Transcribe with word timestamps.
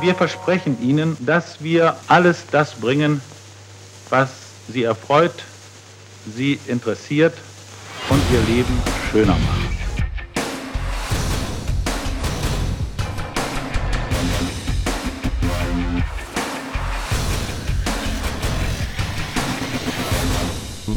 Wir 0.00 0.14
versprechen 0.14 0.76
Ihnen, 0.80 1.16
dass 1.20 1.62
wir 1.62 1.96
alles 2.06 2.44
das 2.50 2.74
bringen, 2.74 3.20
was 4.08 4.30
Sie 4.68 4.84
erfreut, 4.84 5.44
Sie 6.34 6.60
interessiert 6.66 7.34
und 8.08 8.20
Ihr 8.32 8.54
Leben 8.54 8.82
schöner 9.10 9.32
macht. 9.32 9.66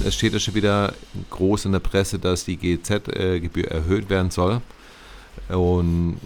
Es 0.05 0.15
steht 0.15 0.33
ja 0.33 0.39
schon 0.39 0.55
wieder 0.55 0.93
groß 1.29 1.65
in 1.65 1.71
der 1.71 1.79
Presse, 1.79 2.19
dass 2.19 2.45
die 2.45 2.57
GEZ-Gebühr 2.57 3.69
erhöht 3.69 4.09
werden 4.09 4.31
soll. 4.31 4.61
Und 5.49 6.19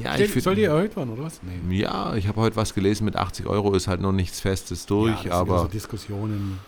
ja, 0.00 0.16
ich 0.16 0.42
Soll 0.42 0.56
die 0.56 0.64
erhöht 0.64 0.96
werden, 0.96 1.10
oder 1.12 1.24
was? 1.24 1.40
Nee. 1.42 1.78
Ja, 1.78 2.14
ich 2.14 2.28
habe 2.28 2.40
heute 2.40 2.56
was 2.56 2.74
gelesen, 2.74 3.04
mit 3.04 3.16
80 3.16 3.46
Euro 3.46 3.74
ist 3.74 3.88
halt 3.88 4.00
noch 4.00 4.12
nichts 4.12 4.40
Festes 4.40 4.86
durch, 4.86 5.24
ja, 5.24 5.32
aber. 5.32 5.60
So 5.60 5.68
Diskussionen. 5.68 6.58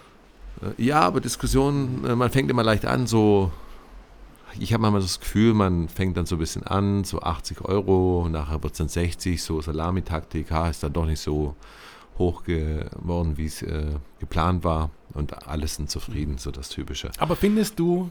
Äh, 0.63 0.83
ja, 0.83 1.01
aber 1.01 1.21
Diskussionen, 1.21 2.05
äh, 2.05 2.17
man 2.17 2.31
fängt 2.31 2.51
immer 2.51 2.63
leicht 2.63 2.85
an, 2.85 3.07
so. 3.07 3.51
Ich 4.59 4.73
habe 4.73 4.81
manchmal 4.81 5.03
das 5.03 5.21
Gefühl, 5.21 5.53
man 5.53 5.89
fängt 5.89 6.17
dann 6.17 6.25
so 6.25 6.37
ein 6.37 6.39
bisschen 6.39 6.63
an, 6.63 7.05
so 7.05 7.21
80 7.21 7.63
Euro, 7.63 8.27
nachher 8.31 8.63
wird 8.63 8.73
es 8.73 8.79
dann 8.79 8.89
60, 8.89 9.43
so 9.43 9.61
Salamitaktik, 9.61 10.51
ha, 10.51 10.71
ist 10.71 10.83
dann 10.83 10.95
doch 10.95 11.05
nicht 11.05 11.21
so 11.21 11.55
hoch 12.17 12.43
geworden, 12.45 13.37
wie 13.37 13.45
es 13.45 13.61
äh, 13.61 13.85
geplant 14.19 14.65
war 14.65 14.91
und 15.13 15.47
alles 15.47 15.75
sind 15.75 15.91
zufrieden, 15.91 16.39
so 16.39 16.51
das 16.51 16.71
Typische. 16.71 17.11
Aber 17.19 17.37
findest 17.37 17.79
du 17.79 18.11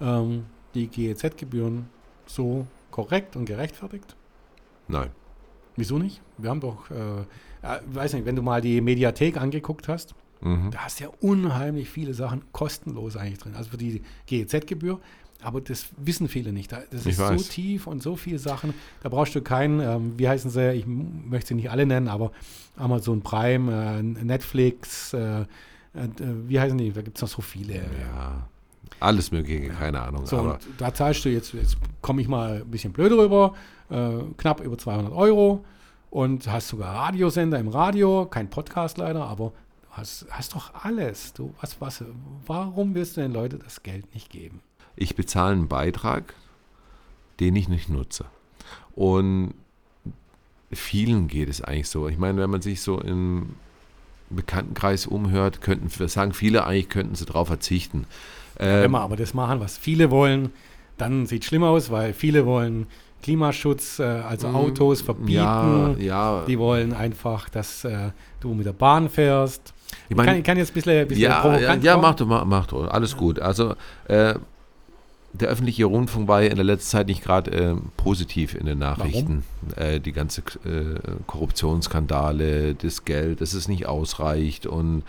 ähm, 0.00 0.44
die 0.74 0.86
GEZ-Gebühren 0.86 1.88
so 2.26 2.66
korrekt 2.90 3.36
und 3.36 3.46
gerechtfertigt? 3.46 4.14
Nein. 4.90 5.10
Wieso 5.76 5.98
nicht? 5.98 6.20
Wir 6.38 6.50
haben 6.50 6.60
doch, 6.60 6.90
äh, 6.90 7.20
äh, 7.62 7.80
weiß 7.92 8.14
nicht, 8.14 8.26
wenn 8.26 8.36
du 8.36 8.42
mal 8.42 8.60
die 8.60 8.80
Mediathek 8.80 9.36
angeguckt 9.36 9.88
hast, 9.88 10.14
mhm. 10.40 10.70
da 10.70 10.80
hast 10.80 11.00
du 11.00 11.04
ja 11.04 11.10
unheimlich 11.20 11.88
viele 11.88 12.14
Sachen 12.14 12.42
kostenlos 12.52 13.16
eigentlich 13.16 13.38
drin. 13.38 13.54
Also 13.54 13.70
für 13.70 13.76
die 13.76 14.02
GEZ-Gebühr. 14.26 15.00
Aber 15.42 15.62
das 15.62 15.86
wissen 15.96 16.28
viele 16.28 16.52
nicht. 16.52 16.70
Das 16.72 17.06
ist 17.06 17.16
so 17.16 17.36
tief 17.36 17.86
und 17.86 18.02
so 18.02 18.16
viele 18.16 18.38
Sachen. 18.38 18.74
Da 19.02 19.08
brauchst 19.08 19.34
du 19.34 19.40
keinen, 19.40 19.80
ähm, 19.80 20.12
wie 20.18 20.28
heißen 20.28 20.50
sie, 20.50 20.72
ich 20.72 20.86
möchte 20.86 21.48
sie 21.48 21.54
nicht 21.54 21.70
alle 21.70 21.86
nennen, 21.86 22.08
aber 22.08 22.32
Amazon 22.76 23.22
Prime, 23.22 23.72
äh, 23.72 24.02
Netflix, 24.02 25.14
äh, 25.14 25.40
äh, 25.42 25.46
wie 26.46 26.60
heißen 26.60 26.76
die? 26.76 26.92
Da 26.92 27.00
gibt 27.00 27.16
es 27.16 27.22
noch 27.22 27.28
so 27.28 27.42
viele. 27.42 27.76
Ja, 27.76 28.46
alles 29.00 29.30
Mögliche, 29.30 29.70
keine 29.70 30.02
Ahnung. 30.02 30.26
So, 30.26 30.56
da 30.76 30.92
zahlst 30.92 31.24
du 31.24 31.30
jetzt, 31.30 31.54
jetzt 31.54 31.78
komme 32.02 32.20
ich 32.20 32.28
mal 32.28 32.62
ein 32.62 32.70
bisschen 32.70 32.92
blöd 32.92 33.12
rüber, 33.12 33.54
äh, 33.90 34.24
knapp 34.36 34.60
über 34.60 34.78
200 34.78 35.12
Euro 35.12 35.64
und 36.10 36.50
hast 36.50 36.68
sogar 36.68 36.94
Radiosender 36.94 37.58
im 37.58 37.68
Radio, 37.68 38.26
kein 38.26 38.50
Podcast 38.50 38.98
leider, 38.98 39.24
aber 39.24 39.52
du 39.82 39.88
hast, 39.90 40.26
hast 40.30 40.54
doch 40.54 40.72
alles. 40.82 41.32
Du, 41.32 41.54
was, 41.60 41.80
was, 41.80 42.04
warum 42.46 42.94
willst 42.94 43.16
du 43.16 43.20
den 43.20 43.32
Leuten 43.32 43.60
das 43.62 43.82
Geld 43.82 44.12
nicht 44.14 44.30
geben? 44.30 44.60
Ich 44.96 45.14
bezahle 45.14 45.52
einen 45.52 45.68
Beitrag, 45.68 46.34
den 47.38 47.56
ich 47.56 47.68
nicht 47.68 47.88
nutze. 47.88 48.26
Und 48.94 49.54
vielen 50.72 51.28
geht 51.28 51.48
es 51.48 51.62
eigentlich 51.62 51.88
so. 51.88 52.08
Ich 52.08 52.18
meine, 52.18 52.40
wenn 52.40 52.50
man 52.50 52.62
sich 52.62 52.82
so 52.82 53.00
im 53.00 53.54
Bekanntenkreis 54.30 55.06
umhört, 55.06 55.60
könnten, 55.60 55.88
sagen 56.08 56.32
viele 56.32 56.66
eigentlich, 56.66 56.88
könnten 56.88 57.14
sie 57.14 57.24
darauf 57.24 57.48
verzichten. 57.48 58.06
Ähm, 58.58 58.82
Wenn 58.82 58.90
wir 58.92 59.00
aber 59.00 59.16
das 59.16 59.34
machen, 59.34 59.60
was 59.60 59.76
viele 59.76 60.10
wollen, 60.10 60.50
dann 60.98 61.26
sieht 61.26 61.42
es 61.42 61.48
schlimm 61.48 61.64
aus, 61.64 61.90
weil 61.90 62.12
viele 62.12 62.46
wollen 62.46 62.86
Klimaschutz, 63.22 63.98
äh, 63.98 64.04
also 64.04 64.48
mm, 64.48 64.56
Autos 64.56 65.00
verbieten. 65.00 65.32
Ja, 65.32 65.94
ja. 65.98 66.44
Die 66.46 66.58
wollen 66.58 66.92
einfach, 66.92 67.48
dass 67.48 67.84
äh, 67.84 68.10
du 68.40 68.54
mit 68.54 68.66
der 68.66 68.72
Bahn 68.72 69.08
fährst. 69.08 69.74
Ich, 70.08 70.16
mein, 70.16 70.24
ich, 70.24 70.28
kann, 70.28 70.38
ich 70.38 70.44
kann, 70.44 70.58
jetzt 70.58 70.70
ein 70.70 70.74
bisschen, 70.74 71.00
ein 71.00 71.08
bisschen 71.08 71.22
ja, 71.22 71.58
ja, 71.58 71.74
ja, 71.74 71.96
mach 71.96 72.14
du, 72.14 72.26
mach, 72.26 72.44
mach 72.44 72.66
du, 72.66 72.82
alles 72.82 73.16
gut. 73.16 73.40
Also 73.40 73.74
äh, 74.06 74.34
der 75.32 75.48
öffentliche 75.48 75.84
Rundfunk 75.84 76.28
war 76.28 76.42
ja 76.42 76.48
in 76.48 76.56
der 76.56 76.64
letzten 76.64 76.90
Zeit 76.90 77.06
nicht 77.06 77.22
gerade 77.22 77.50
äh, 77.50 77.76
positiv 77.96 78.54
in 78.54 78.66
den 78.66 78.78
Nachrichten. 78.78 79.44
Äh, 79.76 80.00
die 80.00 80.12
ganze 80.12 80.42
äh, 80.64 80.98
Korruptionsskandale, 81.26 82.74
das 82.74 83.04
Geld, 83.04 83.40
dass 83.40 83.54
es 83.54 83.68
nicht 83.68 83.86
ausreicht 83.86 84.66
und 84.66 85.02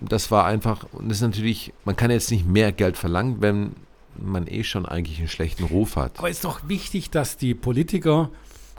das 0.00 0.30
war 0.30 0.44
einfach, 0.44 0.84
und 0.92 1.08
das 1.08 1.18
ist 1.18 1.22
natürlich, 1.22 1.72
man 1.86 1.96
kann 1.96 2.10
jetzt 2.10 2.30
nicht 2.30 2.46
mehr 2.46 2.70
Geld 2.70 2.98
verlangen, 2.98 3.36
wenn 3.40 3.76
man 4.18 4.46
eh 4.46 4.64
schon 4.64 4.86
eigentlich 4.86 5.18
einen 5.18 5.28
schlechten 5.28 5.64
Ruf 5.64 5.96
hat. 5.96 6.18
Aber 6.18 6.28
es 6.28 6.36
ist 6.36 6.44
doch 6.44 6.68
wichtig, 6.68 7.10
dass 7.10 7.36
die 7.36 7.54
Politiker, 7.54 8.30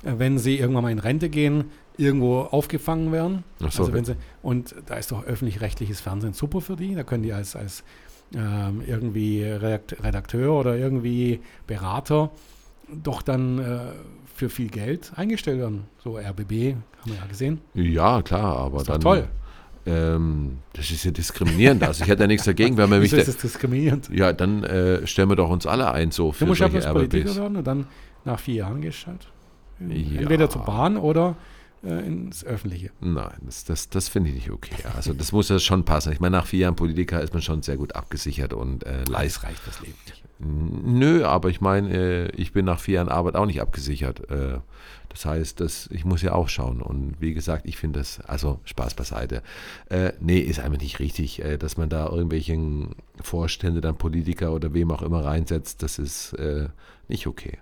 äh, 0.03 0.13
wenn 0.17 0.37
sie 0.37 0.57
irgendwann 0.57 0.83
mal 0.83 0.91
in 0.91 0.99
Rente 0.99 1.29
gehen, 1.29 1.65
irgendwo 1.97 2.41
aufgefangen 2.41 3.11
werden. 3.11 3.43
Ach 3.61 3.71
so, 3.71 3.83
also 3.83 3.93
wenn 3.93 4.05
sie, 4.05 4.15
und 4.41 4.73
da 4.85 4.95
ist 4.95 5.11
doch 5.11 5.25
öffentlich-rechtliches 5.25 5.99
Fernsehen 5.99 6.33
super 6.33 6.61
für 6.61 6.75
die. 6.75 6.95
Da 6.95 7.03
können 7.03 7.23
die 7.23 7.33
als, 7.33 7.55
als 7.55 7.83
ähm, 8.33 8.81
irgendwie 8.85 9.43
Redakteur 9.43 10.53
oder 10.53 10.77
irgendwie 10.77 11.41
Berater 11.67 12.31
doch 12.87 13.21
dann 13.21 13.59
äh, 13.59 13.79
für 14.33 14.49
viel 14.49 14.69
Geld 14.69 15.11
eingestellt 15.15 15.59
werden. 15.59 15.85
So 16.03 16.17
RBB, 16.17 16.75
haben 17.01 17.11
wir 17.11 17.15
ja 17.15 17.25
gesehen. 17.27 17.59
Ja, 17.73 18.21
klar, 18.21 18.57
aber 18.57 18.77
ist 18.77 18.89
dann. 18.89 19.01
Toll. 19.01 19.27
Ähm, 19.85 20.59
das 20.73 20.91
ist 20.91 21.03
ja 21.05 21.11
diskriminierend. 21.11 21.83
Also 21.83 22.03
ich 22.03 22.09
hätte 22.09 22.23
ja 22.23 22.27
nichts 22.27 22.45
dagegen, 22.45 22.77
wenn 22.77 22.89
man 22.89 22.99
mich. 22.99 23.13
ist 23.13 23.27
das 23.27 23.37
diskriminierend? 23.37 24.09
Ja, 24.13 24.33
dann 24.33 24.63
äh, 24.63 25.07
stellen 25.07 25.29
wir 25.29 25.35
doch 25.35 25.49
uns 25.49 25.65
alle 25.65 25.91
ein 25.91 26.11
so 26.11 26.31
für 26.31 26.45
du 26.45 26.49
musst 26.49 26.59
solche 26.59 26.81
Politiker 26.81 27.35
werden 27.35 27.57
und 27.57 27.65
dann 27.65 27.87
nach 28.25 28.39
vier 28.39 28.55
Jahren 28.55 28.81
gehst 28.81 29.07
halt 29.07 29.27
ja. 29.79 30.21
entweder 30.21 30.49
zur 30.49 30.63
Bahn 30.63 30.97
oder 30.97 31.35
äh, 31.83 32.05
ins 32.05 32.43
Öffentliche. 32.43 32.91
Nein, 32.99 33.37
das, 33.41 33.63
das, 33.63 33.89
das 33.89 34.09
finde 34.09 34.29
ich 34.29 34.35
nicht 34.35 34.51
okay. 34.51 34.75
Also 34.95 35.13
das 35.13 35.31
muss 35.31 35.49
ja 35.49 35.59
schon 35.59 35.85
passen. 35.85 36.11
Ich 36.11 36.19
meine, 36.19 36.37
nach 36.37 36.45
vier 36.45 36.59
Jahren 36.59 36.75
Politiker 36.75 37.21
ist 37.21 37.33
man 37.33 37.41
schon 37.41 37.61
sehr 37.61 37.77
gut 37.77 37.95
abgesichert 37.95 38.53
und 38.53 38.85
äh, 38.85 39.03
leist. 39.05 39.43
reicht 39.43 39.65
das 39.65 39.79
Leben 39.79 39.97
nicht. 40.05 40.23
Nö, 40.41 41.25
aber 41.25 41.49
ich 41.49 41.59
meine, 41.59 41.89
äh, 41.93 42.31
ich 42.35 42.53
bin 42.53 42.63
nach 42.63 42.79
vier 42.79 42.95
Jahren 42.95 43.09
Arbeit 43.09 43.35
auch 43.35 43.45
nicht 43.45 43.61
abgesichert. 43.61 44.29
Äh, 44.31 44.59
das 45.09 45.25
heißt, 45.25 45.59
das, 45.59 45.89
ich 45.91 46.05
muss 46.05 46.21
ja 46.21 46.31
auch 46.31 46.47
schauen. 46.47 46.81
Und 46.81 47.19
wie 47.19 47.33
gesagt, 47.33 47.65
ich 47.65 47.77
finde 47.77 47.99
das, 47.99 48.21
also 48.21 48.61
Spaß 48.63 48.93
beiseite. 48.93 49.41
Äh, 49.89 50.13
nee, 50.21 50.39
ist 50.39 50.59
einfach 50.59 50.79
nicht 50.79 50.99
richtig, 50.99 51.43
äh, 51.43 51.57
dass 51.57 51.75
man 51.75 51.89
da 51.89 52.07
irgendwelchen 52.07 52.95
Vorstände, 53.21 53.81
dann 53.81 53.97
Politiker 53.97 54.53
oder 54.53 54.73
wem 54.73 54.91
auch 54.91 55.01
immer 55.01 55.25
reinsetzt. 55.25 55.83
Das 55.83 55.99
ist 55.99 56.33
äh, 56.33 56.69
nicht 57.09 57.27
okay. 57.27 57.57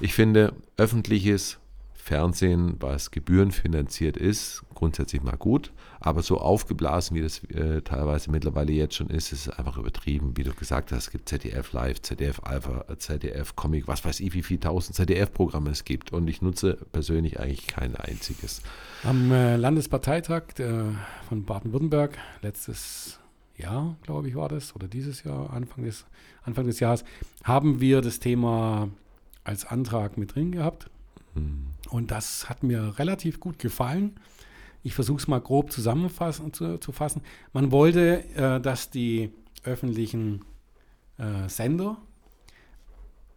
Ich 0.00 0.12
finde, 0.12 0.52
öffentliches 0.76 1.58
Fernsehen, 2.06 2.76
was 2.78 3.10
gebührenfinanziert 3.10 4.16
ist, 4.16 4.62
grundsätzlich 4.74 5.24
mal 5.24 5.36
gut, 5.36 5.72
aber 5.98 6.22
so 6.22 6.38
aufgeblasen, 6.38 7.16
wie 7.16 7.20
das 7.20 7.42
äh, 7.44 7.82
teilweise 7.82 8.30
mittlerweile 8.30 8.70
jetzt 8.70 8.94
schon 8.94 9.10
ist, 9.10 9.32
ist 9.32 9.48
es 9.48 9.58
einfach 9.58 9.76
übertrieben. 9.76 10.36
Wie 10.36 10.44
du 10.44 10.54
gesagt 10.54 10.92
hast, 10.92 11.06
es 11.06 11.10
gibt 11.10 11.28
ZDF 11.28 11.72
Live, 11.72 12.02
ZDF 12.02 12.44
Alpha, 12.44 12.84
ZDF 12.96 13.56
Comic, 13.56 13.88
was 13.88 14.04
weiß 14.04 14.20
ich, 14.20 14.34
wie 14.34 14.44
viele 14.44 14.60
tausend 14.60 14.94
ZDF-Programme 14.94 15.70
es 15.70 15.84
gibt 15.84 16.12
und 16.12 16.28
ich 16.28 16.42
nutze 16.42 16.74
persönlich 16.92 17.40
eigentlich 17.40 17.66
kein 17.66 17.96
einziges. 17.96 18.62
Am 19.02 19.32
äh, 19.32 19.56
Landesparteitag 19.56 20.52
der, 20.58 20.94
von 21.28 21.44
Baden-Württemberg 21.44 22.16
letztes 22.40 23.18
Jahr, 23.56 23.96
glaube 24.02 24.28
ich, 24.28 24.36
war 24.36 24.48
das, 24.48 24.76
oder 24.76 24.86
dieses 24.86 25.24
Jahr, 25.24 25.52
Anfang 25.52 25.82
des, 25.82 26.06
Anfang 26.44 26.66
des 26.66 26.78
Jahres, 26.78 27.04
haben 27.42 27.80
wir 27.80 28.00
das 28.00 28.20
Thema 28.20 28.90
als 29.42 29.64
Antrag 29.64 30.18
mit 30.18 30.36
drin 30.36 30.52
gehabt. 30.52 30.88
Und 31.90 32.10
das 32.10 32.48
hat 32.48 32.62
mir 32.62 32.98
relativ 32.98 33.40
gut 33.40 33.58
gefallen. 33.58 34.18
Ich 34.82 34.94
versuche 34.94 35.18
es 35.18 35.28
mal 35.28 35.40
grob 35.40 35.72
zusammenfassen 35.72 36.52
zu, 36.52 36.78
zu 36.78 36.92
fassen. 36.92 37.22
Man 37.52 37.72
wollte, 37.72 38.24
äh, 38.34 38.60
dass 38.60 38.90
die 38.90 39.30
öffentlichen 39.64 40.44
äh, 41.18 41.48
Sender 41.48 41.98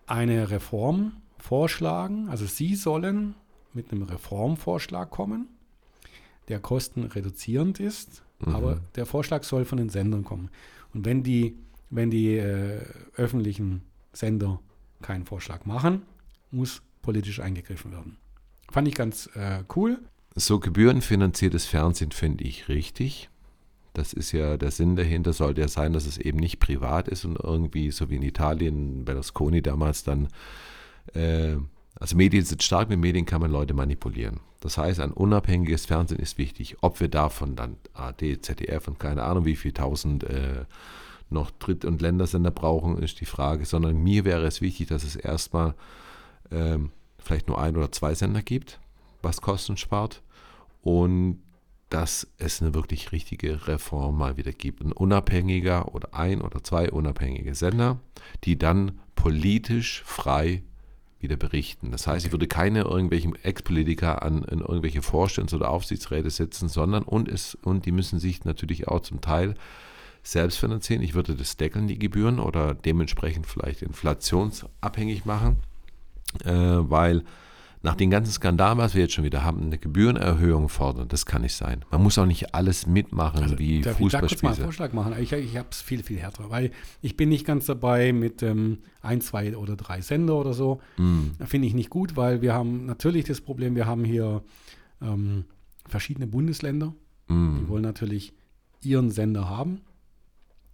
eine 0.06 0.50
Reform 0.50 1.14
vorschlagen. 1.38 2.30
Also 2.30 2.46
sie 2.46 2.76
sollen 2.76 3.36
mit 3.74 3.92
einem 3.92 4.04
Reformvorschlag 4.04 5.10
kommen, 5.10 5.48
der 6.48 6.60
kostenreduzierend 6.60 7.80
ist, 7.80 8.24
mhm. 8.40 8.56
aber 8.56 8.82
der 8.96 9.06
Vorschlag 9.06 9.44
soll 9.44 9.66
von 9.66 9.78
den 9.78 9.90
Sendern 9.90 10.24
kommen. 10.24 10.50
Und 10.94 11.06
wenn 11.06 11.24
die, 11.24 11.56
wenn 11.90 12.10
die 12.10 12.38
äh, 12.38 12.82
öffentlichen 13.16 13.84
Sender 14.14 14.60
keinen 15.02 15.26
Vorschlag 15.26 15.66
machen, 15.66 16.04
muss 16.52 16.82
politisch 17.02 17.40
eingegriffen 17.40 17.92
werden. 17.92 18.18
Fand 18.70 18.88
ich 18.88 18.96
ganz 18.96 19.30
äh, 19.36 19.64
cool. 19.76 20.00
So 20.36 20.60
gebührenfinanziertes 20.60 21.66
Fernsehen 21.66 22.12
finde 22.12 22.44
ich 22.44 22.70
richtig. 22.70 23.30
Das 23.94 24.14
ist 24.14 24.32
ja 24.32 24.58
der 24.58 24.72
Sinn 24.72 24.96
dahinter, 24.96 25.34
sollte 25.34 25.62
ja 25.62 25.68
sein, 25.68 25.94
dass 25.94 26.06
es 26.06 26.18
eben 26.18 26.38
nicht 26.38 26.60
privat 26.60 27.08
ist 27.08 27.26
und 27.26 27.40
irgendwie, 27.42 27.92
so 27.92 28.10
wie 28.10 28.16
in 28.16 28.22
Italien, 28.22 29.04
Berlusconi 29.04 29.62
damals 29.62 30.04
dann, 30.04 30.28
äh, 31.14 31.58
also 31.96 32.16
Medien 32.16 32.46
sind 32.46 32.64
stark, 32.64 32.90
mit 32.90 33.00
Medien 33.00 33.26
kann 33.26 33.42
man 33.42 33.52
Leute 33.52 33.74
manipulieren. 33.74 34.40
Das 34.62 34.78
heißt, 34.78 35.00
ein 35.00 35.12
unabhängiges 35.12 35.86
Fernsehen 35.86 36.20
ist 36.20 36.38
wichtig. 36.38 36.78
Ob 36.82 37.00
wir 37.00 37.08
davon 37.08 37.56
dann 37.56 37.78
AD, 37.94 38.42
ZDF 38.42 38.88
und 38.88 39.00
keine 39.00 39.24
Ahnung, 39.24 39.46
wie 39.46 39.56
viel 39.56 39.74
tausend 39.74 40.24
äh, 40.24 40.66
noch 41.30 41.52
Dritt- 41.52 41.86
und 41.86 42.02
Ländersender 42.02 42.52
brauchen, 42.52 42.98
ist 42.98 43.20
die 43.22 43.26
Frage, 43.26 43.66
sondern 43.66 43.98
mir 43.98 44.26
wäre 44.26 44.46
es 44.46 44.62
wichtig, 44.62 44.88
dass 44.88 45.04
es 45.04 45.16
erstmal 45.16 45.76
ähm, 46.52 46.92
vielleicht 47.18 47.48
nur 47.48 47.62
ein 47.62 47.76
oder 47.78 47.92
zwei 47.92 48.14
Sender 48.14 48.42
gibt, 48.42 48.80
was 49.22 49.42
Kosten 49.42 49.78
spart 49.78 50.22
und 50.82 51.42
dass 51.90 52.28
es 52.38 52.62
eine 52.62 52.74
wirklich 52.74 53.12
richtige 53.12 53.68
Reform 53.68 54.18
mal 54.18 54.38
wieder 54.38 54.52
gibt. 54.52 54.84
Ein 54.84 54.92
unabhängiger 54.92 55.94
oder 55.96 56.14
ein 56.14 56.42
oder 56.42 56.64
zwei 56.64 56.92
unabhängige 56.92 57.56
Sender, 57.56 58.00
die 58.44 58.60
dann 58.60 59.00
politisch 59.16 60.04
frei 60.06 60.64
wieder 61.20 61.36
berichten. 61.36 61.92
Das 61.92 62.08
heißt, 62.08 62.26
ich 62.26 62.32
würde 62.32 62.48
keine 62.48 62.82
irgendwelchen 62.82 63.36
Ex-Politiker 63.44 64.24
an 64.24 64.44
in 64.44 64.60
irgendwelche 64.60 65.02
Vorstands- 65.02 65.54
oder 65.54 65.70
Aufsichtsräte 65.70 66.30
setzen, 66.30 66.70
sondern 66.70 67.04
und, 67.04 67.28
es, 67.28 67.56
und 67.56 67.86
die 67.86 67.92
müssen 67.92 68.20
sich 68.20 68.46
natürlich 68.46 68.88
auch 68.88 69.02
zum 69.02 69.20
Teil 69.20 69.56
selbst 70.24 70.60
finanzieren. 70.60 71.02
Ich 71.02 71.16
würde 71.16 71.36
das 71.36 71.58
deckeln, 71.58 71.88
die 71.88 72.00
Gebühren, 72.00 72.40
oder 72.40 72.74
dementsprechend 72.74 73.48
vielleicht 73.48 73.82
inflationsabhängig 73.82 75.26
machen, 75.26 75.58
äh, 76.46 76.52
weil 76.52 77.24
nach 77.82 77.96
den 77.96 78.10
ganzen 78.10 78.32
Skandalen, 78.32 78.78
was 78.78 78.94
wir 78.94 79.04
jetzt 79.04 79.14
schon 79.14 79.24
wieder 79.24 79.44
haben, 79.44 79.64
eine 79.64 79.78
Gebührenerhöhung 79.78 80.68
fordern, 80.68 81.08
das 81.08 81.26
kann 81.26 81.44
nicht 81.44 81.56
sein. 81.56 81.86
Man 81.92 82.04
muss 82.04 82.18
auch 82.18 82.26
nicht 82.26 82.54
alles 82.54 82.86
mitmachen 82.86 83.42
Also, 83.42 83.58
wie 83.58 83.82
darf 83.82 84.00
ich 84.00 84.12
da 84.12 84.20
kurz 84.20 84.42
mal 84.42 84.50
einen 84.50 84.58
Fußballspiele. 84.58 84.64
Vorschlag 84.66 84.94
machen? 84.94 85.14
Ich, 85.20 85.32
ich 85.32 85.58
habe 85.58 85.70
es 85.72 85.82
viel, 85.82 86.04
viel 86.04 86.18
härter, 86.18 86.50
weil 86.50 86.72
ich 87.02 87.16
bin 87.16 87.30
nicht 87.30 87.46
ganz 87.46 87.68
dabei 87.68 88.12
mit 88.12 88.44
ähm, 88.44 88.80
ein, 89.02 89.22
zwei 89.22 89.56
oder 89.56 89.78
drei 89.78 90.02
Sender 90.02 90.36
oder 90.36 90.54
so. 90.54 90.82
Mm, 90.98 91.28
Finde 91.46 91.68
ich 91.68 91.74
nicht 91.74 91.90
gut, 91.90 92.18
weil 92.18 92.42
wir 92.42 92.54
haben 92.54 92.86
natürlich 92.86 93.24
das 93.26 93.40
Problem, 93.40 93.76
wir 93.76 93.86
haben 93.86 94.04
hier 94.04 94.44
ähm, 95.02 95.46
verschiedene 95.88 96.28
Bundesländer. 96.28 96.94
Die 97.30 97.34
mm, 97.34 97.70
wollen 97.70 97.84
natürlich 97.84 98.34
ihren 98.82 99.10
Sender 99.10 99.48
haben. 99.48 99.82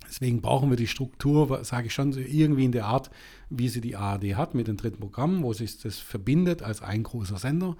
Deswegen 0.07 0.41
brauchen 0.41 0.69
wir 0.69 0.77
die 0.77 0.87
Struktur, 0.87 1.63
sage 1.63 1.87
ich 1.87 1.93
schon, 1.93 2.13
irgendwie 2.13 2.65
in 2.65 2.71
der 2.71 2.85
Art, 2.85 3.09
wie 3.49 3.69
sie 3.69 3.81
die 3.81 3.95
ARD 3.95 4.35
hat 4.35 4.53
mit 4.55 4.67
den 4.67 4.77
dritten 4.77 4.99
Programmen, 4.99 5.43
wo 5.43 5.53
sich 5.53 5.81
das 5.81 5.97
verbindet 5.99 6.61
als 6.61 6.81
ein 6.81 7.03
großer 7.03 7.37
Sender. 7.37 7.75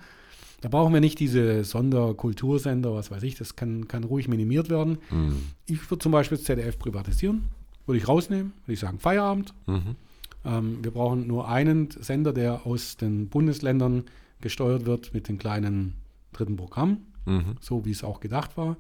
Da 0.62 0.70
brauchen 0.70 0.94
wir 0.94 1.02
nicht 1.02 1.20
diese 1.20 1.64
Sonderkultursender, 1.64 2.94
was 2.94 3.12
weiß 3.12 3.24
ich, 3.24 3.36
das 3.36 3.56
kann, 3.56 3.88
kann 3.88 4.04
ruhig 4.04 4.28
minimiert 4.28 4.70
werden. 4.70 4.98
mm, 5.12 5.34
Ich 5.68 5.90
würde 5.92 6.02
zum 6.02 6.12
Beispiel 6.12 6.38
das 6.38 6.46
ZDF 6.46 6.80
privatisieren, 6.80 7.44
würde 7.86 7.98
ich 8.00 8.08
rausnehmen, 8.08 8.54
würde 8.66 8.74
ich 8.74 8.80
sagen 8.80 9.00
Feierabend. 9.00 9.54
mhm, 9.68 9.96
Ähm, 10.44 10.80
wir 10.84 10.92
brauchen 10.92 11.28
nur 11.28 11.48
einen 11.50 11.90
Sender, 11.92 12.34
der 12.34 12.66
aus 12.66 12.98
den 12.98 13.30
Bundesländern 13.30 14.06
gesteuert 14.42 14.86
wird 14.86 15.14
mit 15.14 15.28
den 15.28 15.38
kleinen 15.38 15.96
dritten 16.34 16.56
Programmen 16.56 17.06
mhm, 17.26 17.56
so 17.60 17.86
wie 17.86 17.92
es 17.92 18.04
auch 18.04 18.20
gedacht 18.20 18.58
war. 18.58 18.78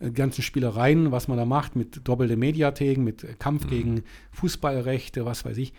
Äh, 0.00 0.10
ganzen 0.10 0.42
Spielereien, 0.42 1.10
was 1.12 1.28
man 1.28 1.36
da 1.38 1.44
macht, 1.44 1.76
mit 1.76 2.00
doppelte 2.06 2.36
Mediatheken, 2.36 3.02
mit 3.02 3.38
Kampf 3.38 3.64
Mhm. 3.66 3.68
gegen 3.70 4.02
Fußballrechte, 4.32 5.24
was 5.24 5.44
weiß 5.44 5.56
ich. 5.58 5.72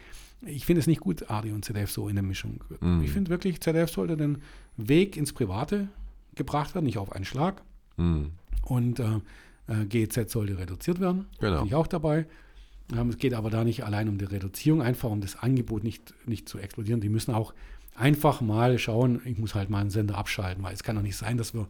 Ich 0.45 0.65
finde 0.65 0.79
es 0.79 0.87
nicht 0.87 1.01
gut, 1.01 1.29
ARD 1.29 1.51
und 1.51 1.65
ZDF 1.65 1.91
so 1.91 2.07
in 2.07 2.15
der 2.15 2.23
Mischung. 2.23 2.63
Mhm. 2.79 3.01
Ich 3.03 3.11
finde 3.11 3.29
wirklich, 3.29 3.59
ZDF 3.61 3.89
sollte 3.89 4.15
den 4.17 4.37
Weg 4.77 5.17
ins 5.17 5.33
Private 5.33 5.89
gebracht 6.35 6.75
werden, 6.75 6.85
nicht 6.85 6.97
auf 6.97 7.11
einen 7.11 7.25
Schlag. 7.25 7.61
mm, 7.97 8.23
Und 8.63 8.99
äh, 8.99 9.19
äh, 9.67 9.85
GEZ 9.85 10.31
sollte 10.31 10.57
reduziert 10.57 10.99
werden. 11.01 11.25
Genau. 11.39 11.57
Bin 11.59 11.67
ich 11.67 11.75
auch 11.75 11.87
dabei. 11.87 12.25
Ähm, 12.95 13.09
es 13.09 13.17
geht 13.17 13.33
aber 13.33 13.49
da 13.49 13.63
nicht 13.65 13.83
allein 13.83 14.07
um 14.07 14.17
die 14.17 14.25
Reduzierung, 14.25 14.81
einfach 14.81 15.09
um 15.09 15.19
das 15.21 15.35
Angebot 15.35 15.83
nicht, 15.83 16.13
nicht 16.25 16.47
zu 16.47 16.57
explodieren. 16.59 17.01
Die 17.01 17.09
müssen 17.09 17.33
auch 17.33 17.53
einfach 17.95 18.39
mal 18.39 18.79
schauen, 18.79 19.21
ich 19.25 19.37
muss 19.37 19.55
halt 19.55 19.69
mal 19.69 19.79
einen 19.81 19.89
Sender 19.89 20.17
abschalten, 20.17 20.63
weil 20.63 20.73
es 20.73 20.83
kann 20.83 20.95
doch 20.95 21.01
nicht 21.03 21.17
sein, 21.17 21.37
dass 21.37 21.53
wir 21.53 21.67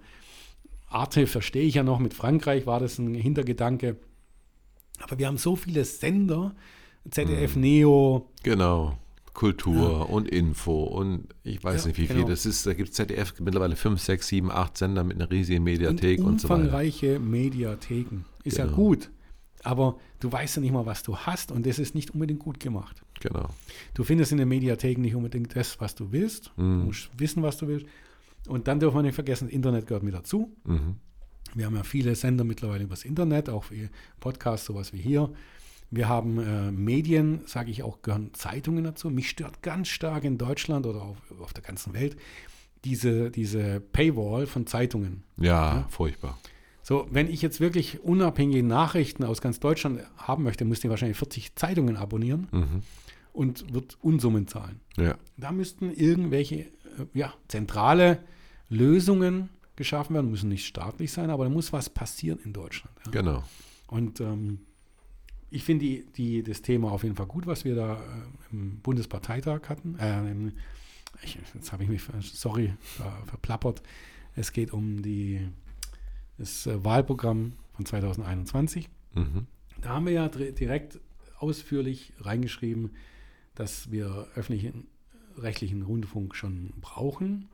Arte 0.90 1.28
verstehe 1.28 1.64
ich 1.64 1.76
ja 1.76 1.84
noch, 1.84 2.00
mit 2.00 2.14
Frankreich 2.14 2.66
war 2.66 2.80
das 2.80 2.98
ein 2.98 3.14
Hintergedanke. 3.14 3.98
Aber 5.02 5.18
wir 5.20 5.28
haben 5.28 5.38
so 5.38 5.56
viele 5.56 5.86
Sender, 5.86 6.56
ZDF 7.10 7.56
Mhm. 7.56 7.62
Neo, 7.62 8.30
Genau. 8.44 8.98
Kultur 9.34 10.10
und 10.10 10.28
Info 10.28 10.84
und 10.84 11.28
ich 11.44 11.64
weiß 11.64 11.84
Ja, 11.84 11.88
nicht, 11.88 11.98
wie 11.98 12.08
viel 12.08 12.16
genau. 12.18 12.28
das 12.28 12.46
ist. 12.46 12.66
Da 12.66 12.74
gibt 12.74 12.90
es 12.90 12.96
ZDF 12.96 13.34
mittlerweile 13.40 13.78
5, 13.78 14.02
6, 14.02 14.28
7, 14.28 14.52
8 14.52 14.78
Sender 14.78 15.04
mit 15.06 15.16
einer 15.16 15.32
riesigen 15.32 15.64
Mediathek 15.64 16.20
und 16.20 16.26
und, 16.26 16.42
so 16.42 16.50
weiter. 16.50 16.62
umfangreiche 16.64 17.20
Mediatheken. 17.20 18.26
Ist 18.44 18.58
ja 18.58 18.66
Genau. 18.66 18.76
gut. 18.76 19.10
Aber 19.64 19.98
du 20.20 20.32
weißt 20.32 20.58
ja 20.58 20.62
nicht 20.62 20.72
mal, 20.74 20.86
was 20.86 21.04
du 21.04 21.16
hast 21.16 21.52
und 21.52 21.66
das 21.66 21.80
ist 21.80 21.96
nicht 21.96 22.12
unbedingt 22.12 22.40
gut 22.40 22.60
gemacht. 22.60 23.02
Genau. 23.22 23.48
Du 23.94 24.04
findest 24.04 24.32
in 24.34 24.40
den 24.40 24.48
Mediatheken 24.50 25.02
nicht 25.02 25.16
unbedingt 25.16 25.56
das, 25.56 25.80
was 25.80 25.96
du 25.96 26.12
willst. 26.12 26.52
Du 26.58 26.64
musst 26.64 27.10
wissen, 27.18 27.44
was 27.44 27.58
du 27.58 27.68
willst. 27.68 27.86
Und 28.50 28.68
dann 28.68 28.80
dürfen 28.80 28.98
wir 28.98 29.04
nicht 29.04 29.16
vergessen, 29.16 29.46
das 29.48 29.54
Internet 29.54 29.88
gehört 29.88 30.04
mit 30.04 30.14
dazu. 30.14 30.56
Mhm. 30.66 30.96
Wir 31.56 31.66
haben 31.66 31.76
ja 31.76 31.84
viele 31.84 32.14
Sender 32.16 32.44
mittlerweile 32.44 32.84
übers 32.84 33.04
Internet, 33.06 33.50
auch 33.50 33.66
Podcasts, 34.20 34.66
sowas 34.68 34.94
wie 34.94 35.02
hier. 35.02 35.32
Wir 35.92 36.08
haben 36.08 36.40
äh, 36.40 36.72
Medien, 36.72 37.42
sage 37.48 37.72
ich 37.72 37.82
auch, 37.82 38.02
gehören 38.04 38.34
Zeitungen 38.34 38.84
dazu. 38.84 39.10
Mich 39.10 39.30
stört 39.30 39.64
ganz 39.64 39.88
stark 39.88 40.24
in 40.24 40.38
Deutschland 40.38 40.86
oder 40.86 41.02
auf, 41.02 41.18
auf 41.40 41.54
der 41.54 41.64
ganzen 41.64 41.94
Welt 41.94 42.16
diese, 42.86 43.32
diese 43.32 43.80
Paywall 43.80 44.46
von 44.46 44.68
Zeitungen. 44.68 45.24
Ja, 45.38 45.88
furchtbar. 45.90 46.38
So, 46.84 47.08
wenn 47.12 47.28
ich 47.28 47.42
jetzt 47.42 47.60
wirklich 47.60 48.04
unabhängige 48.04 48.64
Nachrichten 48.64 49.24
aus 49.24 49.42
ganz 49.42 49.60
Deutschland 49.60 50.02
haben 50.18 50.44
möchte, 50.44 50.66
müsste 50.66 50.88
ich 50.88 50.90
wahrscheinlich 50.90 51.18
40 51.18 51.56
Zeitungen 51.56 51.98
abonnieren 51.98 52.48
Mhm. 52.52 52.82
und 53.34 53.74
wird 53.74 53.98
Unsummen 54.02 54.48
zahlen. 54.48 54.80
Ja. 54.98 55.16
Da 55.38 55.52
müssten 55.52 55.92
irgendwelche 55.92 56.56
äh, 56.60 56.68
ja, 57.14 57.34
zentrale 57.48 58.20
Lösungen 58.70 59.50
geschaffen 59.76 60.14
werden, 60.14 60.30
müssen 60.30 60.50
nicht 60.50 60.66
staatlich 60.66 61.12
sein, 61.12 61.30
aber 61.30 61.46
da 61.46 61.50
muss 61.50 61.74
was 61.74 61.90
passieren 61.90 62.40
in 62.44 62.54
Deutschland. 62.54 62.96
Ja. 63.06 63.12
Genau. 63.12 63.44
Und 63.88 64.20
ähm, 64.20 64.60
ich 65.50 65.64
finde 65.64 65.86
die, 65.86 66.06
die, 66.16 66.44
das 66.44 66.62
Thema 66.62 66.92
auf 66.92 67.04
jeden 67.04 67.16
Fall 67.16 67.26
gut, 67.26 67.48
was 67.48 67.66
wir 67.66 67.76
da 67.76 67.96
äh, 67.96 67.98
im 68.52 68.80
Bundesparteitag 68.80 69.70
hatten. 69.70 69.98
Äh, 70.00 70.32
im, 70.32 70.54
ich, 71.24 71.38
jetzt 71.54 71.72
habe 71.72 71.84
ich 71.84 71.90
mich, 71.90 72.04
sorry, 72.22 72.74
ver, 72.82 73.12
verplappert. 73.26 73.82
Es 74.36 74.52
geht 74.52 74.72
um 74.72 75.02
die, 75.02 75.48
das 76.38 76.68
äh, 76.68 76.84
Wahlprogramm 76.84 77.54
von 77.74 77.86
2021. 77.86 78.90
Mhm. 79.16 79.48
Da 79.82 79.90
haben 79.90 80.06
wir 80.06 80.14
ja 80.14 80.28
direkt 80.28 81.00
ausführlich 81.40 82.14
reingeschrieben, 82.20 82.92
dass 83.56 83.92
wir 83.92 84.28
öffentlichen 84.36 84.88
rechtlichen 85.38 85.82
Rundfunk 85.84 86.36
schon 86.36 86.74
brauchen. 86.82 87.48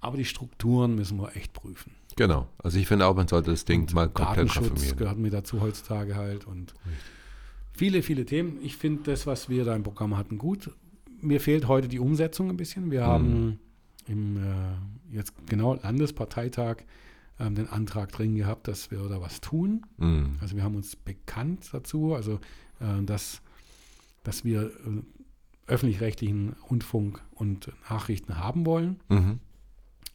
Aber 0.00 0.16
die 0.16 0.24
Strukturen 0.24 0.94
müssen 0.94 1.18
wir 1.18 1.34
echt 1.36 1.52
prüfen. 1.52 1.92
Genau. 2.16 2.48
Also 2.58 2.78
ich 2.78 2.86
finde 2.86 3.06
auch, 3.06 3.14
man 3.14 3.28
sollte 3.28 3.50
das 3.50 3.64
Ding 3.64 3.92
mal 3.94 4.08
komplett 4.08 4.38
Datenschutz 4.38 4.64
reformieren. 4.66 4.96
gehört 4.96 5.18
mit 5.18 5.32
dazu 5.32 5.60
heutzutage 5.60 6.16
halt 6.16 6.46
und 6.46 6.74
viele, 7.72 8.02
viele 8.02 8.24
Themen. 8.24 8.58
Ich 8.62 8.76
finde 8.76 9.04
das, 9.04 9.26
was 9.26 9.48
wir 9.48 9.64
da 9.64 9.74
im 9.74 9.82
Programm 9.82 10.16
hatten, 10.16 10.38
gut. 10.38 10.70
Mir 11.20 11.40
fehlt 11.40 11.66
heute 11.68 11.88
die 11.88 11.98
Umsetzung 11.98 12.48
ein 12.50 12.56
bisschen. 12.56 12.90
Wir 12.90 13.04
haben 13.04 13.58
im 14.06 14.36
äh, 14.36 15.16
jetzt 15.16 15.32
genau 15.46 15.74
Landesparteitag 15.74 16.78
ähm, 17.40 17.54
den 17.54 17.68
Antrag 17.68 18.10
drin 18.12 18.34
gehabt, 18.36 18.68
dass 18.68 18.90
wir 18.90 18.98
da 19.08 19.20
was 19.20 19.40
tun. 19.40 19.84
Mhm. 19.98 20.38
Also 20.40 20.56
wir 20.56 20.62
haben 20.62 20.74
uns 20.76 20.96
bekannt 20.96 21.68
dazu, 21.72 22.14
also 22.14 22.40
äh, 22.80 23.02
dass, 23.04 23.42
dass 24.24 24.44
wir 24.44 24.62
äh, 24.62 24.70
öffentlich-rechtlichen 25.66 26.54
Rundfunk 26.70 27.22
und 27.34 27.72
Nachrichten 27.90 28.38
haben 28.38 28.64
wollen, 28.66 29.00
Mhm. 29.08 29.40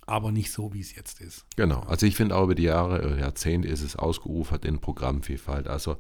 Aber 0.06 0.32
nicht 0.32 0.52
so, 0.52 0.74
wie 0.74 0.80
es 0.82 0.96
jetzt 0.96 1.22
ist. 1.22 1.46
Genau. 1.56 1.80
Also 1.82 2.06
ich 2.06 2.16
finde 2.16 2.36
auch 2.36 2.44
über 2.44 2.56
die 2.56 2.64
Jahre, 2.64 3.02
äh, 3.18 3.20
Jahrzehnte 3.22 3.68
ist 3.68 3.82
es 3.82 3.96
ausgeufert 3.96 4.66
in 4.66 4.80
Programmvielfalt. 4.80 5.68
Also 5.68 5.98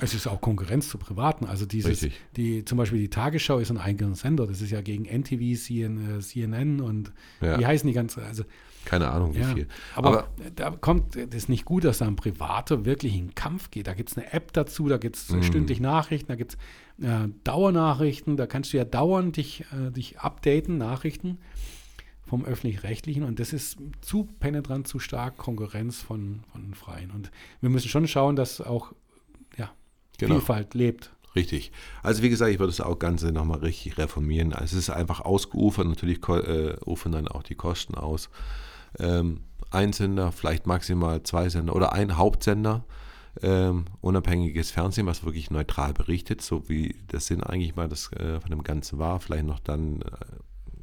Es 0.00 0.12
ist 0.14 0.26
auch 0.26 0.40
Konkurrenz 0.40 0.88
zu 0.90 0.98
Privaten. 0.98 1.46
Also 1.46 1.64
dieses, 1.66 1.90
Richtig. 2.02 2.20
die, 2.36 2.64
zum 2.64 2.76
Beispiel 2.78 2.98
die 2.98 3.08
Tagesschau 3.10 3.58
ist 3.58 3.70
ein 3.70 3.78
eigener 3.78 4.14
Sender. 4.14 4.46
Das 4.46 4.60
ist 4.60 4.70
ja 4.70 4.82
gegen 4.82 5.04
NTV, 5.06 5.58
CN, 5.58 6.18
äh, 6.18 6.20
CNN 6.20 6.80
und 6.80 7.12
Ja. 7.40 7.58
wie 7.58 7.66
heißen 7.66 7.86
die 7.86 7.94
ganze, 7.94 8.22
also 8.24 8.44
keine 8.84 9.10
Ahnung 9.10 9.34
wie 9.34 9.40
ja. 9.40 9.52
viel. 9.54 9.66
Aber, 9.96 10.28
da 10.54 10.70
kommt 10.70 11.16
das 11.16 11.24
ist 11.34 11.48
nicht 11.48 11.64
gut, 11.64 11.82
dass 11.84 11.98
da 11.98 12.06
ein 12.06 12.14
Privater 12.14 12.84
wirklich 12.84 13.14
in 13.16 13.28
den 13.28 13.34
Kampf 13.34 13.70
geht. 13.72 13.86
Da 13.88 13.94
gibt 13.94 14.10
es 14.10 14.16
eine 14.16 14.32
App 14.32 14.52
dazu, 14.52 14.88
da 14.88 14.96
gibt 14.98 15.16
es 15.16 15.28
Mhm. 15.30 15.42
stündlich 15.42 15.80
Nachrichten, 15.80 16.28
da 16.28 16.36
gibt 16.36 16.52
es 16.98 17.04
äh, 17.04 17.28
Dauernachrichten, 17.44 18.36
da 18.36 18.46
kannst 18.46 18.72
du 18.72 18.76
ja 18.76 18.84
dauernd 18.84 19.36
dich, 19.36 19.64
äh, 19.72 19.90
dich 19.90 20.20
updaten, 20.20 20.78
Nachrichten 20.78 21.38
vom 22.26 22.44
Öffentlich-Rechtlichen 22.44 23.22
und 23.22 23.38
das 23.38 23.52
ist 23.52 23.78
zu 24.00 24.24
penetrant, 24.40 24.88
zu 24.88 24.98
stark 24.98 25.36
Konkurrenz 25.36 26.02
von, 26.02 26.40
von 26.52 26.74
Freien. 26.74 27.10
Und 27.10 27.30
wir 27.60 27.70
müssen 27.70 27.88
schon 27.88 28.06
schauen, 28.08 28.36
dass 28.36 28.60
auch 28.60 28.92
ja, 29.56 29.70
Genau. 30.18 30.36
Vielfalt 30.36 30.74
lebt. 30.74 31.12
Richtig. 31.34 31.70
Also 32.02 32.22
wie 32.22 32.30
gesagt, 32.30 32.50
ich 32.50 32.58
würde 32.58 32.72
das 32.72 32.80
auch 32.80 32.98
Ganze 32.98 33.30
nochmal 33.30 33.58
richtig 33.58 33.98
reformieren. 33.98 34.54
Also 34.54 34.76
es 34.76 34.88
ist 34.88 34.90
einfach 34.90 35.20
ausgeufert, 35.20 35.86
natürlich 35.86 36.26
äh, 36.28 36.76
ufern 36.86 37.12
dann 37.12 37.28
auch 37.28 37.42
die 37.42 37.54
Kosten 37.54 37.94
aus. 37.94 38.30
Ähm, 38.98 39.40
ein 39.70 39.92
Sender, 39.92 40.32
vielleicht 40.32 40.66
maximal 40.66 41.22
zwei 41.24 41.50
Sender 41.50 41.76
oder 41.76 41.92
ein 41.92 42.16
Hauptsender, 42.16 42.84
ähm, 43.42 43.84
unabhängiges 44.00 44.70
Fernsehen, 44.70 45.06
was 45.06 45.24
wirklich 45.24 45.50
neutral 45.50 45.92
berichtet, 45.92 46.40
so 46.40 46.70
wie 46.70 46.96
das 47.08 47.26
Sinn 47.26 47.42
eigentlich 47.42 47.76
mal 47.76 47.88
das 47.88 48.10
äh, 48.12 48.40
von 48.40 48.50
dem 48.50 48.62
Ganzen 48.62 48.98
war. 48.98 49.20
Vielleicht 49.20 49.44
noch 49.44 49.60
dann 49.60 50.00
äh, 50.00 50.06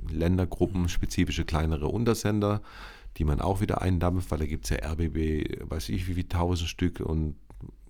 Ländergruppen, 0.10 0.90
spezifische 0.90 1.46
kleinere 1.46 1.88
Untersender, 1.88 2.62
die 3.18 3.26
man 3.26 3.42
auch 3.42 3.62
wieder 3.62 3.82
eindampft, 3.82 4.32
weil 4.32 4.40
da 4.40 4.46
gibt 4.46 4.66
es 4.66 4.72
ja 4.72 4.78
RBB, 4.92 5.70
weiß 5.70 5.90
ich 5.90 6.08
wie 6.08 6.16
viel 6.16 6.28
tausend 6.28 6.70
Stück 6.70 7.00
und 7.00 7.36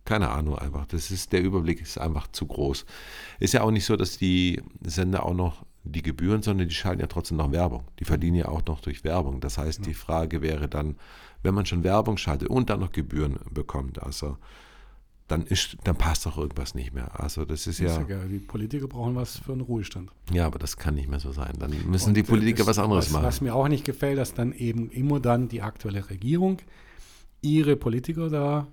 keine 0.05 0.29
Ahnung 0.29 0.57
einfach. 0.57 0.85
Das 0.85 1.11
ist, 1.11 1.31
der 1.31 1.41
Überblick 1.41 1.81
ist 1.81 1.97
einfach 1.97 2.27
zu 2.27 2.45
groß. 2.45 2.85
Ist 3.39 3.53
ja 3.53 3.61
auch 3.61 3.71
nicht 3.71 3.85
so, 3.85 3.95
dass 3.95 4.17
die 4.17 4.61
Sender 4.81 5.25
auch 5.25 5.33
noch 5.33 5.65
die 5.83 6.01
Gebühren, 6.01 6.41
sondern 6.41 6.67
die 6.67 6.75
schalten 6.75 7.01
ja 7.01 7.07
trotzdem 7.07 7.37
noch 7.37 7.51
Werbung. 7.51 7.85
Die 7.99 8.05
verdienen 8.05 8.35
ja 8.35 8.47
auch 8.47 8.65
noch 8.65 8.81
durch 8.81 9.03
Werbung. 9.03 9.39
Das 9.39 9.57
heißt, 9.57 9.85
die 9.85 9.93
Frage 9.93 10.41
wäre 10.41 10.67
dann, 10.67 10.97
wenn 11.41 11.53
man 11.53 11.65
schon 11.65 11.83
Werbung 11.83 12.17
schaltet 12.17 12.49
und 12.49 12.69
dann 12.69 12.79
noch 12.79 12.91
Gebühren 12.91 13.39
bekommt, 13.51 14.01
also 14.01 14.37
dann 15.27 15.43
ist, 15.43 15.77
dann 15.85 15.95
passt 15.95 16.25
doch 16.25 16.37
irgendwas 16.37 16.75
nicht 16.75 16.93
mehr. 16.93 17.19
Also 17.19 17.45
das 17.45 17.65
ist 17.65 17.79
Ich 17.79 17.85
ja, 17.87 17.93
sag 17.95 18.09
ja, 18.09 18.23
die 18.25 18.39
Politiker 18.39 18.87
brauchen 18.87 19.15
was 19.15 19.37
für 19.37 19.53
einen 19.53 19.61
Ruhestand. 19.61 20.11
ja, 20.31 20.45
aber 20.45 20.59
das 20.59 20.77
kann 20.77 20.95
nicht 20.95 21.07
mehr 21.09 21.19
so 21.19 21.31
sein. 21.31 21.53
Dann 21.59 21.71
müssen 21.89 22.09
Und, 22.09 22.13
die 22.15 22.21
äh, 22.21 22.23
Politiker 22.23 22.59
das, 22.59 22.67
was 22.67 22.79
anderes 22.79 23.05
was, 23.05 23.11
machen. 23.13 23.25
Was 23.25 23.41
mir 23.41 23.55
auch 23.55 23.67
nicht 23.67 23.85
gefällt, 23.85 24.17
dass 24.17 24.33
dann 24.33 24.51
eben 24.53 24.89
immer 24.91 25.19
dann 25.19 25.47
die 25.47 25.61
aktuelle 25.61 26.09
Regierung 26.09 26.57
ihre 27.41 27.75
Politiker 27.75 28.29
da 28.29 28.67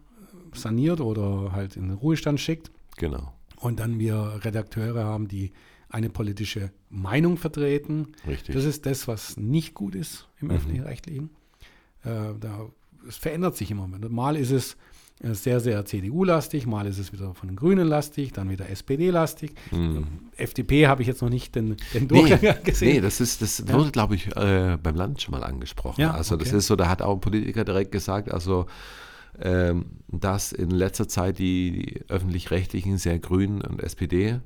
saniert 0.54 1.00
oder 1.00 1.52
halt 1.52 1.76
in 1.76 1.88
den 1.88 1.96
Ruhestand 1.96 2.40
schickt 2.40 2.70
genau, 2.96 3.32
und 3.56 3.78
dann 3.80 3.98
wir 3.98 4.40
Redakteure 4.44 5.04
haben, 5.04 5.28
die 5.28 5.52
eine 5.88 6.08
politische 6.10 6.72
Meinung 6.88 7.36
vertreten. 7.36 8.08
richtig. 8.26 8.54
Das 8.54 8.64
ist 8.64 8.86
das, 8.86 9.08
was 9.08 9.36
nicht 9.36 9.74
gut 9.74 9.94
ist 9.94 10.28
im 10.40 10.48
Mhm. 10.48 10.54
öffentlich-rechtlichen. 10.54 11.30
Äh, 12.04 12.34
da, 12.38 12.66
es 13.08 13.16
verändert 13.16 13.56
sich 13.56 13.70
immer. 13.70 13.86
Mal 13.88 14.36
ist 14.36 14.50
es 14.50 14.76
sehr, 15.22 15.60
sehr 15.60 15.84
CDU-lastig, 15.84 16.66
mal 16.66 16.86
ist 16.86 16.98
es 16.98 17.12
wieder 17.12 17.34
von 17.34 17.48
den 17.48 17.56
Grünen 17.56 17.86
lastig, 17.86 18.32
dann 18.32 18.48
wieder 18.48 18.70
SPD-lastig. 18.70 19.52
Mhm. 19.70 20.06
FDP 20.36 20.86
habe 20.86 21.02
ich 21.02 21.08
jetzt 21.08 21.20
noch 21.20 21.28
nicht 21.28 21.54
den, 21.54 21.76
den 21.92 22.04
Nee, 22.04 22.28
Durchgang 22.28 22.56
gesehen. 22.64 22.94
nee, 22.94 23.00
das 23.00 23.20
ist, 23.20 23.42
das 23.42 23.58
Ja. 23.66 23.74
wurde, 23.74 23.90
glaube 23.90 24.14
ich, 24.14 24.34
äh, 24.34 24.78
beim 24.82 24.94
Land 24.96 25.20
schon 25.20 25.32
mal 25.32 25.42
angesprochen. 25.44 26.00
Ja, 26.00 26.12
also 26.12 26.36
das 26.36 26.48
okay. 26.48 26.56
ist 26.58 26.66
so, 26.68 26.76
da 26.76 26.88
hat 26.88 27.02
auch 27.02 27.14
ein 27.14 27.20
Politiker 27.20 27.64
direkt 27.64 27.92
gesagt, 27.92 28.30
also 28.32 28.66
ähm, 29.42 29.86
dass 30.08 30.52
in 30.52 30.70
letzter 30.70 31.06
Zeit 31.06 31.38
die, 31.38 31.70
die 31.72 32.00
öffentlich-rechtlichen 32.08 32.98
sehr 32.98 33.18
grün 33.18 33.60
und 33.62 33.82
SPD 33.82 34.40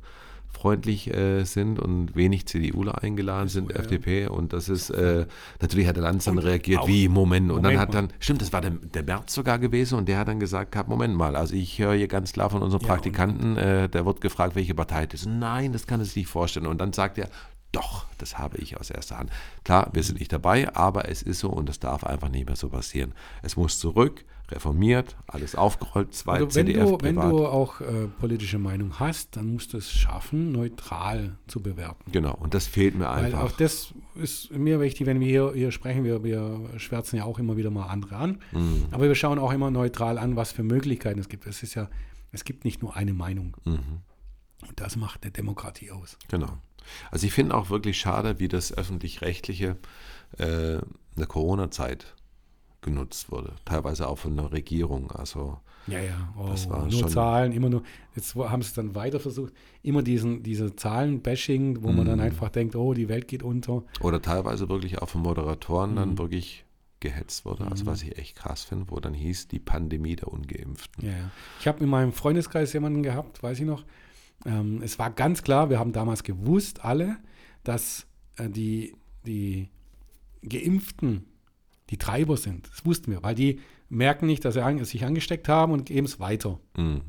freundlich 0.54 1.12
äh, 1.12 1.44
sind 1.44 1.78
und 1.78 2.14
wenig 2.16 2.46
CDUler 2.46 3.02
eingeladen 3.02 3.48
sind, 3.48 3.70
ja. 3.70 3.76
FDP. 3.80 4.26
Und 4.28 4.52
das 4.52 4.68
ist, 4.68 4.90
äh, 4.90 5.26
natürlich 5.60 5.86
hat 5.86 5.96
der 5.96 6.02
Lanz 6.04 6.24
dann 6.24 6.38
Und 6.38 6.44
reagiert, 6.44 6.80
auch- 6.80 6.88
wie, 6.88 7.08
Moment. 7.08 7.50
Und 7.50 7.56
dann 7.62 7.72
Moment 7.74 7.80
hat 7.80 7.88
mal. 7.94 8.02
dann, 8.02 8.08
stimmt, 8.20 8.40
das 8.42 8.52
war 8.52 8.60
der, 8.60 8.70
der 8.70 9.02
März 9.02 9.34
sogar 9.34 9.58
gewesen 9.58 9.98
und 9.98 10.08
der 10.08 10.18
hat 10.18 10.28
dann 10.28 10.40
gesagt, 10.40 10.72
gehabt, 10.72 10.88
Moment 10.88 11.14
mal, 11.16 11.36
also 11.36 11.54
ich 11.54 11.78
höre 11.78 11.94
hier 11.94 12.08
ganz 12.08 12.32
klar 12.32 12.50
von 12.50 12.62
unserem 12.62 12.82
Ja, 12.82 12.88
Praktikanten, 12.88 13.56
äh, 13.56 13.88
der 13.88 14.06
wird 14.06 14.20
gefragt, 14.20 14.54
welche 14.56 14.74
Partei 14.74 15.06
das 15.06 15.20
ist. 15.22 15.26
Nein, 15.28 15.72
das 15.72 15.86
kann 15.86 16.02
sich 16.04 16.16
nicht 16.16 16.28
vorstellen. 16.28 16.66
Und 16.66 16.78
dann 16.80 16.92
sagt 16.92 17.18
er, 17.18 17.28
doch, 17.74 18.06
das 18.18 18.38
habe 18.38 18.58
ich 18.58 18.78
aus 18.78 18.90
erster 18.90 19.18
Hand. 19.18 19.30
Klar, 19.64 19.90
wir 19.92 20.02
sind 20.02 20.18
nicht 20.18 20.32
dabei, 20.32 20.74
aber 20.74 21.08
es 21.08 21.22
ist 21.22 21.40
so 21.40 21.50
und 21.50 21.68
es 21.68 21.78
darf 21.80 22.04
einfach 22.04 22.28
nicht 22.28 22.46
mehr 22.46 22.56
so 22.56 22.68
passieren. 22.68 23.12
Es 23.42 23.56
muss 23.56 23.78
zurück, 23.78 24.24
reformiert, 24.50 25.16
alles 25.26 25.54
aufgerollt, 25.54 26.14
zwei 26.14 26.34
Also 26.34 26.54
wenn, 26.54 26.66
CDF 26.66 26.84
du, 26.90 26.98
wenn 27.00 27.14
du 27.16 27.46
auch 27.46 27.80
äh, 27.80 28.08
politische 28.20 28.58
Meinung 28.58 28.98
hast, 29.00 29.36
dann 29.36 29.52
musst 29.54 29.72
du 29.72 29.78
es 29.78 29.90
schaffen, 29.90 30.52
neutral 30.52 31.38
zu 31.46 31.62
bewerten. 31.62 32.12
genau, 32.12 32.34
und 32.34 32.52
das 32.52 32.66
fehlt 32.66 32.94
mir 32.94 33.06
Weil 33.06 33.26
einfach. 33.26 33.42
auch 33.42 33.52
das 33.52 33.94
ist 34.16 34.50
mir 34.52 34.80
wichtig, 34.80 35.06
wenn 35.06 35.18
wir 35.20 35.26
hier, 35.28 35.52
hier 35.54 35.72
sprechen, 35.72 36.04
wir, 36.04 36.22
wir 36.22 36.60
schwärzen 36.76 37.16
ja 37.16 37.24
auch 37.24 37.38
immer 37.38 37.56
wieder 37.56 37.70
mal 37.70 37.86
andere 37.86 38.16
an, 38.16 38.40
Mhm. 38.52 38.86
aber 38.90 39.08
wir 39.08 39.14
schauen 39.14 39.38
auch 39.38 39.52
immer 39.52 39.70
neutral 39.70 40.18
an, 40.18 40.36
was 40.36 40.52
für 40.52 40.62
Möglichkeiten 40.62 41.18
es 41.20 41.28
gibt. 41.30 41.46
Es 41.46 41.62
ist 41.62 41.74
ja, 41.74 41.88
es 42.30 42.44
gibt 42.44 42.64
nicht 42.66 42.82
nur 42.82 42.94
eine 42.96 43.14
Meinung. 43.14 43.56
Mhm. 43.64 43.78
Und 44.68 44.80
das 44.80 44.96
macht 44.96 45.22
eine 45.24 45.32
Demokratie 45.32 45.90
aus. 45.90 46.18
Genau. 46.28 46.58
Also 47.10 47.26
ich 47.26 47.32
finde 47.32 47.54
auch 47.56 47.70
wirklich 47.70 47.98
schade, 47.98 48.38
wie 48.38 48.48
das 48.48 48.72
öffentlich-rechtliche 48.76 49.76
äh, 50.38 50.74
in 50.76 50.82
der 51.16 51.26
Corona-Zeit 51.26 52.14
genutzt 52.82 53.30
wurde. 53.30 53.52
Teilweise 53.64 54.08
auch 54.08 54.18
von 54.18 54.36
der 54.36 54.52
Regierung. 54.52 55.10
Also 55.10 55.58
Ja, 55.86 56.00
ja, 56.00 56.32
oh, 56.38 56.46
Das 56.48 56.68
war 56.70 56.82
nur 56.82 56.92
schon- 56.92 57.08
Zahlen, 57.10 57.52
immer 57.52 57.68
nur, 57.68 57.82
jetzt 58.16 58.34
haben 58.34 58.62
sie 58.62 58.68
es 58.68 58.74
dann 58.74 58.94
weiter 58.94 59.20
versucht, 59.20 59.52
immer 59.82 60.02
diesen, 60.02 60.42
diese 60.42 60.74
Zahlen-Bashing, 60.74 61.82
wo 61.82 61.92
man 61.92 62.06
dann 62.06 62.18
Mhm. 62.18 62.24
einfach 62.24 62.48
denkt, 62.48 62.74
oh, 62.74 62.94
die 62.94 63.08
Welt 63.10 63.28
geht 63.28 63.42
unter. 63.42 63.82
oder 64.00 64.20
teilweise 64.22 64.68
wirklich 64.70 65.00
auch 65.02 65.08
von 65.10 65.20
Moderatoren 65.22 65.90
Mhm. 65.92 65.96
dann 65.96 66.18
wirklich 66.18 66.64
gehetzt 67.00 67.44
wurde. 67.44 67.66
Also 67.66 67.84
Mhm. 67.84 67.88
was 67.88 68.02
ich 68.02 68.16
echt 68.18 68.34
krass 68.36 68.64
finde, 68.64 68.86
wo 68.90 68.98
dann 68.98 69.12
hieß, 69.12 69.48
die 69.48 69.58
Pandemie 69.58 70.16
der 70.16 70.28
Ungeimpften. 70.28 71.04
Ja, 71.06 71.12
ja. 71.12 71.30
Ich 71.60 71.66
habe 71.68 71.84
in 71.84 71.90
meinem 71.90 72.12
Freundeskreis 72.14 72.72
jemanden 72.72 73.02
gehabt, 73.02 73.42
weiß 73.42 73.60
ich 73.60 73.66
noch. 73.66 73.84
Ähm, 74.46 74.80
es 74.82 74.98
war 74.98 75.10
ganz 75.10 75.42
klar, 75.42 75.70
wir 75.70 75.78
haben 75.78 75.92
damals 75.92 76.22
gewusst, 76.22 76.84
alle, 76.84 77.16
dass 77.62 78.06
äh, 78.36 78.48
die, 78.48 78.94
die 79.26 79.68
Geimpften 80.46 81.24
die 81.90 81.96
Treiber 81.98 82.36
sind. 82.36 82.68
Das 82.70 82.84
wussten 82.86 83.10
wir, 83.10 83.22
weil 83.22 83.34
die 83.34 83.60
merken 83.88 84.26
nicht, 84.26 84.44
dass 84.44 84.54
sie 84.54 84.62
an- 84.64 84.84
sich 84.84 85.04
angesteckt 85.04 85.48
haben 85.48 85.72
und 85.72 85.86
geben 85.86 86.06
es 86.06 86.18
weiter. 86.20 86.58
Mhm. 86.76 87.02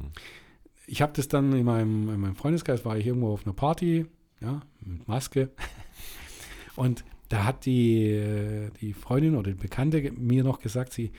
Ich 0.87 1.01
habe 1.01 1.13
das 1.13 1.27
dann 1.27 1.51
in 1.53 1.65
meinem, 1.65 2.09
in 2.09 2.19
meinem 2.19 2.35
Freundeskreis, 2.35 2.85
war 2.85 2.97
ich 2.97 3.07
irgendwo 3.07 3.29
auf 3.33 3.45
einer 3.45 3.55
Party, 3.55 4.05
ja, 4.41 4.61
mit 4.81 5.07
Maske. 5.07 5.49
Und 6.75 7.05
da 7.29 7.45
hat 7.45 7.65
die, 7.65 8.03
äh, 8.03 8.69
die 8.81 8.93
Freundin 8.93 9.35
oder 9.35 9.51
die 9.51 9.57
Bekannte 9.59 10.11
mir 10.11 10.43
noch 10.43 10.59
gesagt, 10.59 10.93
sie, 10.93 11.11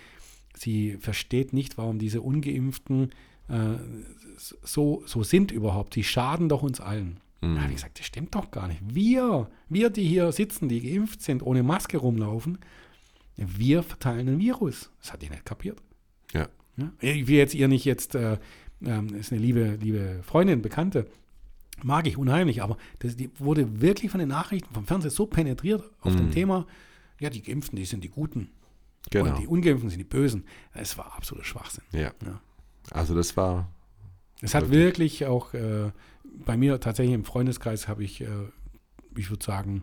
sie 0.55 0.99
versteht 1.01 1.53
nicht, 1.53 1.79
warum 1.79 1.99
diese 1.99 2.21
Ungeimpften 2.21 3.11
äh, 3.49 3.77
so, 4.63 5.03
so 5.07 5.23
sind 5.23 5.51
überhaupt. 5.51 5.95
Die 5.95 6.05
schaden 6.05 6.49
doch 6.49 6.63
uns 6.63 6.81
allen. 6.81 7.21
Da 7.41 7.49
habe 7.49 7.59
ich 7.65 7.69
Mhm. 7.69 7.75
gesagt, 7.75 7.99
das 7.99 8.07
stimmt 8.07 8.35
doch 8.35 8.51
gar 8.51 8.67
nicht. 8.67 8.81
Wir, 8.83 9.49
wir, 9.69 9.91
die 9.91 10.05
hier 10.07 10.33
sitzen, 10.33 10.69
die 10.69 10.81
geimpft 10.81 11.23
sind, 11.23 11.43
ohne 11.43 11.63
Maske 11.63 11.99
rumlaufen, 11.99 12.59
wir 13.37 13.83
verteilen 13.83 14.29
ein 14.29 14.39
Virus. 14.39 14.91
Das 15.01 15.13
hat 15.13 15.23
die 15.23 15.29
nicht 15.29 15.45
kapiert. 15.45 15.83
Ja. 16.33 16.49
Ja? 16.77 16.91
Ich 17.01 17.27
will 17.29 17.37
jetzt 17.37 17.55
ihr 17.55 17.69
nicht 17.69 17.85
jetzt, 17.85 18.15
äh, 18.15 18.39
ähm, 18.85 19.15
ist 19.15 19.33
eine 19.33 19.41
liebe, 19.41 19.77
liebe 19.81 20.21
Freundin, 20.23 20.63
Bekannte, 20.63 21.07
mag 21.85 22.07
ich 22.07 22.17
unheimlich, 22.17 22.63
aber 22.63 22.79
das, 23.01 23.17
die 23.17 23.31
wurde 23.39 23.81
wirklich 23.83 24.11
von 24.11 24.19
den 24.21 24.31
Nachrichten 24.31 24.73
vom 24.75 24.87
Fernsehen 24.87 25.11
so 25.11 25.27
penetriert 25.27 25.85
auf 26.01 26.17
dem 26.17 26.27
Mhm. 26.27 26.31
Thema, 26.33 26.67
ja, 27.21 27.29
die 27.31 27.43
Geimpften, 27.43 27.77
die 27.77 27.85
sind 27.85 28.03
die 28.03 28.09
Guten 28.09 28.49
Genau. 29.11 29.27
und 29.35 29.39
die 29.39 29.47
Ungeimpften 29.47 29.91
sind 29.91 29.99
die 29.99 30.05
Bösen. 30.05 30.45
Es 30.73 30.97
war 30.99 31.15
absoluter 31.15 31.45
Schwachsinn. 31.47 31.85
Ja. 31.93 32.13
Ja. 32.25 32.41
Also 32.93 33.15
das 33.15 33.37
war, 33.37 33.69
Es 34.41 34.55
hat 34.55 34.65
Wirklich. 34.71 35.21
wirklich 35.21 35.27
auch 35.27 35.55
äh, 35.55 35.91
bei 36.45 36.57
mir 36.57 36.79
tatsächlich 36.81 37.15
im 37.15 37.25
Freundeskreis 37.25 37.89
habe 37.89 38.05
ich, 38.05 38.21
äh, 38.21 38.27
ich 39.17 39.31
würde 39.31 39.45
sagen, 39.45 39.83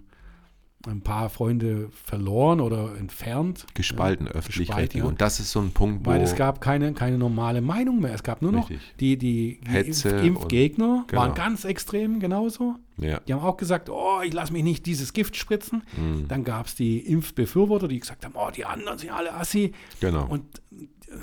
ein 0.86 1.00
paar 1.00 1.30
Freunde 1.30 1.90
verloren 1.92 2.60
oder 2.60 2.98
entfernt. 2.98 3.66
gespalten 3.74 4.26
Ja, 4.28 4.34
öffentlich-rechtlich. 4.34 4.90
gespalten. 4.90 5.08
Und 5.08 5.22
das 5.22 5.40
ist 5.40 5.52
so 5.52 5.62
ein 5.62 5.72
Punkt, 5.72 6.06
wo 6.06 6.10
Weil 6.12 6.22
es 6.22 6.36
gab 6.36 6.60
keine, 6.60 6.94
keine 6.94 7.18
normale 7.18 7.62
Meinung 7.62 8.02
mehr. 8.02 8.14
Es 8.14 8.22
gab 8.22 8.42
nur 8.42 8.52
noch 8.52 8.70
Richtig. 8.70 8.94
die, 9.00 9.18
die 9.18 9.62
Hetze 9.66 10.10
Impf 10.10 10.20
und- 10.20 10.28
Impfgegner, 10.28 11.06
genau. 11.08 11.22
waren 11.22 11.34
ganz 11.36 11.64
extrem 11.64 12.20
genauso. 12.20 12.76
ja. 12.98 13.22
Die 13.22 13.34
haben 13.34 13.42
auch 13.44 13.56
gesagt, 13.56 13.90
oh, 13.90 14.20
ich 14.26 14.34
lasse 14.34 14.52
mich 14.52 14.64
nicht 14.64 14.86
dieses 14.86 15.14
Gift 15.14 15.38
spritzen. 15.38 15.84
Mhm. 15.96 16.28
Dann 16.28 16.44
gab 16.44 16.66
es 16.66 16.76
die 16.76 17.00
Impfbefürworter, 17.00 17.88
die 17.88 18.02
gesagt 18.02 18.26
haben, 18.26 18.34
oh, 18.36 18.52
die 18.54 18.66
anderen 18.66 18.98
sind 18.98 19.12
alle 19.12 19.34
assi. 19.36 19.72
Genau. 20.02 20.26
Und 20.28 20.44
äh, 20.70 21.16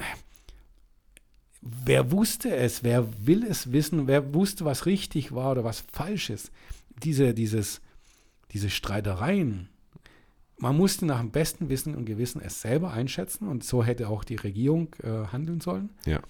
wer 1.61 2.11
wusste 2.11 2.55
es? 2.55 2.83
Wer 2.83 3.27
will 3.27 3.45
es 3.45 3.73
wissen? 3.73 4.07
Wer 4.07 4.35
wusste, 4.35 4.65
was 4.65 4.87
richtig 4.87 5.33
war 5.33 5.53
oder 5.53 5.65
was 5.65 5.85
falsch 5.93 6.31
ist? 6.31 6.51
Diese, 7.03 7.35
dieses, 7.35 7.81
diese 8.53 8.71
Streitereien. 8.71 9.69
Man 10.59 10.77
musste 10.77 11.07
nach 11.07 11.21
dem 11.21 11.31
besten 11.31 11.69
Wissen 11.71 11.95
und 11.95 12.05
Gewissen 12.05 12.41
es 12.43 12.61
selber 12.61 12.93
einschätzen 12.93 13.49
und 13.49 13.65
so 13.65 13.83
hätte 13.83 14.09
auch 14.09 14.25
die 14.25 14.37
Regierung 14.37 14.95
äh, 15.03 15.27
handeln 15.33 15.61
sollen. 15.61 15.91
Ja. 16.05 16.21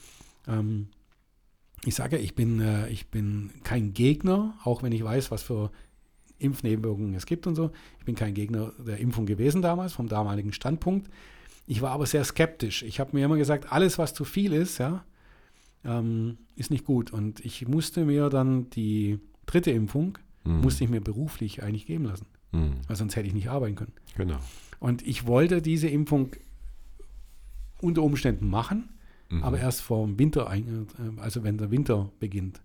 Ähm, 0.47 0.89
ich 1.85 1.95
sage, 1.95 2.19
ich 2.19 2.35
bin, 2.35 2.61
äh, 2.61 2.89
ich 2.91 3.09
bin 3.09 3.51
kein 3.65 3.93
Gegner, 3.93 4.55
auch 4.63 4.83
wenn 4.83 4.93
ich 4.93 5.03
weiß, 5.03 5.31
was 5.31 5.43
für 5.43 5.71
Impfnebenwirkungen 6.39 7.15
es 7.15 7.27
gibt 7.27 7.47
und 7.47 7.55
so. 7.57 7.71
Ich 7.99 8.05
bin 8.05 8.15
kein 8.15 8.35
Gegner 8.35 8.73
der 8.79 8.99
Impfung 8.99 9.27
gewesen 9.27 9.63
damals, 9.63 9.93
vom 9.93 10.09
damaligen 10.09 10.53
Standpunkt. 10.53 11.11
Ich 11.67 11.83
war 11.83 11.91
aber 11.91 12.07
sehr 12.07 12.25
skeptisch. 12.25 12.83
Ich 12.83 13.01
habe 13.01 13.17
mir 13.17 13.25
immer 13.25 13.37
gesagt, 13.37 13.73
alles, 13.73 13.99
was 13.99 14.15
zu 14.15 14.25
viel 14.25 14.53
ist, 14.53 14.79
ja, 14.79 15.05
ähm, 15.85 16.39
ist 16.57 16.71
nicht 16.71 16.85
gut. 16.85 17.11
Und 17.13 17.41
ich 17.45 17.67
musste 17.69 18.05
mir 18.05 18.29
dann 18.29 18.69
die 18.71 19.19
dritte 19.47 19.71
Impfung, 19.71 20.19
Mhm. 20.45 20.61
musste 20.61 20.85
ich 20.85 20.91
mir 20.91 21.01
beruflich 21.01 21.63
eigentlich 21.63 21.87
geben 21.87 22.05
lassen, 22.05 22.27
Mhm. 22.53 22.75
weil 22.87 22.97
sonst 22.97 23.17
hätte 23.17 23.27
ich 23.29 23.35
nicht 23.35 23.49
arbeiten 23.51 23.77
können. 23.77 23.93
Genau. 24.17 24.39
Und 24.79 25.07
ich 25.07 25.27
wollte 25.27 25.61
diese 25.63 25.89
Impfung 25.89 26.31
unter 27.81 28.03
Umständen 28.03 28.49
machen, 28.49 28.91
Mhm. 29.31 29.43
aber 29.45 29.59
erst 29.59 29.81
vorm 29.83 30.19
Winter, 30.19 30.49
ein- 30.49 30.87
äh, 31.17 31.21
also 31.21 31.43
wenn 31.45 31.59
der 31.59 31.71
Winter 31.71 32.11
beginnt. 32.21 32.61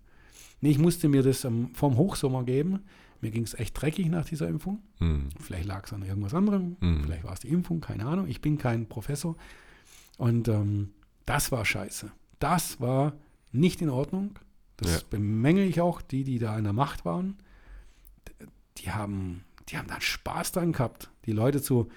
Nee, 0.60 0.70
ich 0.70 0.78
musste 0.78 1.08
mir 1.08 1.22
das 1.22 1.44
ähm, 1.44 1.70
vorm 1.74 1.96
Hochsommer 1.96 2.44
geben. 2.44 2.80
Mir 3.22 3.30
ging 3.30 3.44
es 3.44 3.54
echt 3.54 3.80
dreckig 3.80 4.08
nach 4.08 4.26
dieser 4.26 4.48
Impfung. 4.48 4.82
Mhm. 5.00 5.28
Vielleicht 5.40 5.66
lag 5.66 5.86
es 5.86 5.92
an 5.92 6.02
irgendwas 6.02 6.34
anderem, 6.34 6.76
Mhm. 6.80 7.04
vielleicht 7.04 7.24
war 7.24 7.32
es 7.32 7.40
die 7.40 7.48
Impfung, 7.48 7.80
keine 7.80 8.04
Ahnung. 8.06 8.26
Ich 8.28 8.40
bin 8.40 8.58
kein 8.58 8.86
Professor. 8.88 9.36
Und 10.18 10.48
ähm, 10.48 10.90
das 11.24 11.50
war 11.52 11.64
scheiße. 11.64 12.10
Das 12.38 12.80
war 12.80 13.14
nicht 13.52 13.80
in 13.82 13.90
Ordnung. 13.90 14.38
Das 14.76 14.92
Ja. 14.92 14.98
bemängel 15.10 15.66
ich 15.66 15.80
auch, 15.80 16.02
die, 16.02 16.24
die 16.24 16.38
da 16.38 16.54
an 16.54 16.64
der 16.64 16.72
Macht 16.72 17.04
waren. 17.04 17.38
Die 18.78 18.90
haben, 18.90 19.44
die 19.68 19.78
haben 19.78 19.88
da 19.88 20.00
Spaß 20.00 20.52
dran 20.52 20.72
gehabt, 20.72 21.10
die 21.24 21.32
Leute 21.32 21.62
zu, 21.62 21.88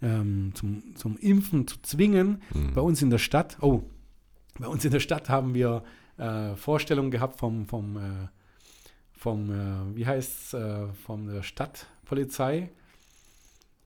ähm, 0.00 0.52
zum, 0.54 0.96
zum 0.96 1.16
Impfen 1.18 1.66
zu 1.66 1.80
zwingen. 1.82 2.42
Mhm. 2.54 2.72
Bei 2.72 2.80
uns 2.80 3.02
in 3.02 3.10
der 3.10 3.18
Stadt, 3.18 3.58
oh, 3.60 3.82
bei 4.58 4.66
uns 4.66 4.84
in 4.84 4.90
der 4.90 5.00
Stadt 5.00 5.28
haben 5.28 5.54
wir 5.54 5.82
äh, 6.16 6.54
Vorstellungen 6.56 7.10
gehabt 7.10 7.38
vom, 7.38 7.66
vom, 7.66 7.96
äh, 7.96 8.28
vom, 9.12 9.50
äh, 9.50 9.96
wie 9.96 10.06
heißt 10.06 10.54
äh, 10.54 10.86
von 11.04 11.26
der 11.26 11.42
Stadtpolizei. 11.42 12.70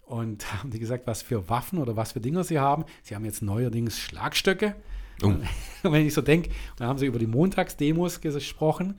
Und 0.03 0.53
haben 0.63 0.71
die 0.71 0.79
gesagt, 0.79 1.07
was 1.09 1.23
für 1.23 1.49
Waffen 1.49 1.79
oder 1.81 1.97
was 1.97 2.13
für 2.13 2.21
Dinger 2.21 2.45
sie 2.45 2.61
haben. 2.61 2.85
Sie 3.03 3.15
haben 3.17 3.25
jetzt 3.25 3.43
neuerdings 3.43 3.99
Schlagstöcke. 3.99 4.77
Oh. 5.23 5.27
Und 5.27 5.43
wenn 5.83 6.07
ich 6.07 6.15
so 6.15 6.23
denke, 6.23 6.51
da 6.77 6.87
haben 6.87 6.99
sie 6.99 7.07
über 7.07 7.19
die 7.19 7.27
Montagsdemos 7.27 8.21
gesprochen. 8.21 8.97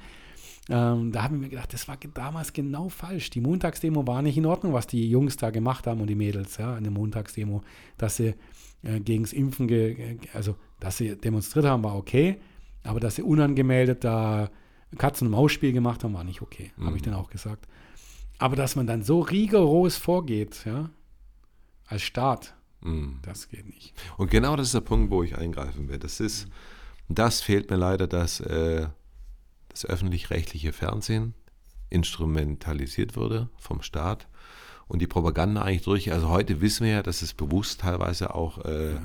Ähm, 0.69 1.11
da 1.13 1.23
haben 1.23 1.35
wir 1.35 1.41
mir 1.41 1.49
gedacht, 1.49 1.73
das 1.73 1.87
war 1.87 1.97
damals 2.13 2.51
genau 2.51 2.89
falsch. 2.89 3.29
Die 3.29 3.39
Montagsdemo 3.39 4.05
war 4.05 4.21
nicht 4.21 4.37
in 4.37 4.45
Ordnung, 4.45 4.73
was 4.73 4.85
die 4.85 5.09
Jungs 5.09 5.37
da 5.37 5.49
gemacht 5.49 5.87
haben 5.87 6.01
und 6.01 6.07
die 6.07 6.15
Mädels, 6.15 6.57
ja, 6.57 6.77
in 6.77 6.83
der 6.83 6.91
Montagsdemo, 6.91 7.61
dass 7.97 8.17
sie 8.17 8.35
äh, 8.83 8.99
gegen 8.99 9.23
das 9.23 9.33
Impfen, 9.33 9.67
ge, 9.67 10.17
also 10.33 10.55
dass 10.79 10.97
sie 10.97 11.15
demonstriert 11.15 11.65
haben, 11.65 11.83
war 11.83 11.95
okay, 11.95 12.37
aber 12.83 12.99
dass 12.99 13.15
sie 13.15 13.21
unangemeldet 13.21 14.03
da 14.03 14.49
Katzen- 14.97 15.27
und 15.27 15.31
Maus-Spiel 15.31 15.71
gemacht 15.71 16.03
haben, 16.03 16.13
war 16.13 16.23
nicht 16.23 16.41
okay, 16.41 16.71
habe 16.79 16.95
ich 16.95 17.01
dann 17.01 17.13
auch 17.13 17.29
gesagt. 17.29 17.67
Aber 18.39 18.55
dass 18.55 18.75
man 18.75 18.87
dann 18.87 19.03
so 19.03 19.21
rigoros 19.21 19.95
vorgeht, 19.97 20.63
ja, 20.65 20.89
als 21.87 22.03
Staat, 22.03 22.55
Mm. 22.81 23.19
das 23.21 23.49
geht 23.49 23.65
nicht. 23.65 23.93
Und 24.17 24.29
genau 24.29 24.55
das 24.55 24.67
ist 24.67 24.73
der 24.73 24.81
Punkt, 24.81 25.11
wo 25.11 25.23
ich 25.23 25.37
eingreifen 25.37 25.87
will. 25.87 25.99
Das 25.99 26.19
ist, 26.19 26.47
das 27.09 27.41
fehlt 27.41 27.69
mir 27.69 27.77
leider, 27.77 28.07
dass 28.07 28.39
äh, 28.39 28.87
das 29.69 29.85
öffentlich-rechtliche 29.85 30.73
Fernsehen 30.73 31.33
instrumentalisiert 31.89 33.15
wurde 33.15 33.49
vom 33.57 33.81
Staat 33.81 34.27
und 34.87 34.99
die 35.01 35.07
Propaganda 35.07 35.61
eigentlich 35.61 35.83
durch. 35.83 36.11
Also 36.11 36.29
heute 36.29 36.61
wissen 36.61 36.85
wir 36.85 36.93
ja, 36.93 37.03
dass 37.03 37.21
es 37.21 37.33
bewusst 37.33 37.81
teilweise 37.81 38.33
auch 38.35 38.63
äh, 38.65 38.95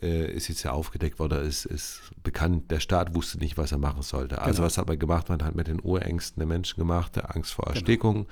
äh, 0.00 0.32
ist 0.32 0.48
jetzt 0.48 0.62
ja 0.62 0.72
aufgedeckt 0.72 1.18
worden, 1.18 1.46
ist, 1.46 1.66
ist 1.66 2.00
bekannt, 2.22 2.70
der 2.70 2.80
Staat 2.80 3.14
wusste 3.14 3.38
nicht, 3.38 3.58
was 3.58 3.72
er 3.72 3.78
machen 3.78 4.00
sollte. 4.02 4.40
Also 4.40 4.56
Genau. 4.56 4.66
was 4.66 4.78
hat 4.78 4.88
man 4.88 4.98
gemacht? 4.98 5.28
Man 5.28 5.42
hat 5.44 5.54
mit 5.54 5.66
den 5.68 5.80
Urängsten 5.82 6.40
der 6.40 6.46
Menschen 6.46 6.76
gemacht, 6.80 7.14
der 7.16 7.36
Angst 7.36 7.52
vor 7.52 7.66
Erstickung, 7.66 8.26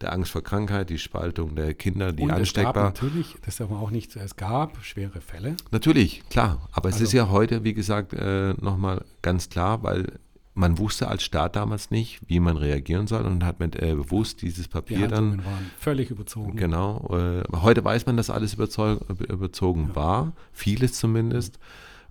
der 0.00 0.12
Angst 0.14 0.30
vor 0.32 0.42
Krankheit, 0.42 0.88
die 0.88 0.98
Spaltung 0.98 1.54
der 1.54 1.74
Kinder, 1.74 2.12
die 2.12 2.22
und 2.22 2.30
es 2.30 2.34
gab 2.54 2.66
ansteckbar. 2.66 2.84
natürlich, 2.84 3.36
das 3.44 3.56
darf 3.56 3.68
man 3.68 3.78
auch 3.80 3.90
nicht, 3.90 4.16
es 4.16 4.36
gab 4.36 4.82
schwere 4.82 5.20
Fälle. 5.20 5.56
Natürlich, 5.70 6.22
klar. 6.30 6.66
Aber 6.72 6.88
es 6.88 6.94
Also- 6.94 7.04
ist 7.04 7.12
ja 7.12 7.28
heute, 7.28 7.62
wie 7.62 7.74
gesagt, 7.74 8.14
äh, 8.14 8.54
nochmal 8.54 9.04
ganz 9.20 9.50
klar, 9.50 9.82
weil 9.82 10.18
man 10.54 10.78
wusste 10.78 11.08
als 11.08 11.22
Staat 11.22 11.56
damals 11.56 11.90
nicht, 11.90 12.20
wie 12.26 12.40
man 12.40 12.56
reagieren 12.56 13.06
soll 13.06 13.22
und 13.22 13.44
hat 13.44 13.58
mit 13.58 13.76
äh, 13.76 13.94
bewusst 13.94 14.42
dieses 14.42 14.64
Die 14.66 14.70
Papier 14.72 15.08
dann, 15.08 15.30
Haltungen 15.30 15.44
waren 15.44 15.70
völlig 15.78 16.10
überzogen. 16.10 16.56
genau, 16.56 17.08
äh, 17.12 17.42
heute 17.56 17.84
weiß 17.84 18.06
man, 18.06 18.16
dass 18.16 18.28
alles 18.30 18.54
überzogen 18.54 19.94
war, 19.94 20.32
vieles 20.52 20.94
zumindest. 20.94 21.58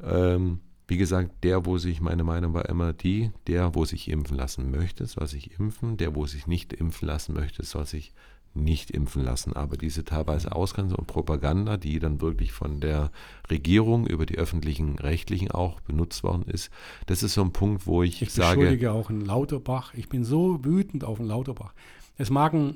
Ähm, 0.03 0.59
wie 0.87 0.97
gesagt, 0.97 1.43
der, 1.43 1.65
wo 1.65 1.77
sich, 1.77 2.01
meine 2.01 2.23
Meinung 2.23 2.53
war 2.53 2.67
immer 2.67 2.91
die, 2.91 3.31
der, 3.47 3.75
wo 3.75 3.85
sich 3.85 4.09
impfen 4.09 4.35
lassen 4.35 4.71
möchte, 4.71 5.05
soll 5.05 5.27
sich 5.27 5.57
impfen, 5.57 5.95
der, 5.95 6.15
wo 6.15 6.25
sich 6.25 6.47
nicht 6.47 6.73
impfen 6.73 7.07
lassen 7.07 7.33
möchte, 7.33 7.63
soll 7.63 7.85
sich 7.85 8.11
nicht 8.53 8.91
impfen 8.91 9.23
lassen. 9.23 9.53
Aber 9.53 9.77
diese 9.77 10.03
teilweise 10.03 10.53
Ausgangs- 10.53 10.93
und 10.93 11.07
Propaganda, 11.07 11.77
die 11.77 11.99
dann 11.99 12.21
wirklich 12.21 12.51
von 12.51 12.79
der 12.79 13.11
Regierung 13.49 14.07
über 14.07 14.25
die 14.25 14.37
öffentlichen 14.37 14.97
Rechtlichen 14.99 15.51
auch 15.51 15.79
benutzt 15.81 16.23
worden 16.23 16.43
ist, 16.47 16.69
das 17.05 17.23
ist 17.23 17.33
so 17.33 17.41
ein 17.41 17.53
Punkt, 17.53 17.87
wo 17.87 18.03
ich, 18.03 18.21
Ich 18.21 18.31
sage, 18.31 18.59
beschuldige 18.59 18.91
auch 18.91 19.09
einen 19.09 19.21
Lauterbach. 19.25 19.93
Ich 19.93 20.09
bin 20.09 20.23
so 20.23 20.63
wütend 20.63 21.03
auf 21.03 21.19
einen 21.19 21.29
Lauterbach. 21.29 21.73
Es 22.17 22.29
mag 22.29 22.53
äh, 22.53 22.69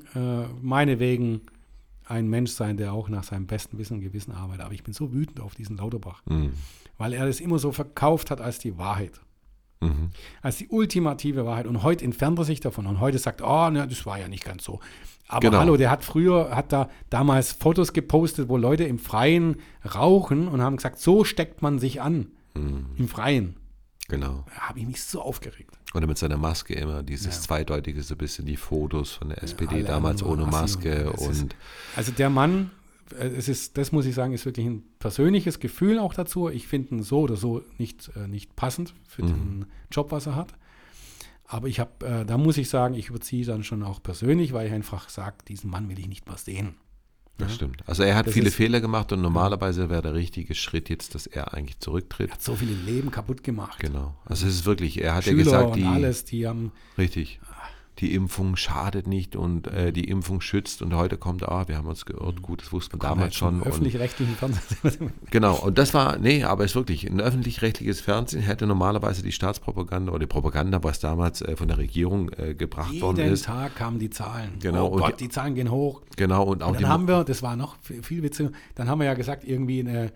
meinetwegen 0.62 1.42
ein 2.06 2.28
Mensch 2.28 2.52
sein, 2.52 2.76
der 2.76 2.92
auch 2.92 3.08
nach 3.08 3.24
seinem 3.24 3.46
besten 3.46 3.78
Wissen 3.78 3.94
und 3.94 4.00
Gewissen 4.00 4.32
arbeitet, 4.32 4.64
aber 4.64 4.74
ich 4.74 4.84
bin 4.84 4.94
so 4.94 5.12
wütend 5.12 5.40
auf 5.40 5.54
diesen 5.54 5.76
Lauterbach, 5.76 6.22
mh, 6.26 6.50
weil 6.98 7.12
er 7.12 7.26
das 7.26 7.40
immer 7.40 7.58
so 7.58 7.72
verkauft 7.72 8.30
hat 8.30 8.40
als 8.40 8.58
die 8.58 8.78
Wahrheit. 8.78 9.20
Mhm, 9.80 10.10
Als 10.42 10.56
die 10.58 10.68
ultimative 10.68 11.44
Wahrheit. 11.46 11.66
Und 11.66 11.82
heute 11.82 12.04
entfernt 12.04 12.38
er 12.38 12.44
sich 12.44 12.60
davon 12.60 12.86
und 12.86 13.00
heute 13.00 13.18
sagt, 13.18 13.42
oh, 13.42 13.70
ne, 13.70 13.86
das 13.86 14.06
war 14.06 14.18
ja 14.18 14.28
nicht 14.28 14.44
ganz 14.44 14.64
so. 14.64 14.80
Aber 15.28 15.40
Genau. 15.40 15.58
hallo, 15.58 15.76
der 15.76 15.90
hat 15.90 16.04
früher, 16.04 16.54
hat 16.54 16.72
da 16.72 16.88
damals 17.10 17.52
Fotos 17.52 17.92
gepostet, 17.92 18.48
wo 18.48 18.56
Leute 18.56 18.84
im 18.84 18.98
Freien 18.98 19.56
rauchen 19.94 20.46
und 20.48 20.62
haben 20.62 20.76
gesagt, 20.76 21.00
so 21.00 21.24
steckt 21.24 21.62
man 21.62 21.78
sich 21.78 22.00
an. 22.00 22.28
mhm, 22.54 22.86
Im 22.96 23.08
Freien. 23.08 23.56
genau. 24.08 24.44
Da 24.54 24.60
habe 24.68 24.78
ich 24.78 24.86
mich 24.86 25.02
so 25.02 25.20
aufgeregt. 25.20 25.76
Oder 25.94 26.06
mit 26.06 26.16
seiner 26.18 26.36
Maske 26.36 26.74
immer, 26.74 27.02
dieses 27.02 27.34
Ja. 27.36 27.42
Zweideutige, 27.42 28.02
so 28.02 28.14
ein 28.14 28.18
bisschen 28.18 28.46
die 28.46 28.56
Fotos 28.56 29.12
von 29.12 29.30
der 29.30 29.42
SPD 29.42 29.76
alle 29.76 29.84
damals 29.84 30.22
ohne 30.22 30.46
Maske 30.46 31.10
und 31.12 31.26
und 31.40 31.56
Also 31.96 32.12
der 32.12 32.30
Mann, 32.30 32.70
es 33.14 33.48
ist, 33.48 33.76
das 33.78 33.92
muss 33.92 34.06
ich 34.06 34.14
sagen, 34.14 34.32
ist 34.32 34.44
wirklich 34.46 34.66
ein 34.66 34.82
persönliches 34.98 35.60
Gefühl 35.60 35.98
auch 35.98 36.14
dazu. 36.14 36.48
Ich 36.48 36.66
finde 36.66 36.96
ihn 36.96 37.02
so 37.02 37.20
oder 37.20 37.36
so 37.36 37.62
nicht, 37.78 38.10
äh, 38.16 38.26
nicht 38.28 38.56
passend 38.56 38.94
für 39.08 39.22
Mhm. 39.22 39.28
den 39.28 39.66
Job, 39.92 40.10
was 40.12 40.26
er 40.26 40.34
hat. 40.36 40.54
Aber 41.48 41.68
ich 41.68 41.78
habe, 41.78 42.04
äh, 42.04 42.24
da 42.24 42.38
muss 42.38 42.56
ich 42.58 42.68
sagen, 42.68 42.94
ich 42.94 43.08
überziehe 43.10 43.44
dann 43.46 43.62
schon 43.62 43.82
auch 43.84 44.02
persönlich, 44.02 44.52
weil 44.52 44.66
ich 44.66 44.72
einfach 44.72 45.08
sage, 45.08 45.36
diesen 45.46 45.70
Mann 45.70 45.88
will 45.88 45.98
ich 45.98 46.08
nicht 46.08 46.26
mehr 46.26 46.36
sehen. 46.38 46.74
das 47.38 47.50
Ja. 47.50 47.54
stimmt. 47.56 47.82
Also 47.86 48.02
er 48.02 48.14
hat 48.16 48.26
Das 48.28 48.32
viele 48.32 48.48
ist- 48.48 48.54
Fehler 48.54 48.80
gemacht 48.80 49.12
und 49.12 49.20
normalerweise 49.20 49.90
wäre 49.90 50.00
der 50.00 50.14
richtige 50.14 50.54
Schritt 50.54 50.88
jetzt, 50.88 51.14
dass 51.14 51.26
er 51.26 51.52
eigentlich 51.52 51.78
zurücktritt. 51.80 52.30
Er 52.30 52.32
hat 52.32 52.42
so 52.42 52.56
viele 52.56 52.72
Leben 52.72 53.10
kaputt 53.10 53.44
gemacht. 53.44 53.78
Genau. 53.78 54.14
Also 54.24 54.46
es 54.46 54.54
ist 54.54 54.64
wirklich, 54.64 55.02
er 55.02 55.14
hat 55.16 55.24
Schüler 55.24 55.36
ja 55.36 55.44
gesagt, 55.44 55.66
und 55.72 55.76
die, 55.76 55.84
alles, 55.84 56.24
die 56.24 56.46
haben, 56.48 56.72
richtig, 56.96 57.38
die 57.98 58.12
Impfung 58.14 58.56
schadet 58.56 59.06
nicht 59.06 59.36
und 59.36 59.68
äh, 59.68 59.90
die 59.92 60.04
Impfung 60.04 60.42
schützt 60.42 60.82
und 60.82 60.94
heute 60.94 61.16
kommt, 61.16 61.48
ah, 61.48 61.66
wir 61.66 61.78
haben 61.78 61.86
uns 61.88 62.04
geirrt, 62.04 62.42
gut, 62.42 62.60
das 62.62 62.70
wussten 62.72 62.94
wir 63.00 63.08
damals 63.08 63.34
schon. 63.34 63.60
Und, 63.62 63.66
öffentlich-rechtlichen 63.68 64.34
Fernsehen. 64.36 65.12
Genau, 65.30 65.56
und 65.56 65.78
das 65.78 65.94
war, 65.94 66.18
nee, 66.18 66.44
aber 66.44 66.64
es 66.64 66.72
ist 66.72 66.74
wirklich, 66.76 67.08
ein 67.10 67.20
öffentlich-rechtliches 67.20 68.00
Fernsehen 68.02 68.42
hätte 68.42 68.66
normalerweise 68.66 69.22
die 69.22 69.32
Staatspropaganda 69.32 70.10
oder 70.12 70.20
die 70.20 70.26
Propaganda, 70.26 70.82
was 70.84 71.00
damals 71.00 71.40
äh, 71.40 71.56
von 71.56 71.68
der 71.68 71.78
Regierung 71.78 72.30
äh, 72.36 72.54
gebracht 72.54 73.00
worden 73.00 73.16
Jeden 73.18 73.32
ist. 73.32 73.46
Tag 73.46 73.74
kamen 73.76 73.98
die 73.98 74.10
Zahlen. 74.10 74.58
Genau, 74.60 74.86
Oh 74.88 74.90
und 74.90 75.00
Gott, 75.00 75.18
die- 75.20 75.24
die 75.24 75.30
Zahlen 75.30 75.54
gehen 75.54 75.70
hoch. 75.70 76.02
Genau, 76.16 76.42
und 76.44 76.62
auch 76.62 76.68
Und 76.72 76.80
dann 76.82 76.88
haben 76.88 77.08
wir, 77.08 77.24
das 77.24 77.42
war 77.42 77.56
noch 77.56 77.76
viel, 77.80 78.02
viel 78.02 78.22
witziger, 78.22 78.50
dann 78.74 78.88
haben 78.90 78.98
wir 79.00 79.06
ja 79.06 79.14
gesagt, 79.14 79.42
irgendwie 79.44 79.80
eine, 79.80 80.12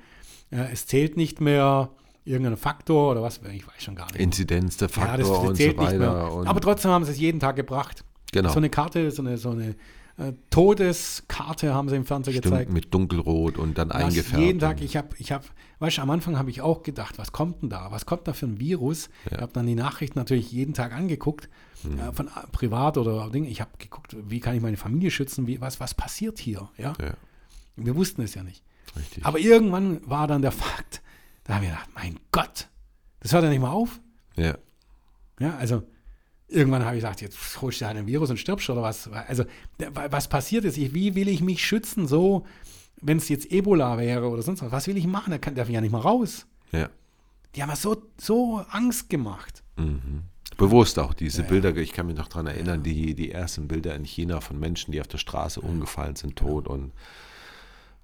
äh, 0.51 0.71
es 0.73 0.87
zählt 0.87 1.16
nicht 1.16 1.40
mehr 1.40 1.88
irgendein 2.25 2.57
Faktor 2.57 3.13
oder 3.13 3.23
was, 3.23 3.41
ich 3.53 3.67
weiß 3.67 3.83
schon 3.83 3.95
gar 3.95 4.07
nicht. 4.07 4.17
Inzidenz, 4.21 4.77
der 4.77 4.89
ja, 4.89 5.17
das 5.17 5.27
Faktor 5.27 5.41
und 5.41 5.47
so 5.49 5.53
zählt 5.55 5.79
nicht 5.79 5.87
weiter. 5.87 5.99
mehr. 5.99 6.33
Und, 6.33 6.47
Aber 6.47 6.61
trotzdem 6.61 6.91
haben 6.91 7.05
sie 7.05 7.13
es 7.13 7.19
jeden 7.19 7.41
Tag 7.41 7.57
gebracht. 7.57 8.05
genau. 8.33 8.51
So 8.51 8.57
eine 8.59 8.71
Karte, 8.71 9.11
so 9.11 9.23
eine, 9.23 9.39
so 9.39 9.51
eine 9.51 9.75
äh, 10.19 10.33
Todeskarte 10.51 11.73
haben 11.75 11.89
sie 11.89 11.97
im 11.97 12.05
Fernsehen 12.05 12.35
Stimmt, 12.35 12.45
gezeigt. 12.53 12.73
mit 12.73 12.93
dunkelrot 12.93 13.59
und 13.59 13.79
dann 13.79 13.89
Was 13.91 13.97
eingefärbt. 13.97 14.45
jeden 14.45 14.59
Tag, 14.59 14.81
ich 14.83 14.97
habe, 14.97 15.09
ich 15.19 15.33
habe, 15.33 15.45
weißt 15.79 15.99
du, 15.99 16.03
am 16.03 16.11
Anfang 16.11 16.39
habe 16.39 16.51
ich 16.51 16.61
auch 16.61 16.83
gedacht, 16.83 17.19
was 17.19 17.33
kommt 17.33 17.63
denn 17.63 17.71
da? 17.71 17.91
Was 17.91 18.07
kommt 18.07 18.29
da 18.29 18.33
für 18.33 18.47
ein 18.47 18.59
Virus? 18.61 19.09
Ja. 19.31 19.37
Ich 19.37 19.43
habe 19.43 19.53
dann 19.53 19.67
die 19.67 19.75
Nachrichten 19.75 20.19
natürlich 20.19 20.51
jeden 20.53 20.75
Tag 20.75 20.93
angeguckt, 20.93 21.49
Mhm. 21.83 21.99
äh, 21.99 22.13
von 22.13 22.27
äh, 22.27 22.31
privat 22.53 22.99
oder 22.99 23.31
Dinge. 23.31 23.49
Ich 23.49 23.63
habe 23.63 23.71
geguckt, 23.79 24.15
wie 24.29 24.39
kann 24.41 24.55
ich 24.55 24.61
meine 24.61 24.77
Familie 24.77 25.11
schützen? 25.11 25.47
Wie, 25.47 25.63
was, 25.63 25.81
was 25.81 25.95
passiert 25.95 26.39
hier? 26.39 26.69
Ja? 26.77 26.93
ja, 27.01 27.15
Wir 27.77 27.97
wussten 27.97 28.21
es 28.21 28.35
ja 28.35 28.43
nicht. 28.43 28.63
richtig. 28.99 29.25
Aber 29.25 29.39
irgendwann 29.39 30.03
war 30.07 30.27
dann 30.27 30.43
der 30.43 30.53
Fakt, 30.53 31.01
da 31.51 31.57
haben 31.57 31.63
wir 31.63 31.71
gedacht, 31.71 31.89
mein 31.95 32.21
Gott, 32.31 32.69
das 33.19 33.33
hört 33.33 33.43
ja 33.43 33.51
nicht 33.51 33.61
mal 33.61 33.73
auf. 33.73 34.01
ja, 34.37 34.57
Ja, 35.41 35.57
also 35.57 35.83
irgendwann 36.47 36.85
habe 36.85 36.97
ich 36.97 37.03
gesagt, 37.03 37.21
jetzt 37.21 37.61
holst 37.61 37.81
du 37.81 37.87
halt 37.87 37.97
ein 37.97 38.07
Virus 38.07 38.31
und 38.31 38.37
stirbst 38.37 38.71
oder 38.71 38.83
was. 38.83 39.09
Also 39.09 39.45
was 39.79 40.29
passiert 40.29 40.65
ist, 40.65 40.77
wie 40.77 41.15
will 41.15 41.29
ich 41.29 41.41
mich 41.41 41.67
schützen, 41.67 42.07
so, 42.07 42.47
wenn 43.01 43.17
es 43.17 43.29
jetzt 43.29 43.51
Ebola 43.51 43.99
wäre 43.99 44.29
oder 44.29 44.43
sonst 44.43 44.63
was, 44.63 44.71
was 44.71 44.87
will 44.87 44.97
ich 44.97 45.07
machen? 45.07 45.33
Da 45.33 45.39
kann, 45.39 45.57
darf 45.57 45.69
ich 45.69 45.75
ja 45.75 45.81
nicht 45.81 45.91
mal 45.91 46.01
raus. 46.01 46.47
ja. 46.73 46.89
Die 47.57 47.63
haben 47.65 47.71
ja 47.71 47.75
so, 47.75 48.01
so 48.17 48.65
Angst 48.71 49.11
gemacht. 49.11 49.65
Mhm. 49.77 50.23
Bewusst 50.57 51.01
auch 51.01 51.15
diese 51.15 51.43
Bilder, 51.43 51.75
ich 51.77 51.93
kann 51.93 52.07
mich 52.07 52.17
noch 52.17 52.29
daran 52.29 52.47
erinnern, 52.47 52.85
die, 52.85 53.17
die 53.17 53.33
ersten 53.33 53.67
Bilder 53.67 53.97
in 53.97 54.05
China 54.05 54.41
von 54.41 54.61
Menschen, 54.61 54.93
die 54.93 55.01
auf 55.01 55.09
der 55.09 55.19
Straße 55.19 55.61
umgefallen 55.61 56.15
sind, 56.15 56.37
tot 56.37 56.69
und 56.69 56.93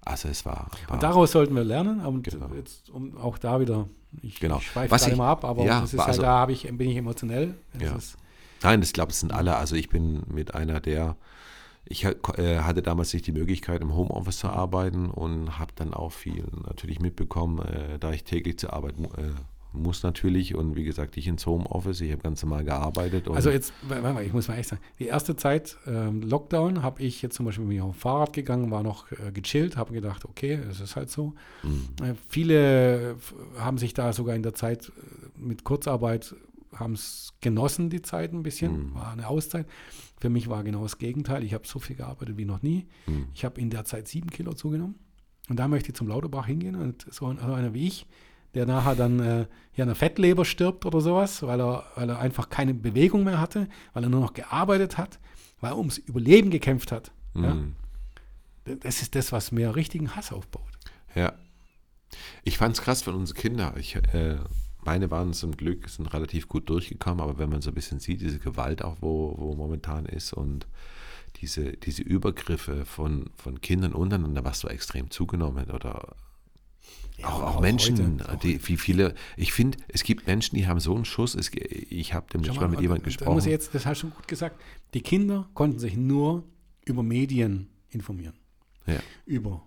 also 0.07 0.29
es 0.29 0.45
war. 0.47 0.69
Und 0.89 1.03
daraus 1.03 1.33
sollten 1.33 1.55
wir 1.55 1.65
lernen. 1.65 2.01
Und 2.01 2.23
Genau. 2.25 2.49
jetzt, 2.55 2.89
um 2.91 3.17
auch 3.19 3.39
da 3.39 3.61
wieder, 3.61 3.89
ich, 4.23 4.41
Genau. 4.41 4.59
ich 4.59 4.69
schweife 4.69 4.91
Was 4.91 5.05
da 5.05 5.11
immer 5.11 5.27
ab, 5.27 5.45
aber 5.45 5.65
ja, 5.65 5.81
das 5.81 5.93
ist 5.95 6.01
also- 6.01 6.23
halt, 6.27 6.49
da 6.49 6.53
ich, 6.53 6.63
bin 6.77 6.89
ich 6.89 6.97
emotionell. 6.97 7.55
Ja. 7.81 7.95
ist, 7.97 8.17
Nein, 8.63 8.81
das 8.81 8.93
glaube 8.93 9.11
ich 9.13 9.17
sind 9.19 9.33
alle. 9.33 9.57
Also 9.57 9.77
ich 9.77 9.89
bin 9.91 10.23
mit 10.29 10.55
einer 10.55 10.81
der, 10.81 11.17
ich 11.85 12.05
äh, 12.05 12.61
hatte 12.61 12.83
damals 12.83 13.13
nicht 13.13 13.27
die 13.27 13.33
Möglichkeit 13.33 13.83
im 13.83 13.95
Homeoffice 13.95 14.39
zu 14.39 14.49
arbeiten 14.49 15.11
und 15.11 15.59
habe 15.59 15.73
dann 15.77 15.93
auch 15.93 16.11
viel 16.13 16.45
natürlich 16.67 16.99
mitbekommen, 17.01 17.59
äh, 17.61 17.99
da 17.99 18.13
ich 18.13 18.25
täglich 18.25 18.59
zur 18.59 18.73
Arbeit 18.73 18.95
äh, 18.99 19.33
muss 19.77 20.03
natürlich 20.03 20.55
und 20.55 20.77
wie 20.77 20.85
gesagt, 20.85 21.17
ich 21.17 21.27
ins 21.29 21.47
Homeoffice, 21.47 22.01
ich 22.01 22.13
habe 22.13 22.23
ganz 22.23 22.43
normal 22.43 22.65
gearbeitet. 22.65 23.29
Also 23.29 23.51
jetzt, 23.51 23.73
warte 23.83 24.03
mal, 24.03 24.25
ich 24.25 24.33
muss 24.33 24.49
mal 24.49 24.57
echt 24.57 24.71
sagen, 24.71 24.83
die 24.99 25.07
erste 25.07 25.37
Zeit 25.37 25.77
ähm, 25.87 26.23
Lockdown 26.23 26.83
habe 26.83 27.03
ich 27.03 27.23
jetzt 27.23 27.37
zum 27.37 27.47
Beispiel 27.47 27.65
bin 27.67 27.77
ich 27.77 27.83
auf 27.83 27.95
dem 27.95 27.99
Fahrrad 28.01 28.33
gegangen, 28.33 28.71
war 28.71 28.83
noch 28.83 29.11
äh, 29.13 29.33
gechillt, 29.33 29.77
habe 29.77 29.93
gedacht, 29.93 30.25
okay, 30.25 30.59
es 30.71 30.81
ist 30.81 30.97
halt 30.97 31.11
so. 31.11 31.35
Mhm. 31.63 31.89
Äh, 32.03 32.15
viele 32.29 33.17
haben 33.59 33.79
sich 33.79 33.95
da 33.95 34.13
sogar 34.13 34.35
in 34.35 34.43
der 34.43 34.55
Zeit 34.55 34.89
äh, 34.89 35.39
mit 35.39 35.65
Kurzarbeit 35.65 36.35
haben 36.75 36.93
es 36.93 37.33
genossen, 37.41 37.89
die 37.91 38.03
Zeit 38.03 38.33
ein 38.33 38.43
bisschen, 38.43 38.91
Mhm. 38.91 38.95
war 38.95 39.13
eine 39.13 39.29
Auszeit. 39.29 39.67
Für 40.21 40.29
mich 40.29 40.49
war 40.49 40.63
genau 40.63 40.83
das 40.83 40.99
Gegenteil. 40.99 41.43
Ich 41.45 41.55
habe 41.55 41.67
so 41.67 41.79
viel 41.79 41.97
gearbeitet 41.97 42.37
wie 42.37 42.45
noch 42.45 42.63
nie. 42.63 42.87
Mhm. 43.07 43.29
Ich 43.35 43.45
habe 43.45 43.61
in 43.61 43.71
der 43.71 43.85
Zeit 43.85 44.09
sieben 44.09 44.31
Kilo 44.31 44.53
zugenommen. 44.53 44.97
Und 45.49 45.57
da 45.59 45.69
möchte 45.69 45.91
ich 45.91 45.95
zum 45.95 46.09
Lauterbach 46.09 46.47
hingehen 46.47 46.75
und 46.75 47.07
so 47.11 47.27
einer 47.27 47.73
wie 47.73 47.87
ich, 47.87 48.07
der 48.57 48.67
nachher 48.67 48.95
dann 48.97 49.21
äh, 49.21 49.47
hier 49.73 49.85
an 49.85 49.91
einer 49.91 49.95
Fettleber 49.95 50.45
stirbt 50.45 50.85
oder 50.87 51.01
sowas, 51.01 51.43
weil 51.43 51.61
er, 51.61 51.85
weil 51.95 52.09
er 52.11 52.19
einfach 52.19 52.49
keine 52.49 52.75
Bewegung 52.75 53.25
mehr 53.25 53.41
hatte, 53.41 53.69
weil 53.93 54.03
er 54.03 54.09
nur 54.09 54.21
noch 54.21 54.35
gearbeitet 54.35 54.99
hat, 54.99 55.19
weil 55.61 55.73
er 55.73 55.79
ums 55.79 55.99
Überleben 55.99 56.51
gekämpft 56.51 56.93
hat. 56.93 57.13
Ja? 57.35 57.55
Mhm. 57.55 57.77
Das 58.81 59.01
ist 59.03 59.15
das, 59.15 59.31
was 59.31 59.53
mir 59.53 59.77
richtigen 59.77 60.17
Hass 60.17 60.33
aufbaut. 60.33 60.63
Ja. 61.15 61.35
Ich 62.43 62.59
fand 62.59 62.77
es 62.77 62.83
krass 62.83 63.03
von 63.03 63.15
unseren 63.15 63.37
Kindern. 63.37 63.75
Ich, 63.79 63.97
äh, 63.97 64.39
meine 64.85 65.11
waren 65.11 65.33
zum 65.33 65.57
Glück, 65.57 65.89
sind 65.89 66.13
relativ 66.13 66.49
gut 66.49 66.69
durchgekommen, 66.69 67.21
aber 67.21 67.39
wenn 67.39 67.51
man 67.51 67.61
so 67.61 67.71
ein 67.71 67.75
bisschen 67.75 68.01
sieht, 68.01 68.21
diese 68.21 68.39
Gewalt 68.39 68.83
auch, 68.83 68.97
wo, 69.01 69.35
wo 69.37 69.55
momentan 69.55 70.07
ist 70.07 70.33
und 70.33 70.67
diese, 71.37 71.73
diese 71.73 72.03
Übergriffe 72.03 72.85
von, 72.85 73.31
von 73.37 73.61
Kindern 73.61 73.93
untereinander, 73.93 74.45
was 74.45 74.61
so 74.61 74.69
extrem 74.69 75.11
zugenommen 75.11 75.71
oder 75.71 76.17
Ja, 77.19 77.29
auch, 77.29 77.43
auch 77.43 77.57
auch 77.57 77.61
Menschen, 77.61 78.21
heute, 78.21 78.33
auch 78.33 78.39
die, 78.39 78.67
wie 78.69 78.77
viele, 78.77 79.15
ich 79.37 79.53
finde, 79.53 79.79
es 79.89 80.03
gibt 80.03 80.27
Menschen, 80.27 80.57
die 80.57 80.67
haben 80.67 80.81
so 80.81 80.95
einen 80.95 81.05
Schuss. 81.05 81.35
Es, 81.35 81.51
ich 81.55 82.13
habe 82.13 82.27
demnächst 82.33 82.55
Schau 82.57 82.63
mal 82.63 82.69
mit 82.69 82.81
jemandem 82.81 83.05
da 83.05 83.07
muss 83.07 83.13
ich 83.13 83.19
gesprochen. 83.19 83.51
jetzt, 83.51 83.75
das 83.75 83.87
hast 83.87 83.99
du 83.99 84.01
schon 84.03 84.11
gut 84.11 84.29
gesagt. 84.29 84.61
Die 84.95 85.01
Kinder 85.01 85.49
konnten 85.55 85.79
sich 85.79 85.97
nur 85.97 86.45
über 86.85 87.03
Medien 87.03 87.69
informieren. 87.89 88.35
Ja. 88.87 89.01
Über 89.25 89.63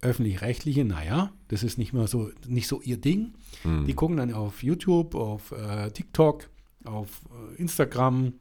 öffentlich-rechtliche, 0.00 0.84
naja, 0.84 1.32
das 1.48 1.62
ist 1.62 1.78
nicht 1.78 1.92
mehr 1.92 2.06
so, 2.06 2.30
nicht 2.46 2.68
so 2.68 2.80
ihr 2.82 2.98
Ding. 2.98 3.34
Hm. 3.62 3.86
Die 3.86 3.94
gucken 3.94 4.16
dann 4.16 4.32
auf 4.32 4.62
YouTube, 4.62 5.14
auf 5.14 5.52
äh, 5.52 5.90
TikTok, 5.90 6.48
auf 6.84 7.22
äh, 7.30 7.60
Instagram, 7.60 8.34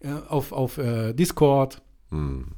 äh, 0.00 0.12
auf, 0.12 0.52
auf 0.52 0.78
äh, 0.78 1.12
Discord, 1.12 1.82
Hm, 2.10 2.48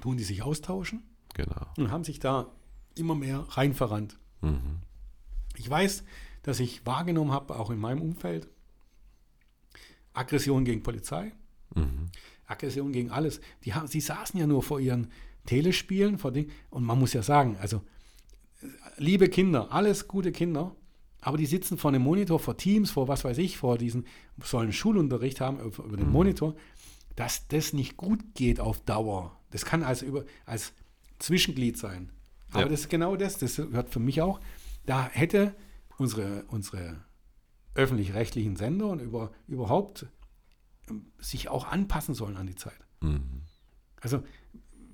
tun 0.00 0.16
die 0.16 0.24
sich 0.24 0.42
austauschen 0.42 1.04
genau. 1.34 1.66
und 1.78 1.92
haben 1.92 2.02
sich 2.02 2.18
da 2.18 2.48
immer 2.96 3.14
mehr 3.14 3.46
rein 3.50 3.72
verrannt. 3.72 4.18
Mhm. 4.40 4.80
Ich 5.56 5.68
weiß, 5.68 6.04
dass 6.42 6.60
ich 6.60 6.84
wahrgenommen 6.86 7.32
habe, 7.32 7.58
auch 7.58 7.70
in 7.70 7.78
meinem 7.78 8.02
Umfeld, 8.02 8.48
Aggression 10.12 10.64
gegen 10.64 10.82
Polizei, 10.82 11.32
Mhm. 11.74 12.06
Aggression 12.46 12.92
gegen 12.92 13.10
alles. 13.10 13.40
Die 13.64 13.72
sie 13.86 14.00
saßen 14.00 14.38
ja 14.38 14.46
nur 14.46 14.62
vor 14.62 14.80
ihren 14.80 15.08
Telespielen, 15.46 16.18
vor 16.18 16.32
Ding, 16.32 16.50
und 16.70 16.84
man 16.84 16.98
muss 16.98 17.12
ja 17.12 17.22
sagen, 17.22 17.56
also 17.60 17.82
äh, 18.62 18.66
liebe 18.98 19.28
Kinder, 19.28 19.72
alles 19.72 20.08
gute 20.08 20.32
Kinder, 20.32 20.74
aber 21.20 21.36
die 21.38 21.46
sitzen 21.46 21.76
vor 21.78 21.90
einem 21.90 22.02
Monitor, 22.02 22.38
vor 22.38 22.56
Teams, 22.56 22.90
vor 22.90 23.08
was 23.08 23.24
weiß 23.24 23.38
ich, 23.38 23.56
vor 23.58 23.78
diesen, 23.78 24.06
sollen 24.42 24.72
Schulunterricht 24.72 25.40
haben 25.40 25.58
über, 25.60 25.84
über 25.84 25.96
den 25.96 26.10
Monitor, 26.10 26.54
dass 27.16 27.48
das 27.48 27.72
nicht 27.72 27.96
gut 27.96 28.20
geht 28.34 28.60
auf 28.60 28.80
Dauer. 28.80 29.36
Das 29.50 29.64
kann 29.64 29.82
also 29.82 30.06
über, 30.06 30.24
als 30.44 30.72
Zwischenglied 31.18 31.78
sein. 31.78 32.10
Aber 32.50 32.62
Ja. 32.62 32.68
das 32.68 32.80
ist 32.80 32.88
genau 32.90 33.16
das, 33.16 33.38
das 33.38 33.56
gehört 33.56 33.90
für 33.90 34.00
mich 34.00 34.20
auch. 34.22 34.40
Da 34.86 35.08
hätte 35.08 35.54
unsere, 35.98 36.44
unsere 36.48 37.04
öffentlich-rechtlichen 37.74 38.56
Sender 38.56 38.86
und 38.88 39.00
über, 39.00 39.32
überhaupt 39.48 40.06
ähm, 40.88 41.06
sich 41.18 41.48
auch 41.48 41.66
anpassen 41.66 42.14
sollen 42.14 42.36
an 42.36 42.46
die 42.46 42.54
Zeit. 42.54 42.78
Mhm. 43.00 43.42
Also 44.00 44.22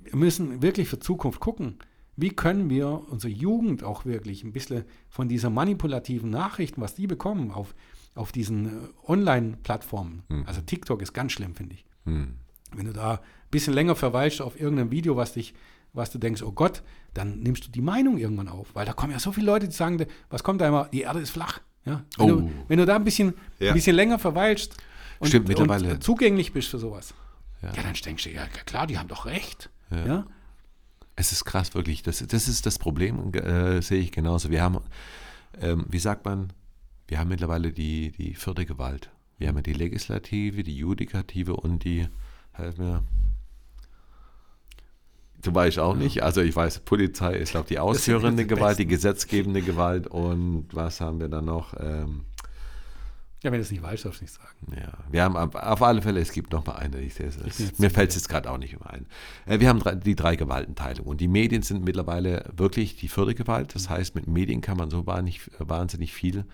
wir 0.03 0.17
müssen 0.17 0.63
wirklich 0.63 0.89
für 0.89 0.99
Zukunft 0.99 1.41
gucken, 1.41 1.79
wie 2.17 2.31
können 2.31 2.69
wir 2.71 2.89
unsere 3.09 3.33
Jugend 3.33 3.85
auch 3.85 4.05
wirklich 4.05 4.43
ein 4.45 4.53
bisschen 4.53 4.85
von 5.09 5.29
dieser 5.29 5.49
manipulativen 5.51 6.29
Nachrichten, 6.31 6.81
was 6.81 6.95
die 6.95 7.07
bekommen 7.07 7.51
auf, 7.51 7.75
auf 8.15 8.33
diesen 8.33 8.67
äh, 8.67 8.89
Online-Plattformen, 9.07 10.23
Mhm. 10.29 10.45
also 10.47 10.61
TikTok 10.61 11.03
ist 11.03 11.13
ganz 11.13 11.33
schlimm, 11.33 11.55
finde 11.55 11.75
ich. 11.75 11.85
Mhm. 12.05 12.35
Wenn 12.75 12.87
du 12.87 12.93
da 12.93 13.15
ein 13.15 13.21
bisschen 13.51 13.75
länger 13.75 13.95
verweilst 13.97 14.41
auf 14.43 14.59
irgendeinem 14.61 14.91
Video, 14.91 15.17
was 15.17 15.35
dich, 15.35 15.55
was 15.93 16.11
du 16.11 16.19
denkst, 16.19 16.43
oh 16.43 16.53
Gott, 16.53 16.83
dann 17.15 17.41
nimmst 17.41 17.67
du 17.67 17.71
die 17.71 17.83
Meinung 17.83 18.17
irgendwann 18.19 18.49
auf. 18.49 18.75
Weil 18.75 18.87
da 18.87 18.93
kommen 18.93 19.13
ja 19.13 19.19
so 19.19 19.33
viele 19.33 19.47
Leute, 19.47 19.69
die 19.69 19.75
sagen, 19.75 20.05
was 20.31 20.43
kommt 20.43 20.61
da 20.61 20.69
immer, 20.69 20.89
die 20.93 21.03
Erde 21.03 21.21
ist 21.21 21.31
flach. 21.31 21.61
Ja? 21.85 22.05
Wenn, 22.17 22.31
Oh. 22.31 22.37
du, 22.41 22.51
wenn 22.69 22.79
du 22.79 22.87
da 22.87 22.97
ein 22.97 23.05
bisschen, 23.05 23.35
Ja. 23.59 23.69
ein 23.71 23.75
bisschen 23.75 23.97
länger 23.97 24.19
verweilst 24.19 24.77
und, 25.19 25.29
Stimmt, 25.29 25.49
mittlerweile. 25.49 25.91
und 25.93 26.03
zugänglich 26.05 26.53
bist 26.53 26.69
für 26.69 26.79
sowas, 26.79 27.13
Ja. 27.63 27.73
ja, 27.75 27.83
dann 27.83 27.93
denkst 27.95 28.25
du, 28.25 28.31
ja 28.31 28.47
klar, 28.47 28.87
die 28.87 28.99
haben 28.99 29.09
doch 29.09 29.27
recht. 29.27 29.71
Ja. 29.91 30.25
Es 31.17 31.31
ist 31.33 31.45
krass, 31.45 31.75
wirklich. 31.75 32.03
Das, 32.03 32.25
das 32.27 32.49
ist 32.49 32.65
das 32.65 32.79
Problem, 32.79 33.33
äh, 33.35 33.83
sehe 33.83 34.01
ich 34.01 34.13
genauso. 34.13 34.49
Wir 34.51 34.63
haben, 34.63 34.79
ähm, 35.61 35.85
wie 35.91 35.99
sagt 35.99 36.25
man, 36.25 36.53
wir 37.09 37.19
haben 37.19 37.29
mittlerweile 37.29 37.71
die, 37.73 38.13
die 38.13 38.35
vierte 38.35 38.65
Gewalt. 38.65 39.11
Wir 39.37 39.49
haben 39.49 39.63
die 39.63 39.75
Legislative, 39.75 40.63
die 40.63 40.75
Judikative 40.77 41.55
und 41.57 41.85
die, 41.85 42.09
halt 42.55 42.79
mir, 42.79 43.03
du 45.43 45.55
weißt 45.55 45.79
auch 45.79 45.95
nicht, 45.97 46.23
also 46.23 46.41
ich 46.41 46.55
weiß, 46.55 46.81
Polizei 46.81 47.35
ist, 47.35 47.51
glaube 47.51 47.65
ich, 47.65 47.75
die 47.75 47.79
ausführende 47.79 48.47
Gewalt, 48.47 48.79
die 48.79 48.87
gesetzgebende 48.87 49.63
Gewalt 49.63 50.07
und 50.07 50.69
was 50.73 51.01
haben 51.01 51.21
wir 51.21 51.29
dann 51.29 51.45
noch? 51.47 51.75
Ähm, 51.79 52.25
Ja, 53.43 53.51
wenn 53.51 53.59
du 53.59 53.63
es 53.63 53.71
nicht 53.73 53.83
weißt, 53.83 54.05
darfst 54.05 54.21
du 54.21 54.25
nicht 54.25 54.35
sagen. 54.35 54.81
Ja, 54.81 54.93
wir 55.11 55.25
haben 55.25 55.37
auf, 55.37 55.83
alle 55.83 56.01
Fälle, 56.01 56.21
es 56.21 56.31
gibt 56.33 56.53
noch 56.53 56.65
mal 56.65 56.77
eine. 56.77 57.01
Ich, 57.01 57.19
es, 57.19 57.37
Ich 57.59 57.79
mir 57.79 57.91
fällt 57.91 58.11
es 58.11 58.15
jetzt 58.17 58.29
gerade 58.29 58.49
auch 58.51 58.59
nicht 58.59 58.73
immer 58.73 58.89
ein. 58.91 59.07
Äh, 59.47 59.59
wir 59.59 59.69
haben 59.69 59.81
drei, 59.81 59.97
die 59.97 60.15
drei 60.15 60.37
Gewaltenteilung 60.37 61.07
und 61.07 61.21
die 61.21 61.29
Medien 61.29 61.63
sind 61.63 61.85
mittlerweile 61.85 62.45
wirklich 62.57 62.95
die 62.97 63.09
vierte 63.09 63.35
Gewalt. 63.35 63.75
Das 63.75 63.91
heißt, 63.91 64.15
mit 64.15 64.29
Medien 64.29 64.61
kann 64.61 64.77
man 64.77 64.91
so 64.91 65.07
wahnsinnig, 65.07 65.41
wahnsinnig 65.59 66.13
viel 66.13 66.45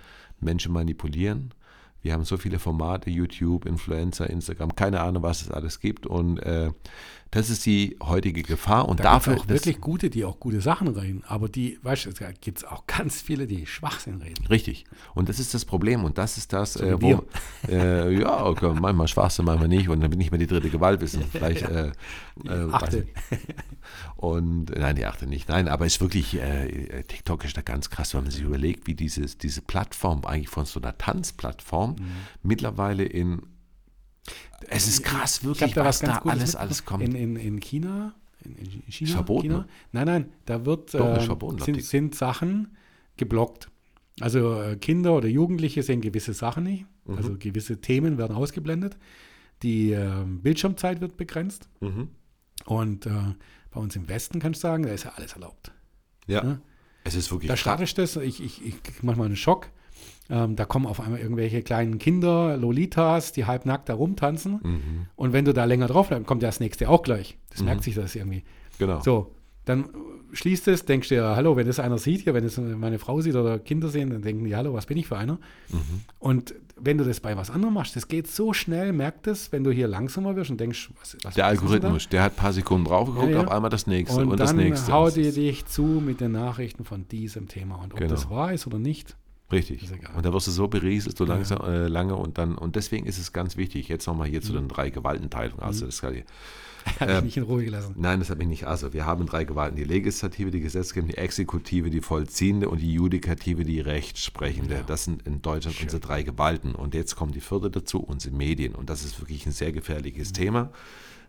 Menschen 0.41 0.73
manipulieren. 0.73 1.53
Wir 2.01 2.13
haben 2.13 2.25
so 2.25 2.37
viele 2.37 2.59
Formate, 2.61 3.11
YouTube, 3.11 3.67
Influencer, 3.67 4.31
Instagram, 4.31 4.77
keine 4.77 5.01
Ahnung, 5.01 5.25
was 5.25 5.43
es 5.43 5.51
alles 5.51 5.81
gibt. 5.81 6.07
Und 6.07 6.39
äh, 6.39 6.71
das 7.31 7.51
ist 7.51 7.67
die 7.67 7.97
heutige 8.03 8.43
Gefahr. 8.43 8.89
Und 8.89 9.01
Da 9.01 9.05
dafür 9.05 9.35
gibt 9.35 9.51
es 9.51 9.51
auch 9.63 9.67
wirklich 9.67 9.81
gute, 9.81 10.09
die 10.11 10.25
auch 10.25 10.41
gute 10.41 10.61
Sachen 10.61 10.89
reden. 10.89 11.23
Aber 11.27 11.49
die, 11.49 11.79
weißt 11.83 12.07
du, 12.07 12.13
da 12.13 12.31
gibt 12.33 12.59
es 12.59 12.65
auch 12.65 12.87
ganz 12.87 13.21
viele, 13.21 13.47
die 13.47 13.67
Schwachsinn 13.67 14.23
reden. 14.23 14.47
Richtig. 14.47 14.85
Und 15.15 15.29
das 15.29 15.39
ist 15.39 15.53
das 15.53 15.65
Problem. 15.65 16.05
Und 16.05 16.17
das 16.17 16.39
ist 16.39 16.53
das, 16.53 16.75
So 16.75 16.85
äh, 16.85 17.01
wo. 17.03 17.25
Äh, 17.69 18.19
ja, 18.21 18.47
okay, 18.47 18.73
manchmal 18.81 19.09
Schwachsinn, 19.09 19.45
manchmal 19.45 19.69
nicht. 19.69 19.89
Und 19.89 20.01
dann 20.01 20.11
bin 20.11 20.21
ich 20.21 20.31
mir 20.31 20.39
die 20.39 20.47
dritte 20.47 20.71
Gewalt 20.71 21.01
wissen. 21.01 21.23
Vielleicht. 21.31 21.63
Äh, 21.63 21.89
äh, 21.89 21.93
weiß 22.45 22.73
Achte. 22.73 23.07
Und 24.17 24.71
nein, 24.77 24.97
die 24.97 25.05
achte 25.07 25.27
nicht. 25.27 25.49
Nein, 25.49 25.69
aber 25.69 25.87
es 25.87 25.95
ist 25.95 26.01
wirklich, 26.01 26.35
äh, 26.41 27.03
TikTok 27.05 27.45
ist 27.45 27.57
da 27.57 27.63
ganz 27.63 27.91
krass, 27.91 28.15
wenn 28.15 28.23
man 28.23 28.31
sich 28.31 28.43
überlegt, 28.43 28.87
wie 28.87 28.95
dieses, 28.95 29.39
diese 29.39 29.63
Plattform 29.63 30.25
eigentlich 30.25 30.49
von 30.49 30.65
so 30.67 30.81
einer 30.81 30.97
Tanzplattform 30.97 31.91
Mhm. 31.99 32.07
mittlerweile 32.43 33.05
in. 33.05 33.43
Es 34.69 34.89
ist 34.89 35.03
krass, 35.03 35.39
Ich 35.39 35.45
wirklich, 35.45 35.75
da 35.75 35.85
was 35.85 36.03
was 36.03 36.09
da 36.09 36.19
alles, 36.19 36.57
alles 36.57 36.85
kommt. 36.85 37.03
In, 37.03 37.15
in, 37.15 37.37
in 37.37 37.61
China, 37.61 38.15
in, 38.45 38.57
in 38.57 38.83
China, 38.93 39.13
verboten, 39.13 39.43
China? 39.43 39.59
ne? 39.59 39.67
Nein, 39.93 40.07
nein, 40.07 40.33
da 40.47 40.65
wird, 40.65 40.95
Doch, 40.95 41.17
äh, 41.17 41.21
verboten, 41.21 41.59
sind, 41.63 41.83
sind 41.85 42.15
Sachen 42.15 42.77
geblockt. 43.17 43.71
Also 44.21 44.61
äh, 44.61 44.77
Kinder 44.77 45.15
oder 45.15 45.29
Jugendliche 45.29 45.83
sehen 45.83 46.01
gewisse 46.01 46.35
Sachen 46.35 46.65
nicht. 46.65 46.87
Mhm. 47.05 47.17
Also 47.17 47.37
gewisse 47.39 47.81
Themen 47.81 48.19
werden 48.19 48.37
ausgeblendet. 48.37 48.97
Die 49.63 49.93
äh, 49.93 50.25
Bildschirmzeit 50.25 51.01
wird 51.01 51.17
begrenzt. 51.17 51.69
Mhm. 51.81 52.09
Und 52.67 53.07
äh, 53.07 53.11
bei 53.71 53.81
uns 53.81 53.97
im 53.97 54.09
Westen 54.09 54.41
kannst 54.41 54.63
du 54.63 54.69
sagen, 54.69 54.85
da 54.85 54.91
ist 54.91 55.05
ja 55.05 55.13
alles 55.17 55.33
erlaubt. 55.35 55.73
Ja. 56.27 56.43
Ne? 56.43 56.61
Es 57.05 57.15
ist 57.15 57.31
wirklich 57.31 57.49
Da 57.49 57.57
startest 57.57 57.99
das, 57.99 58.17
ich, 58.17 58.43
ich, 58.43 58.65
ich 58.65 58.83
krieg 58.83 59.03
manchmal 59.03 59.27
einen 59.27 59.37
Schock. 59.37 59.71
Ähm, 60.31 60.57
da 60.57 60.65
kommen 60.67 60.87
auf 60.87 61.01
einmal 61.01 61.21
irgendwelche 61.21 61.63
kleinen 61.63 61.99
Kinder, 61.99 62.57
Lolitas, 62.59 63.33
die 63.33 63.47
halbnackt 63.47 63.89
da 63.89 63.95
rumtanzen. 63.95 64.61
Mhm. 64.63 65.07
Und 65.17 65.33
wenn 65.33 65.45
du 65.47 65.55
da 65.55 65.65
länger 65.65 65.87
drauf 65.87 66.09
bleibst, 66.09 66.27
kommt 66.27 66.43
ja 66.43 66.49
das 66.49 66.61
nächste 66.61 66.89
auch 66.89 67.03
gleich. 67.03 67.39
Das 67.51 67.61
Mhm. 67.61 67.67
merkt 67.67 67.83
sich 67.85 67.95
das 67.95 68.15
irgendwie. 68.15 68.45
Genau. 68.79 69.01
So, 69.01 69.35
dann 69.65 69.89
schließt 70.33 70.69
es, 70.69 70.85
denkst 70.85 71.09
dir, 71.09 71.25
hallo, 71.37 71.57
wenn 71.57 71.67
das 71.67 71.81
einer 71.81 71.97
sieht 71.97 72.21
hier, 72.23 72.35
wenn 72.35 72.45
es 72.45 72.59
meine 72.59 72.99
Frau 72.99 73.23
sieht 73.23 73.35
oder 73.35 73.59
Kinder 73.59 73.89
sehen, 73.89 74.11
dann 74.11 74.21
denken 74.21 74.45
die, 74.45 74.55
hallo, 74.55 74.75
was 74.75 74.85
bin 74.85 74.99
ich 74.99 75.07
für 75.09 75.17
einer? 75.17 75.39
Mhm. 75.71 75.79
Und 76.19 76.55
wenn 76.81 76.99
du 76.99 77.05
das 77.05 77.21
bei 77.21 77.35
was 77.37 77.51
anderem 77.51 77.73
machst, 77.75 77.97
das 77.97 78.07
geht 78.09 78.27
so 78.29 78.53
schnell, 78.53 78.93
merkt 78.93 79.27
es, 79.27 79.51
wenn 79.51 79.65
du 79.65 79.71
hier 79.71 79.89
langsamer 79.89 80.37
wirst 80.37 80.51
und 80.51 80.61
denkst, 80.61 80.91
was, 81.01 81.13
Der 81.13 81.17
ist 81.17 81.25
denn 81.25 81.33
da? 81.43 81.47
Algorithmus, 81.49 82.09
der 82.11 82.23
hat 82.23 82.33
ein 82.35 82.37
paar 82.37 82.53
Sekunden 82.53 82.85
drauf 82.85 83.09
geguckt, 83.09 83.31
Ja, 83.31 83.39
ja. 83.39 83.45
auf 83.47 83.51
einmal 83.51 83.71
das 83.71 83.87
nächste 83.87 84.21
und, 84.21 84.29
Und, 84.33 84.41
das 84.41 84.51
dann 84.51 84.59
nächste. 84.59 84.93
haut 84.93 85.09
Das 85.09 85.17
ihr 85.17 85.33
dich 85.33 85.65
zu 85.67 85.83
mit 85.83 86.21
den 86.21 86.33
Nachrichten 86.33 86.85
von 86.85 87.09
diesem 87.09 87.49
Thema. 87.49 87.77
Und 87.77 87.95
ob 87.95 87.99
Genau. 87.99 88.11
das 88.11 88.29
wahr 88.29 88.53
ist 88.53 88.67
oder 88.67 88.79
nicht, 88.79 89.17
Richtig. 89.51 89.89
Und 90.15 90.27
da 90.27 90.33
wirst 90.33 90.47
du 90.47 90.51
so 90.51 90.69
berieselt, 90.69 91.17
so 91.17 91.25
Ja. 91.25 91.35
langsam, 91.35 91.61
äh, 91.63 91.87
lange 91.89 92.15
und 92.17 92.37
dann, 92.37 92.57
und 92.59 92.77
deswegen 92.77 93.07
ist 93.07 93.19
es 93.19 93.33
ganz 93.33 93.57
wichtig, 93.57 93.89
jetzt 93.89 94.07
nochmal 94.07 94.29
hier 94.29 94.43
zu 94.43 94.53
Mhm. 94.53 94.57
den 94.57 94.69
drei 94.69 94.91
Gewaltenteilungen. 94.91 95.63
Also 95.63 95.87
das 95.87 96.03
kann 96.03 96.15
ich, 96.17 96.25
hat 97.01 97.09
Ähm, 97.09 97.15
mich 97.17 97.25
nicht 97.25 97.37
in 97.39 97.43
Ruhe 97.45 97.65
gelassen. 97.65 97.95
nein, 97.97 98.19
das 98.19 98.29
habe 98.29 98.43
ich 98.43 98.49
nicht. 98.49 98.67
Also 98.67 98.93
wir 98.93 99.07
haben 99.07 99.25
drei 99.25 99.45
Gewalten, 99.45 99.77
die 99.77 99.85
Legislative, 99.85 100.51
die 100.51 100.61
Gesetzgebende, 100.61 101.15
die 101.15 101.19
Exekutive, 101.19 101.89
die 101.89 102.03
Vollziehende 102.03 102.69
und 102.69 102.81
die 102.83 102.93
Judikative, 102.93 103.65
die 103.65 103.81
Rechtsprechende. 103.81 104.75
Ja. 104.75 104.83
Das 104.83 105.05
sind 105.05 105.27
in 105.27 105.41
Deutschland 105.41 105.77
Schön. 105.77 105.85
unsere 105.87 106.01
drei 106.01 106.23
Gewalten. 106.23 106.75
Und 106.75 106.95
jetzt 106.95 107.17
kommt 107.17 107.35
die 107.35 107.41
vierte 107.41 107.71
dazu, 107.71 108.01
unsere 108.01 108.35
Medien. 108.37 108.75
Und 108.75 108.91
das 108.91 109.03
ist 109.03 109.19
wirklich 109.19 109.47
ein 109.47 109.53
sehr 109.53 109.73
gefährliches 109.73 110.33
Thema. 110.35 110.71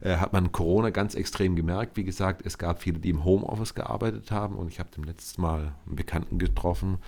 Äh, 0.01 0.15
hat 0.17 0.31
man 0.33 0.51
Corona 0.53 0.91
ganz 0.91 1.13
extrem 1.15 1.55
gemerkt. 1.57 1.97
Wie 1.97 2.05
gesagt, 2.05 2.41
es 2.45 2.57
gab 2.57 2.81
viele, 2.81 2.99
die 2.99 3.09
im 3.09 3.23
Homeoffice 3.25 3.75
gearbeitet 3.75 4.31
haben. 4.31 4.55
Und 4.55 4.67
ich 4.69 4.79
habe 4.79 4.89
dem 4.95 5.03
letzten 5.05 5.41
Mal 5.41 5.73
einen 5.85 5.95
Bekannten 5.95 6.37
getroffen, 6.37 6.99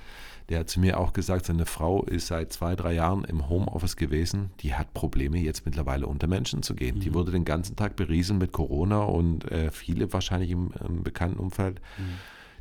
der 0.51 0.59
hat 0.59 0.69
zu 0.69 0.81
mir 0.81 0.99
auch 0.99 1.13
gesagt, 1.13 1.45
seine 1.45 1.65
Frau 1.65 2.03
ist 2.03 2.27
seit 2.27 2.51
zwei, 2.51 2.75
drei 2.75 2.93
Jahren 2.93 3.23
im 3.23 3.47
Homeoffice 3.47 3.95
gewesen. 3.95 4.51
Die 4.59 4.75
hat 4.75 4.93
Probleme, 4.93 5.39
jetzt 5.39 5.65
mittlerweile 5.65 6.07
unter 6.07 6.27
Menschen 6.27 6.61
zu 6.61 6.75
gehen. 6.75 6.99
Die 6.99 7.13
wurde 7.13 7.31
den 7.31 7.45
ganzen 7.45 7.77
Tag 7.77 7.95
berieseln 7.95 8.37
mit 8.37 8.51
Corona 8.51 9.03
und 9.03 9.49
äh, 9.49 9.71
viele 9.71 10.11
wahrscheinlich 10.11 10.51
im, 10.51 10.71
im 10.85 11.03
bekannten 11.03 11.39
Umfeld. 11.39 11.79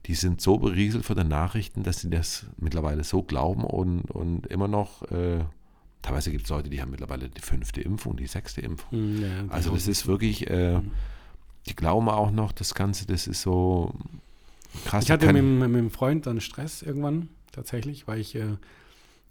die 0.07 0.15
sind 0.15 0.41
so 0.41 0.59
berieselt 0.59 1.05
von 1.05 1.17
den 1.17 1.27
Nachrichten, 1.29 1.83
dass 1.83 2.01
sie 2.01 2.11
das 2.11 2.47
mittlerweile 2.57 3.03
so 3.03 3.23
glauben 3.23 3.65
und, 3.65 4.03
und 4.11 4.47
immer 4.47 4.69
noch, 4.69 5.03
äh, 5.11 5.45
teilweise 6.03 6.31
gibt 6.31 6.45
es 6.45 6.51
Leute, 6.51 6.71
die 6.71 6.81
haben 6.81 6.91
mittlerweile 6.91 7.29
die 7.29 7.41
fünfte 7.41 7.81
Impfung, 7.81 8.17
die 8.17 8.29
sechste 8.29 8.61
Impfung. 8.61 8.99
Hm, 8.99 9.23
ja, 9.23 9.29
Also 9.49 9.73
das 9.73 9.89
ist 9.89 10.07
wirklich, 10.07 10.49
äh, 10.49 10.81
die 11.67 11.75
glauben 11.75 12.09
auch 12.09 12.31
noch, 12.31 12.53
das 12.53 12.75
Ganze, 12.75 13.07
das 13.07 13.27
ist 13.27 13.43
so 13.43 13.93
krass. 14.85 15.05
Ich 15.05 15.11
hatte 15.11 15.33
mit, 15.33 15.43
mit 15.43 15.79
dem 15.79 15.91
Freund 15.91 16.27
dann 16.27 16.41
Stress 16.41 16.83
irgendwann, 16.83 17.29
tatsächlich, 17.53 18.07
weil 18.09 18.21
ich, 18.21 18.35
äh, 18.35 18.57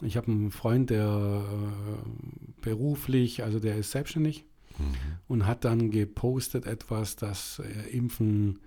ich 0.02 0.16
habe 0.18 0.32
einen 0.32 0.52
Freund, 0.52 0.90
der 0.90 1.44
äh, 1.44 2.62
beruflich, 2.62 3.44
also 3.44 3.60
der 3.60 3.78
ist 3.78 3.92
selbstständig 3.92 4.46
Mhm. 4.78 4.96
und 5.28 5.46
hat 5.46 5.66
dann 5.66 5.92
gepostet 5.92 6.66
etwas, 6.66 7.16
dass 7.18 7.60
äh, 7.60 7.90
Impfen 7.90 8.60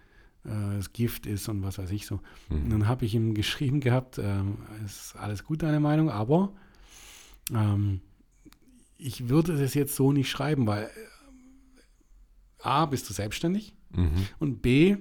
äh, 0.45 0.49
das 0.77 0.93
Gift 0.93 1.25
ist 1.27 1.49
und 1.49 1.63
was 1.63 1.79
weiß 1.79 1.91
ich 1.91 2.05
so. 2.05 2.21
Und 2.51 2.65
Mhm. 2.67 2.71
dann 2.71 2.89
habe 2.89 3.05
ich 3.07 3.15
ihm 3.15 3.33
geschrieben 3.43 3.81
gehabt, 3.81 4.19
ähm, 4.19 4.59
ist 4.85 5.17
alles 5.17 5.45
gut, 5.45 5.63
deine 5.63 5.81
Meinung, 5.81 6.11
aber 6.11 6.53
ähm, 7.55 8.01
ich 8.99 9.29
würde 9.31 9.57
das 9.57 9.73
jetzt 9.75 9.97
so 9.97 10.13
nicht 10.13 10.29
schreiben, 10.31 10.67
weil 10.67 10.85
äh, 10.85 10.89
A, 12.63 12.87
bist 12.87 13.09
du 13.09 13.15
selbstständig 13.15 13.75
Mhm. 13.95 14.27
und 14.39 14.63
B, 14.63 14.97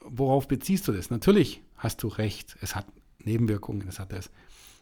worauf 0.00 0.46
beziehst 0.48 0.86
du 0.88 0.92
das? 0.92 1.10
Natürlich 1.10 1.62
hast 1.76 2.02
du 2.02 2.08
recht, 2.08 2.56
es 2.60 2.74
hat 2.76 2.86
Nebenwirkungen, 3.26 3.86
es 3.88 3.98
hat 3.98 4.12
das. 4.12 4.30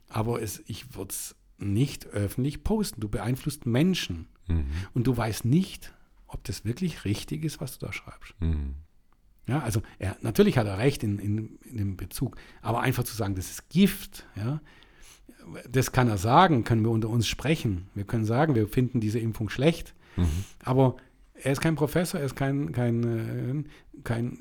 Aber 0.08 0.40
es, 0.42 0.62
ich 0.66 0.94
würde 0.94 1.10
es 1.10 1.34
nicht 1.58 2.06
öffentlich 2.06 2.62
posten. 2.62 3.00
Du 3.00 3.08
beeinflusst 3.08 3.66
Menschen 3.66 4.28
Mhm. 4.46 4.66
und 4.92 5.06
du 5.06 5.16
weißt 5.16 5.46
nicht, 5.46 5.94
ob 6.26 6.44
das 6.44 6.66
wirklich 6.66 7.06
richtig 7.06 7.44
ist, 7.44 7.62
was 7.62 7.78
du 7.78 7.86
da 7.86 7.92
schreibst. 7.94 8.34
Mhm. 8.40 8.74
Ja, 9.46 9.60
also 9.60 9.80
er, 9.98 10.16
natürlich 10.20 10.58
hat 10.58 10.66
er 10.66 10.76
recht 10.78 11.02
in, 11.02 11.18
in, 11.18 11.58
in 11.64 11.76
dem 11.78 11.96
Bezug, 11.96 12.36
aber 12.60 12.80
einfach 12.80 13.04
zu 13.04 13.14
sagen, 13.16 13.34
das 13.36 13.50
ist 13.50 13.70
Gift, 13.70 14.26
ja, 14.36 14.60
das 15.70 15.92
kann 15.92 16.08
er 16.08 16.18
sagen, 16.18 16.64
können 16.64 16.82
wir 16.82 16.90
unter 16.90 17.08
uns 17.08 17.26
sprechen. 17.26 17.88
Wir 17.94 18.04
können 18.04 18.24
sagen, 18.26 18.54
wir 18.54 18.68
finden 18.68 19.00
diese 19.00 19.18
Impfung 19.18 19.48
schlecht, 19.48 19.94
Mhm. 20.16 20.28
aber 20.62 20.96
er 21.34 21.52
ist 21.52 21.60
kein 21.60 21.74
Professor, 21.74 22.20
er 22.20 22.26
ist 22.26 22.36
kein, 22.36 22.70
kein, 22.72 23.04
äh, 23.04 24.00
kein, 24.04 24.38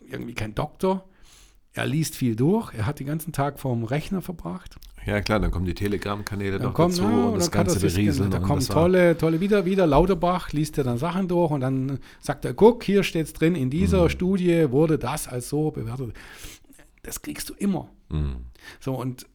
irgendwie 0.00 0.34
kein 0.34 0.54
Doktor. 0.54 1.08
Er 1.76 1.86
liest 1.86 2.16
viel 2.16 2.36
durch, 2.36 2.72
er 2.72 2.86
hat 2.86 3.00
den 3.00 3.06
ganzen 3.06 3.32
Tag 3.32 3.60
vorm 3.60 3.84
Rechner 3.84 4.22
verbracht. 4.22 4.76
Ja 5.04 5.20
klar, 5.20 5.40
dann 5.40 5.50
kommen 5.50 5.66
die 5.66 5.74
Telegram-Kanäle 5.74 6.58
noch 6.58 6.72
kommt, 6.72 6.94
dazu 6.94 7.02
ja, 7.02 7.26
und 7.26 7.34
das 7.36 7.50
kann 7.50 7.66
er 7.66 7.74
Ganze 7.74 7.86
berieseln. 7.86 8.30
Da 8.30 8.38
und 8.38 8.44
kommen 8.44 8.60
das 8.60 8.68
tolle, 8.68 9.18
tolle, 9.18 9.40
wieder, 9.40 9.66
wieder 9.66 9.86
Lauterbach, 9.86 10.52
liest 10.52 10.78
er 10.78 10.84
dann 10.84 10.96
Sachen 10.96 11.28
durch 11.28 11.50
und 11.50 11.60
dann 11.60 11.98
sagt 12.18 12.46
er, 12.46 12.54
guck, 12.54 12.82
hier 12.82 13.02
steht 13.02 13.26
es 13.26 13.34
drin, 13.34 13.54
in 13.54 13.68
dieser 13.68 14.04
Mhm. 14.04 14.08
Studie 14.08 14.70
wurde 14.70 14.98
das 14.98 15.28
als 15.28 15.50
so 15.50 15.70
bewertet. 15.70 16.14
Das 17.02 17.20
kriegst 17.20 17.50
du 17.50 17.54
immer. 17.54 17.90
Mhm. 18.08 18.46
So, 18.80 18.94
und 18.94 19.26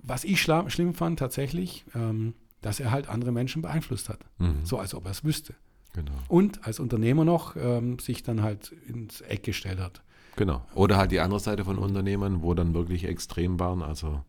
was 0.00 0.22
ich 0.22 0.40
schlimm 0.40 0.94
fand 0.94 1.18
tatsächlich, 1.18 1.84
ähm, 1.96 2.34
dass 2.62 2.78
er 2.78 2.92
halt 2.92 3.08
andere 3.08 3.32
Menschen 3.32 3.62
beeinflusst 3.62 4.08
hat. 4.08 4.20
Mhm. 4.38 4.64
So 4.64 4.78
als 4.78 4.94
ob 4.94 5.06
er 5.06 5.10
es 5.10 5.24
wüsste. 5.24 5.54
Genau. 5.94 6.12
Und 6.28 6.66
als 6.66 6.80
Unternehmer 6.80 7.24
noch 7.24 7.56
ähm, 7.56 7.98
sich 7.98 8.22
dann 8.22 8.42
halt 8.42 8.72
ins 8.86 9.20
Eck 9.22 9.42
gestellt 9.42 9.80
hat. 9.80 10.02
Genau. 10.36 10.64
Oder 10.74 10.96
halt 10.96 11.10
die 11.10 11.20
andere 11.20 11.40
Seite 11.40 11.64
von 11.64 11.78
Unternehmern, 11.78 12.42
wo 12.42 12.54
dann 12.54 12.74
wirklich 12.74 13.04
extrem 13.04 13.58
waren. 13.58 13.82
Also 13.82 14.22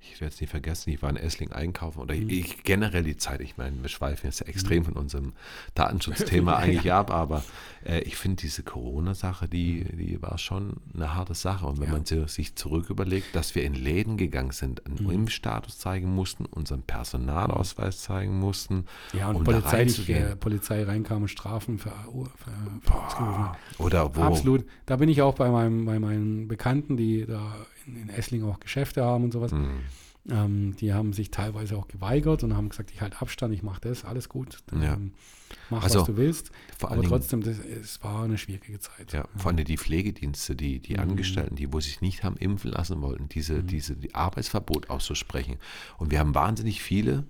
ich 0.00 0.20
werde 0.20 0.32
es 0.34 0.40
nie 0.40 0.46
vergessen, 0.46 0.90
ich 0.90 1.02
war 1.02 1.10
in 1.10 1.16
Essling 1.16 1.52
einkaufen 1.52 2.00
oder 2.00 2.14
Mhm. 2.14 2.28
ich 2.30 2.62
generell 2.62 3.02
die 3.02 3.16
Zeit, 3.16 3.40
ich 3.40 3.56
meine, 3.56 3.82
wir 3.82 3.88
schweifen 3.88 4.26
jetzt 4.26 4.40
extrem 4.46 4.84
von 4.84 4.94
unserem 4.94 5.32
Datenschutzthema 5.74 6.56
eigentlich 6.56 6.92
ab, 6.92 7.10
aber 7.10 7.42
äh, 7.84 8.00
ich 8.00 8.16
finde 8.16 8.36
diese 8.42 8.62
Corona-Sache, 8.62 9.48
die, 9.48 9.84
die 9.84 10.22
war 10.22 10.38
schon 10.38 10.74
eine 10.94 11.14
harte 11.14 11.34
Sache. 11.34 11.66
Und 11.66 11.78
wenn 11.80 11.86
Ja. 11.88 11.92
man 11.92 12.04
si- 12.04 12.26
sich 12.28 12.54
zurück 12.54 12.88
überlegt, 12.88 13.34
dass 13.34 13.54
wir 13.54 13.64
in 13.64 13.74
Läden 13.74 14.16
gegangen 14.16 14.52
sind, 14.52 14.86
einen 14.86 15.02
Mhm. 15.04 15.10
Impfstatus 15.10 15.78
zeigen 15.78 16.14
mussten, 16.14 16.46
unseren 16.46 16.82
Personalausweis 16.82 18.00
zeigen 18.02 18.38
mussten, 18.38 18.84
Ja, 19.12 19.28
und 19.30 19.36
um 19.36 19.44
Polizei, 19.44 19.84
nicht, 19.84 20.08
äh, 20.08 20.36
Polizei 20.36 20.84
reinkam 20.84 21.22
und 21.22 21.28
Strafen 21.28 21.78
für, 21.78 21.90
für, 22.36 22.50
für. 22.82 23.56
Oder 23.82 24.14
wo 24.14 24.22
Absolut. 24.22 24.64
Da 24.86 24.96
bin 24.96 25.08
ich 25.08 25.22
auch 25.22 25.34
bei, 25.34 25.50
meinem, 25.50 25.84
bei 25.84 25.98
meinen 25.98 26.48
Bekannten, 26.48 26.96
die 26.96 27.26
da 27.26 27.54
in, 27.86 27.96
in 27.96 28.08
Essling 28.08 28.42
auch 28.44 28.60
Geschäfte 28.60 29.04
haben 29.04 29.24
und 29.24 29.32
sowas. 29.32 29.52
Hm, 29.52 29.80
Ähm, 30.28 30.74
die 30.80 30.92
haben 30.92 31.12
sich 31.12 31.30
teilweise 31.30 31.76
auch 31.76 31.86
geweigert 31.86 32.42
und 32.42 32.56
haben 32.56 32.68
gesagt, 32.68 32.90
ich 32.90 33.00
halte 33.00 33.20
Abstand, 33.20 33.54
ich 33.54 33.62
mache 33.62 33.80
das, 33.82 34.04
alles 34.04 34.28
gut. 34.28 34.58
Ja. 34.72 34.94
Ähm, 34.94 35.12
mach, 35.70 35.84
Also, 35.84 36.00
was 36.00 36.06
du 36.08 36.16
willst. 36.16 36.50
vor 36.76 36.90
Aber 36.90 36.96
Dingen- 37.00 37.10
trotzdem, 37.10 37.42
das, 37.44 37.58
es 37.60 38.02
war 38.02 38.24
eine 38.24 38.36
schwierige 38.36 38.80
Zeit. 38.80 39.12
Ja, 39.12 39.28
vor 39.36 39.52
allem 39.52 39.64
die 39.64 39.76
Pflegedienste, 39.78 40.56
die, 40.56 40.80
die 40.80 40.94
Mhm. 40.94 40.98
Angestellten, 41.00 41.54
die, 41.54 41.72
wo 41.72 41.78
sich 41.78 42.00
nicht 42.00 42.24
haben 42.24 42.36
impfen 42.38 42.72
lassen 42.72 43.00
wollten, 43.02 43.28
diese, 43.28 43.62
diese 43.62 43.94
die 43.94 44.16
Arbeitsverbot 44.16 44.90
auszusprechen. 44.90 45.58
Und 45.96 46.10
wir 46.10 46.18
haben 46.18 46.34
wahnsinnig 46.34 46.82
viele, 46.82 47.22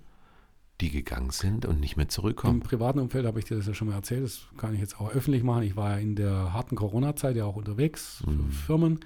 die 0.81 0.89
gegangen 0.89 1.29
sind 1.29 1.67
und 1.67 1.79
nicht 1.79 1.97
mehr 1.97 2.05
Im 2.05 2.09
zurückkommen. 2.09 2.61
privaten 2.61 2.97
Umfeld 2.97 3.27
habe 3.27 3.37
ich 3.37 3.45
dir 3.45 3.57
das 3.57 3.67
ja 3.67 3.75
schon 3.75 3.89
mal 3.89 3.93
erzählt, 3.93 4.23
das 4.23 4.47
kann 4.57 4.73
ich 4.73 4.79
jetzt 4.79 4.99
auch 4.99 5.11
öffentlich 5.11 5.43
machen. 5.43 5.61
Ich 5.61 5.75
war 5.75 5.91
ja 5.91 5.97
in 5.97 6.15
der 6.15 6.51
harten 6.51 6.75
Corona-Zeit 6.75 7.35
ja 7.35 7.45
auch 7.45 7.57
unterwegs 7.57 8.23
für 8.23 8.31
Mhm. 8.31 8.51
Firmen 8.51 8.99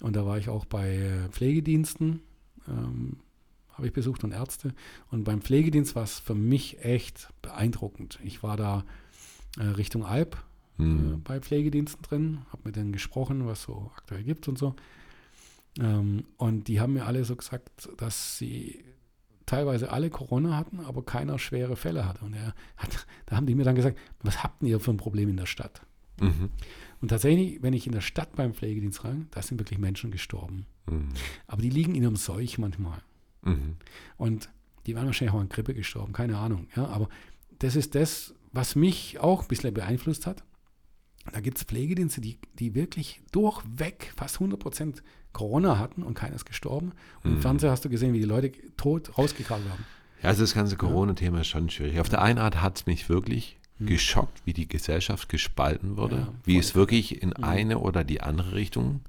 und 0.00 0.16
da 0.16 0.26
war 0.26 0.38
ich 0.38 0.48
auch 0.48 0.64
bei 0.64 0.96
äh, 0.96 1.28
Pflegediensten, 1.30 2.20
ähm, 2.68 3.18
habe 3.72 3.86
ich 3.86 3.92
besucht 3.92 4.24
und 4.24 4.32
Ärzte. 4.32 4.74
Und 5.10 5.24
beim 5.24 5.40
Pflegedienst 5.40 5.96
war 5.96 6.04
es 6.04 6.18
für 6.18 6.34
mich 6.34 6.84
echt 6.84 7.28
beeindruckend. 7.42 8.18
Ich 8.22 8.42
war 8.42 8.56
da 8.56 8.84
äh, 9.58 9.64
Richtung 9.64 10.04
Alp 10.04 10.36
äh, 10.78 10.82
Hm. 10.82 11.22
bei 11.22 11.40
Pflegediensten 11.40 12.02
drin, 12.02 12.38
habe 12.50 12.62
mit 12.64 12.74
denen 12.76 12.92
gesprochen, 12.92 13.46
was 13.46 13.62
so 13.62 13.92
aktuell 13.96 14.24
gibt 14.24 14.48
und 14.48 14.58
so. 14.58 14.74
Ähm, 15.78 16.24
und 16.36 16.66
die 16.68 16.80
haben 16.80 16.94
mir 16.94 17.06
alle 17.06 17.24
so 17.24 17.36
gesagt, 17.36 17.88
dass 17.96 18.38
sie 18.38 18.84
teilweise 19.46 19.92
alle 19.92 20.10
Corona 20.10 20.56
hatten, 20.56 20.80
aber 20.80 21.04
keiner 21.04 21.38
schwere 21.38 21.76
Fälle 21.76 22.08
hatte. 22.08 22.24
Und 22.24 22.34
er 22.34 22.54
hat, 22.76 23.06
da 23.26 23.36
haben 23.36 23.46
die 23.46 23.54
mir 23.54 23.64
dann 23.64 23.76
gesagt, 23.76 23.98
was 24.22 24.42
habt 24.42 24.62
ihr 24.62 24.80
für 24.80 24.90
ein 24.90 24.96
Problem 24.96 25.28
in 25.28 25.36
der 25.36 25.46
Stadt? 25.46 25.82
Mhm. 26.20 26.50
Und 27.00 27.08
tatsächlich, 27.08 27.62
wenn 27.62 27.72
ich 27.74 27.86
in 27.86 27.92
der 27.92 28.00
Stadt 28.00 28.34
beim 28.36 28.54
Pflegedienst 28.54 29.04
rein, 29.04 29.28
da 29.30 29.42
sind 29.42 29.58
wirklich 29.60 29.78
Menschen 29.78 30.10
gestorben. 30.10 30.66
Mhm. 30.86 31.08
Aber 31.46 31.62
die 31.62 31.70
liegen 31.70 31.94
in 31.94 32.06
einem 32.06 32.16
Seuch 32.16 32.58
manchmal. 32.58 32.98
Mhm. 33.42 33.76
Und 34.16 34.48
die 34.86 34.94
waren 34.94 35.06
wahrscheinlich 35.06 35.34
auch 35.34 35.40
an 35.40 35.48
Grippe 35.48 35.74
gestorben, 35.74 36.12
keine 36.12 36.38
Ahnung. 36.38 36.68
Ja, 36.76 36.86
aber 36.86 37.08
das 37.58 37.76
ist 37.76 37.94
das, 37.94 38.34
was 38.52 38.74
mich 38.76 39.18
auch 39.18 39.42
ein 39.42 39.48
bisschen 39.48 39.74
beeinflusst 39.74 40.26
hat. 40.26 40.44
Da 41.32 41.40
gibt 41.40 41.56
es 41.58 41.64
Pflegedienste, 41.64 42.20
die, 42.20 42.38
die 42.58 42.74
wirklich 42.74 43.22
durchweg 43.32 44.12
fast 44.16 44.36
100% 44.38 44.96
Corona 45.32 45.78
hatten 45.78 46.02
und 46.02 46.14
keiner 46.14 46.36
ist 46.36 46.44
gestorben. 46.44 46.92
Und 47.22 47.30
im 47.30 47.36
Mhm. 47.38 47.42
Fernsehen 47.42 47.70
hast 47.70 47.84
du 47.84 47.88
gesehen, 47.88 48.12
wie 48.12 48.20
die 48.20 48.26
Leute 48.26 48.52
tot 48.76 49.16
rausgekrabbelt 49.16 49.70
haben. 49.70 49.84
Ja, 50.22 50.28
also 50.28 50.42
das 50.42 50.54
ganze 50.54 50.76
Corona-Thema 50.76 51.40
ist 51.40 51.48
schon 51.48 51.68
schwierig. 51.70 51.98
Auf 51.98 52.08
der 52.08 52.22
einen 52.22 52.38
Art 52.38 52.60
hat 52.62 52.76
es 52.78 52.86
mich 52.86 53.08
wirklich 53.08 53.58
geschockt, 53.80 54.42
wie 54.44 54.52
die 54.52 54.68
Gesellschaft 54.68 55.28
gespalten 55.28 55.96
wurde, 55.96 56.16
Hm. 56.16 56.22
Ja, 56.26 56.32
wie 56.44 56.58
es 56.58 56.74
wirklich 56.74 57.22
in 57.22 57.32
eine 57.32 57.78
oder 57.78 58.04
die 58.04 58.20
andere 58.20 58.52
Richtung 58.54 59.00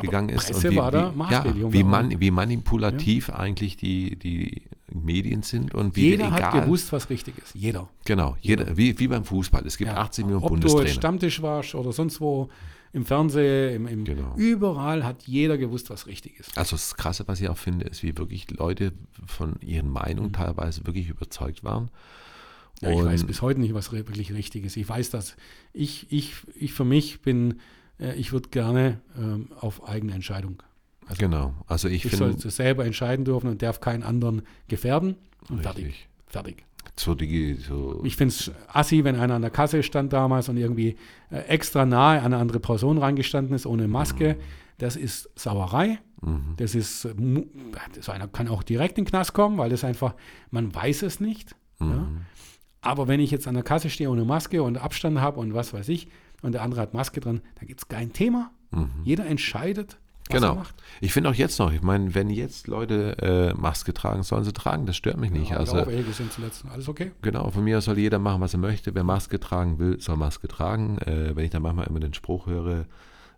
gegangen 0.00 0.28
ist. 0.28 0.46
Presse 0.46 0.70
wie, 0.70 0.76
wie, 0.76 1.32
ja, 1.32 1.72
wie, 1.72 1.82
man, 1.84 2.20
wie 2.20 2.30
manipulativ 2.30 3.30
eigentlich 3.30 3.76
die, 3.76 4.16
die 4.16 4.62
Medien 4.92 5.42
sind 5.42 5.74
und 5.74 5.94
wie 5.96 6.10
Jeder 6.10 6.26
egal. 6.28 6.42
hat 6.52 6.62
gewusst, 6.64 6.92
was 6.92 7.10
richtig 7.10 7.38
ist. 7.38 7.54
Jeder. 7.54 7.88
Genau, 8.04 8.36
jeder, 8.40 8.76
wie, 8.76 8.98
wie 8.98 9.08
beim 9.08 9.24
Fußball. 9.24 9.64
Es 9.66 9.76
gibt 9.76 9.90
Ja. 9.90 9.98
80 9.98 10.24
Millionen 10.24 10.44
Ob 10.44 10.48
du 10.50 10.54
Bundestrainer. 10.54 10.86
jetzt 10.88 10.96
Stammtisch 10.96 11.42
warst 11.42 11.74
oder 11.74 11.92
sonst 11.92 12.20
wo, 12.20 12.48
im 12.92 13.04
Fernsehen, 13.04 13.74
im, 13.74 13.86
im, 13.88 14.04
Genau. 14.04 14.34
überall 14.36 15.04
hat 15.04 15.24
jeder 15.26 15.58
gewusst, 15.58 15.90
was 15.90 16.06
richtig 16.06 16.38
ist. 16.38 16.56
Also 16.56 16.76
das 16.76 16.96
Krasse, 16.96 17.24
was 17.26 17.40
ich 17.40 17.48
auch 17.48 17.58
finde, 17.58 17.86
ist, 17.86 18.02
wie 18.04 18.16
wirklich 18.16 18.48
Leute 18.50 18.92
von 19.26 19.56
ihren 19.60 19.90
Meinungen 19.90 20.32
teilweise 20.32 20.86
wirklich 20.86 21.08
überzeugt 21.08 21.62
waren. 21.64 21.90
Ja, 22.80 22.90
ich 22.90 23.04
weiß 23.04 23.24
bis 23.24 23.40
heute 23.40 23.60
nicht, 23.60 23.74
was 23.74 23.92
wirklich 23.92 24.32
richtig 24.32 24.64
ist. 24.64 24.76
Ich 24.76 24.88
weiß, 24.88 25.10
dass 25.10 25.36
ich, 25.72 26.06
ich, 26.10 26.34
ich 26.54 26.72
für 26.72 26.84
mich 26.84 27.22
bin, 27.22 27.60
äh, 27.98 28.14
ich 28.14 28.32
würde 28.32 28.48
gerne 28.50 29.00
ähm, 29.16 29.48
auf 29.60 29.88
eigene 29.88 30.12
Entscheidung. 30.12 30.62
Also 31.06 31.20
Genau, 31.20 31.54
also 31.66 31.88
ich, 31.88 32.04
ich 32.04 32.10
finde, 32.10 32.32
soll 32.38 32.48
es 32.48 32.56
selber 32.56 32.84
entscheiden 32.84 33.24
dürfen 33.24 33.48
und 33.48 33.62
darf 33.62 33.80
keinen 33.80 34.02
anderen 34.02 34.42
gefährden. 34.68 35.16
Und 35.48 35.62
fertig. 35.62 36.08
Fertig. 36.26 36.64
so 36.96 37.14
die, 37.14 37.54
so, 37.54 38.02
Ich 38.04 38.16
finde 38.16 38.34
es 38.34 38.50
assi, 38.68 39.04
wenn 39.04 39.16
einer 39.16 39.34
an 39.34 39.42
der 39.42 39.50
Kasse 39.50 39.82
stand 39.82 40.12
damals 40.12 40.48
und 40.48 40.56
irgendwie 40.56 40.96
äh, 41.30 41.38
extra 41.46 41.86
nahe 41.86 42.18
an 42.18 42.26
eine 42.26 42.38
andere 42.38 42.60
Person 42.60 42.98
reingestanden 42.98 43.54
ist, 43.54 43.66
ohne 43.66 43.88
Maske. 43.88 44.36
Das 44.78 44.96
ist 44.96 45.30
Sauerei. 45.36 45.98
mhm, 46.22 46.54
Das 46.56 46.74
ist, 46.74 47.02
so 47.02 48.12
einer 48.12 48.26
kann 48.28 48.48
auch 48.48 48.62
direkt 48.62 48.98
in 48.98 49.04
den 49.04 49.10
Knast 49.10 49.32
kommen, 49.32 49.58
weil 49.58 49.70
das 49.70 49.84
einfach, 49.84 50.14
man 50.50 50.74
weiß 50.74 51.02
es 51.02 51.20
nicht. 51.20 51.54
Ja? 51.80 52.08
Aber 52.84 53.08
wenn 53.08 53.20
ich 53.20 53.30
jetzt 53.30 53.48
an 53.48 53.54
der 53.54 53.62
Kasse 53.64 53.90
stehe 53.90 54.10
ohne 54.10 54.24
Maske 54.24 54.62
und 54.62 54.76
Abstand 54.78 55.20
habe 55.20 55.40
und 55.40 55.54
was 55.54 55.72
weiß 55.72 55.88
ich, 55.88 56.08
und 56.42 56.52
der 56.52 56.62
andere 56.62 56.82
hat 56.82 56.92
Maske 56.94 57.20
dran, 57.20 57.40
dann 57.58 57.66
gibt 57.66 57.80
es 57.80 57.88
kein 57.88 58.12
Thema. 58.12 58.50
mhm. 58.70 58.90
Jeder 59.04 59.26
entscheidet, 59.26 59.96
was 60.28 60.36
Genau. 60.40 60.52
er 60.52 60.54
macht. 60.56 60.74
Ich 61.00 61.12
finde 61.12 61.30
auch 61.30 61.34
jetzt 61.34 61.58
noch, 61.58 61.72
ich 61.72 61.82
meine, 61.82 62.14
wenn 62.14 62.28
jetzt 62.30 62.66
Leute 62.66 63.52
äh, 63.56 63.60
Maske 63.60 63.92
tragen, 63.94 64.22
sollen 64.22 64.44
sie 64.44 64.52
tragen, 64.52 64.84
das 64.86 64.96
stört 64.96 65.16
mich 65.18 65.30
nicht. 65.30 65.50
Ja, 65.50 65.56
also 65.58 65.78
auch, 65.80 65.86
ey, 65.86 66.04
wir 66.06 66.12
sind 66.12 66.32
zuletzt. 66.32 66.64
Alles 66.70 66.88
okay? 66.88 67.12
Genau, 67.22 67.50
von 67.50 67.64
mir 67.64 67.78
aus 67.78 67.86
soll 67.86 67.98
jeder 67.98 68.18
machen, 68.18 68.40
was 68.42 68.52
er 68.54 68.58
möchte. 68.60 68.94
Wer 68.94 69.04
Maske 69.04 69.40
tragen 69.40 69.78
will, 69.78 70.00
soll 70.00 70.16
Maske 70.16 70.46
tragen. 70.48 70.98
Äh, 70.98 71.34
wenn 71.34 71.44
ich 71.44 71.50
dann 71.50 71.62
manchmal 71.62 71.86
immer 71.86 72.00
den 72.00 72.14
Spruch 72.14 72.46
höre, 72.46 72.86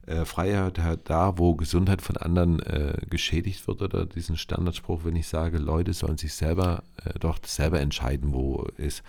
Äh, 0.06 0.24
Freiheit 0.24 0.78
halt 0.78 1.10
da, 1.10 1.36
wo 1.36 1.56
Gesundheit 1.56 2.00
von 2.00 2.16
anderen 2.16 2.60
äh, 2.60 2.96
geschädigt 3.10 3.66
wird 3.66 3.82
oder 3.82 4.06
diesen 4.06 4.36
Standardspruch, 4.36 5.04
wenn 5.04 5.16
ich 5.16 5.26
sage, 5.26 5.58
Leute 5.58 5.92
sollen 5.92 6.16
sich 6.16 6.32
selber 6.34 6.84
äh, 7.04 7.18
doch 7.18 7.38
selber 7.44 7.80
entscheiden, 7.80 8.32
wo 8.32 8.66
ist. 8.76 9.02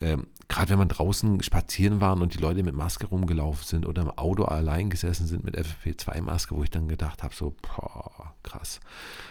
Ähm, 0.00 0.28
Gerade 0.48 0.70
wenn 0.70 0.78
man 0.78 0.88
draußen 0.88 1.42
spazieren 1.42 2.00
waren 2.00 2.22
und 2.22 2.34
die 2.34 2.38
Leute 2.38 2.62
mit 2.62 2.74
Maske 2.74 3.06
rumgelaufen 3.06 3.66
sind 3.66 3.86
oder 3.86 4.02
im 4.02 4.10
Auto 4.10 4.44
allein 4.44 4.88
gesessen 4.88 5.26
sind 5.26 5.44
mit 5.44 5.56
FFP2-Maske, 5.56 6.56
wo 6.56 6.64
ich 6.64 6.70
dann 6.70 6.88
gedacht 6.88 7.22
habe, 7.22 7.34
so, 7.34 7.54
boah, 7.60 8.34
krass. 8.42 8.80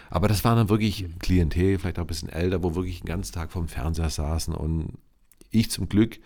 Aber 0.08 0.28
das 0.28 0.44
waren 0.44 0.56
dann 0.56 0.68
wirklich 0.68 1.06
Klientel, 1.18 1.78
vielleicht 1.78 1.98
auch 1.98 2.04
ein 2.04 2.06
bisschen 2.06 2.28
älter, 2.28 2.62
wo 2.62 2.76
wirklich 2.76 3.00
den 3.00 3.08
ganzen 3.08 3.32
Tag 3.32 3.50
vorm 3.50 3.68
Fernseher 3.68 4.10
saßen 4.10 4.54
und 4.54 4.96
ich 5.50 5.70
zum 5.70 5.88
Glück 5.88 6.20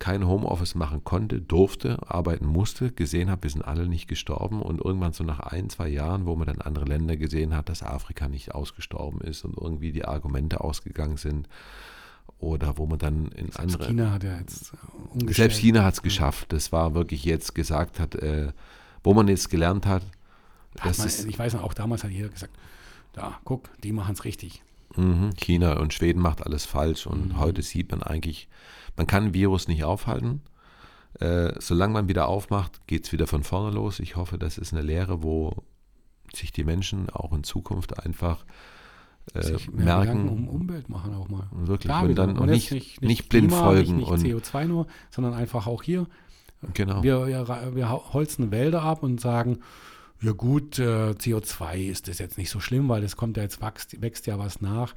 kein 0.00 0.26
Homeoffice 0.26 0.74
machen 0.74 1.04
konnte, 1.04 1.40
durfte, 1.40 1.98
arbeiten 2.10 2.46
musste, 2.46 2.90
gesehen 2.90 3.30
habe, 3.30 3.44
wir 3.44 3.50
sind 3.50 3.62
alle 3.62 3.86
nicht 3.86 4.08
gestorben 4.08 4.62
und 4.62 4.84
irgendwann 4.84 5.12
so 5.12 5.22
nach 5.22 5.38
ein, 5.40 5.70
zwei 5.70 5.88
Jahren, 5.88 6.26
wo 6.26 6.34
man 6.34 6.46
dann 6.48 6.60
andere 6.60 6.86
Länder 6.86 7.16
gesehen 7.16 7.54
hat, 7.54 7.68
dass 7.68 7.82
Afrika 7.84 8.26
nicht 8.26 8.52
ausgestorben 8.54 9.20
ist 9.20 9.44
und 9.44 9.56
irgendwie 9.56 9.92
die 9.92 10.04
Argumente 10.04 10.62
ausgegangen 10.62 11.18
sind 11.18 11.48
oder 12.38 12.78
wo 12.78 12.86
man 12.86 12.98
dann 12.98 13.26
in 13.26 13.52
Selbst 13.52 13.58
andere... 13.60 13.86
China 13.86 14.10
hat 14.10 14.24
ja 14.24 14.38
jetzt 14.38 14.72
umgestellt. 15.12 15.36
Selbst 15.36 15.58
China 15.58 15.84
hat 15.84 15.94
es 15.94 16.02
geschafft. 16.02 16.52
Das 16.52 16.72
war 16.72 16.94
wirklich 16.94 17.24
jetzt 17.24 17.54
gesagt 17.54 18.00
hat, 18.00 18.14
äh, 18.14 18.52
wo 19.04 19.12
man 19.12 19.28
jetzt 19.28 19.50
gelernt 19.50 19.86
hat, 19.86 20.02
hat 20.78 20.96
man, 20.98 21.08
ich 21.08 21.38
weiß 21.38 21.54
noch, 21.54 21.62
auch 21.62 21.74
damals 21.74 22.04
hat 22.04 22.10
jeder 22.10 22.28
gesagt, 22.30 22.52
da, 23.12 23.38
guck, 23.44 23.68
die 23.82 23.92
machen 23.92 24.14
es 24.14 24.24
richtig. 24.24 24.62
Mhm, 24.96 25.34
China 25.36 25.78
und 25.78 25.92
Schweden 25.92 26.20
macht 26.22 26.44
alles 26.46 26.64
falsch 26.64 27.06
und 27.06 27.34
Mhm. 27.34 27.38
heute 27.38 27.62
sieht 27.62 27.90
man 27.90 28.02
eigentlich, 28.02 28.48
man 29.00 29.06
kann 29.06 29.28
ein 29.28 29.34
Virus 29.34 29.66
nicht 29.66 29.82
aufhalten. 29.82 30.42
Äh, 31.20 31.54
solange 31.58 31.94
man 31.94 32.08
wieder 32.08 32.28
aufmacht, 32.28 32.86
geht 32.86 33.06
es 33.06 33.12
wieder 33.12 33.26
von 33.26 33.44
vorne 33.44 33.74
los. 33.74 33.98
Ich 33.98 34.16
hoffe, 34.16 34.36
das 34.36 34.58
ist 34.58 34.74
eine 34.74 34.82
Lehre, 34.82 35.22
wo 35.22 35.64
sich 36.34 36.52
die 36.52 36.64
Menschen 36.64 37.08
auch 37.08 37.32
in 37.32 37.42
Zukunft 37.42 37.98
einfach 38.04 38.44
äh, 39.32 39.40
Gedanken 39.40 39.84
merken, 39.84 40.28
um 40.28 40.48
Umwelt 40.48 40.90
machen 40.90 41.14
auch 41.14 41.30
mal. 41.30 41.48
wirklich, 41.50 41.90
Klar, 41.90 42.02
und 42.02 42.14
dann 42.14 42.36
und 42.36 42.50
jetzt 42.50 42.72
nicht, 42.72 43.00
nicht, 43.00 43.30
blind 43.30 43.48
Klima, 43.48 43.64
folgen 43.64 43.96
Nicht, 43.96 44.10
und 44.10 44.22
nicht 44.22 44.34
CO2 44.34 44.66
nur, 44.66 44.86
sondern 45.08 45.32
einfach 45.32 45.66
auch 45.66 45.82
hier. 45.82 46.06
genau. 46.74 47.02
Wir, 47.02 47.26
wir, 47.26 47.74
wir 47.74 47.90
holzen 47.90 48.50
Wälder 48.50 48.82
ab 48.82 49.02
und 49.02 49.18
sagen, 49.18 49.60
ja 50.20 50.32
gut, 50.32 50.78
äh, 50.78 51.12
CO2 51.12 51.88
ist 51.88 52.06
das 52.06 52.18
jetzt 52.18 52.36
nicht 52.36 52.50
so 52.50 52.60
schlimm, 52.60 52.90
weil 52.90 53.02
es 53.02 53.16
kommt 53.16 53.38
ja 53.38 53.44
jetzt, 53.44 53.62
wächst, 53.62 54.02
wächst 54.02 54.26
ja 54.26 54.38
was 54.38 54.60
nach. 54.60 54.94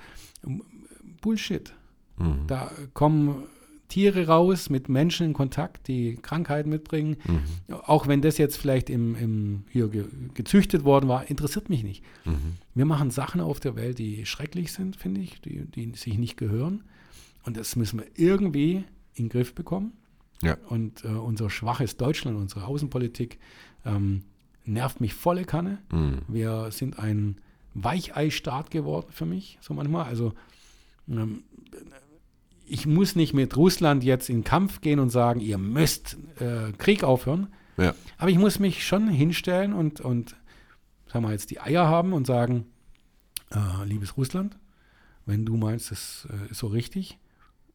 Bullshit. 1.21 1.73
Mhm. 2.17 2.47
Da 2.47 2.69
kommen 2.93 3.43
Tiere 3.93 4.25
raus 4.25 4.71
mit 4.71 4.89
Menschen 4.89 5.27
in 5.27 5.33
Kontakt, 5.33 5.87
die 5.87 6.15
Krankheiten 6.15 6.71
mitbringen. 6.71 7.17
Mhm. 7.25 7.75
Auch 7.85 8.07
wenn 8.07 8.23
das 8.23 8.39
jetzt 8.39 8.57
vielleicht 8.57 8.89
im, 8.89 9.15
im, 9.15 9.65
hier 9.69 9.87
ge, 9.87 10.05
gezüchtet 10.33 10.83
worden 10.83 11.07
war, 11.07 11.29
interessiert 11.29 11.69
mich 11.69 11.83
nicht. 11.83 12.03
Mhm. 12.25 12.57
Wir 12.73 12.85
machen 12.85 13.11
Sachen 13.11 13.39
auf 13.39 13.59
der 13.59 13.75
Welt, 13.75 13.99
die 13.99 14.25
schrecklich 14.25 14.73
sind, 14.73 14.95
finde 14.95 15.21
ich, 15.21 15.39
die, 15.41 15.65
die 15.65 15.91
sich 15.95 16.17
nicht 16.17 16.37
gehören. 16.37 16.83
Und 17.45 17.55
das 17.55 17.75
müssen 17.75 17.99
wir 17.99 18.07
irgendwie 18.15 18.83
in 19.13 19.25
den 19.25 19.29
Griff 19.29 19.53
bekommen. 19.53 19.93
Ja. 20.41 20.57
Und 20.69 21.05
äh, 21.05 21.09
unser 21.09 21.51
schwaches 21.51 21.95
Deutschland, 21.95 22.35
unsere 22.35 22.65
Außenpolitik 22.65 23.37
ähm, 23.85 24.23
nervt 24.65 25.01
mich 25.01 25.13
volle 25.13 25.45
Kanne. 25.45 25.83
Mhm. 25.91 26.23
Wir 26.27 26.71
sind 26.71 26.97
ein 26.97 27.37
Weichei-Staat 27.75 28.71
geworden 28.71 29.05
für 29.11 29.27
mich, 29.27 29.59
so 29.61 29.75
manchmal. 29.75 30.05
Also 30.05 30.33
ähm, 31.07 31.43
ich 32.65 32.85
muss 32.85 33.15
nicht 33.15 33.33
mit 33.33 33.55
Russland 33.57 34.03
jetzt 34.03 34.29
in 34.29 34.43
Kampf 34.43 34.81
gehen 34.81 34.99
und 34.99 35.09
sagen, 35.09 35.39
ihr 35.39 35.57
müsst 35.57 36.17
äh, 36.39 36.71
Krieg 36.77 37.03
aufhören. 37.03 37.47
Ja. 37.77 37.93
Aber 38.17 38.29
ich 38.29 38.37
muss 38.37 38.59
mich 38.59 38.85
schon 38.85 39.09
hinstellen 39.09 39.73
und, 39.73 40.01
und 40.01 40.35
sagen 41.11 41.25
wir 41.25 41.31
jetzt 41.31 41.51
die 41.51 41.59
Eier 41.59 41.87
haben 41.87 42.13
und 42.13 42.27
sagen, 42.27 42.65
äh, 43.51 43.85
liebes 43.85 44.17
Russland, 44.17 44.57
wenn 45.25 45.45
du 45.45 45.57
meinst, 45.57 45.91
das 45.91 46.27
äh, 46.31 46.51
ist 46.51 46.59
so 46.59 46.67
richtig, 46.67 47.19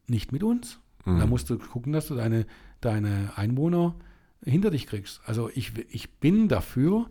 nicht 0.07 0.31
mit 0.31 0.43
uns. 0.43 0.79
Mhm. 1.05 1.19
Da 1.19 1.25
musst 1.25 1.49
du 1.49 1.57
gucken, 1.57 1.93
dass 1.93 2.07
du 2.07 2.15
deine, 2.15 2.45
deine 2.81 3.33
Einwohner 3.35 3.95
hinter 4.43 4.71
dich 4.71 4.87
kriegst. 4.87 5.21
Also 5.25 5.49
ich, 5.53 5.73
ich 5.89 6.09
bin 6.15 6.47
dafür, 6.47 7.09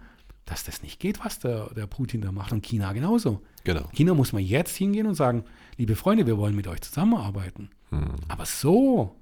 dass 0.49 0.65
das 0.65 0.83
nicht 0.83 0.99
geht, 0.99 1.23
was 1.25 1.39
der, 1.39 1.69
der 1.75 1.87
Putin 1.87 2.21
da 2.23 2.33
macht 2.33 2.53
und 2.53 2.63
China 2.65 2.93
genauso. 2.95 3.43
Genau. 3.65 3.89
China 3.93 4.15
muss 4.15 4.33
man 4.33 4.43
jetzt 4.43 4.75
hingehen 4.77 5.07
und 5.07 5.15
sagen, 5.15 5.45
liebe 5.77 5.95
Freunde, 5.95 6.27
wir 6.27 6.39
wollen 6.39 6.57
mit 6.57 6.67
euch 6.67 6.81
zusammenarbeiten. 6.81 7.69
Mhm. 7.91 8.13
Aber 8.29 8.47
so, 8.47 9.15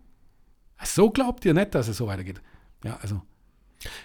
so 0.84 1.10
glaubt 1.10 1.44
ihr 1.44 1.52
nicht, 1.54 1.74
dass 1.74 1.88
es 1.88 1.96
so 1.96 2.06
weitergeht. 2.06 2.40
Ja, 2.84 2.98
also 3.02 3.22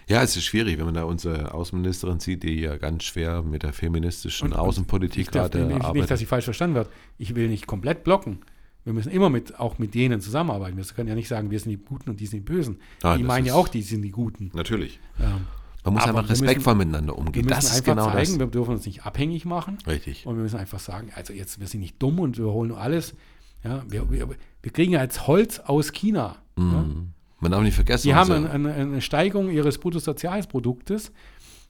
Ja, 0.07 0.21
es 0.23 0.35
ist 0.35 0.45
schwierig, 0.45 0.77
wenn 0.79 0.85
man 0.85 0.95
da 0.95 1.03
unsere 1.03 1.53
Außenministerin 1.53 2.19
sieht, 2.19 2.41
die 2.43 2.59
ja 2.59 2.77
ganz 2.77 3.03
schwer 3.03 3.43
mit 3.43 3.61
der 3.63 3.73
feministischen 3.73 4.51
Und- 4.51 4.57
Außenpolitik 4.57 5.21
ich 5.21 5.27
darf 5.29 5.51
gerade 5.51 5.65
nicht, 5.65 5.75
nicht, 5.75 5.85
arbeitet. 5.85 6.09
dass 6.11 6.21
ich 6.21 6.27
falsch 6.27 6.45
verstanden 6.45 6.75
werde. 6.75 6.89
Ich 7.19 7.35
will 7.35 7.47
nicht 7.49 7.67
komplett 7.67 8.03
blocken. 8.03 8.39
Wir 8.83 8.93
müssen 8.93 9.11
immer 9.11 9.29
mit, 9.29 9.59
auch 9.59 9.77
mit 9.77 9.93
denen 9.93 10.21
zusammenarbeiten. 10.21 10.75
Wir 10.75 10.83
können 10.85 11.07
ja 11.07 11.13
nicht 11.13 11.27
sagen, 11.27 11.51
wir 11.51 11.59
sind 11.59 11.69
die 11.69 11.77
Guten 11.77 12.09
und 12.09 12.19
die 12.19 12.25
sind 12.25 12.39
die 12.39 12.51
Bösen. 12.53 12.79
Ah, 13.03 13.15
die 13.15 13.21
meinen 13.23 13.45
ja 13.45 13.53
auch, 13.53 13.67
die 13.67 13.83
sind 13.83 14.01
die 14.01 14.09
Guten. 14.09 14.49
Natürlich. 14.55 14.99
Ähm, 15.19 15.45
Man 15.83 15.93
muss 15.95 16.03
Aber 16.03 16.09
einfach 16.19 16.23
wir 16.23 16.29
müssen- 16.29 16.45
respektvoll 16.45 16.75
miteinander 16.75 17.13
wir 17.13 17.17
umgehen. 17.17 17.45
müssen 17.45 17.55
Das 17.55 17.65
ist 17.65 17.71
einfach 17.71 17.85
genau 17.85 18.05
zeigen, 18.11 18.31
das. 18.31 18.39
wir 18.39 18.47
dürfen 18.47 18.71
uns 18.71 18.85
nicht 18.85 19.05
abhängig 19.05 19.45
machen. 19.45 19.77
Richtig. 19.87 20.25
Und 20.27 20.35
wir 20.35 20.43
müssen 20.43 20.57
einfach 20.59 20.79
sagen, 20.79 21.09
also 21.15 21.33
jetzt, 21.33 21.59
wir 21.59 21.67
sind 21.67 21.79
nicht 21.81 22.01
dumm 22.01 22.19
und 22.19 22.37
wir 22.37 22.45
holen 22.45 22.71
alles. 22.71 23.15
Ja, 23.63 23.83
wir, 23.87 24.09
wir, 24.11 24.27
wir 24.61 24.71
kriegen 24.71 24.93
ja 24.93 25.01
jetzt 25.01 25.27
Holz 25.27 25.59
aus 25.59 25.91
China. 25.91 26.37
Ja. 26.57 26.63
Mhm. 26.63 27.13
Man 27.39 27.51
darf 27.51 27.61
nicht 27.63 27.73
vergessen, 27.75 28.07
Die 28.07 28.13
haben 28.13 28.31
eine, 28.31 28.49
eine, 28.51 28.73
eine 28.73 29.01
Steigerung 29.01 29.49
ihres 29.49 29.79
Bruttosozialproduktes 29.79 31.11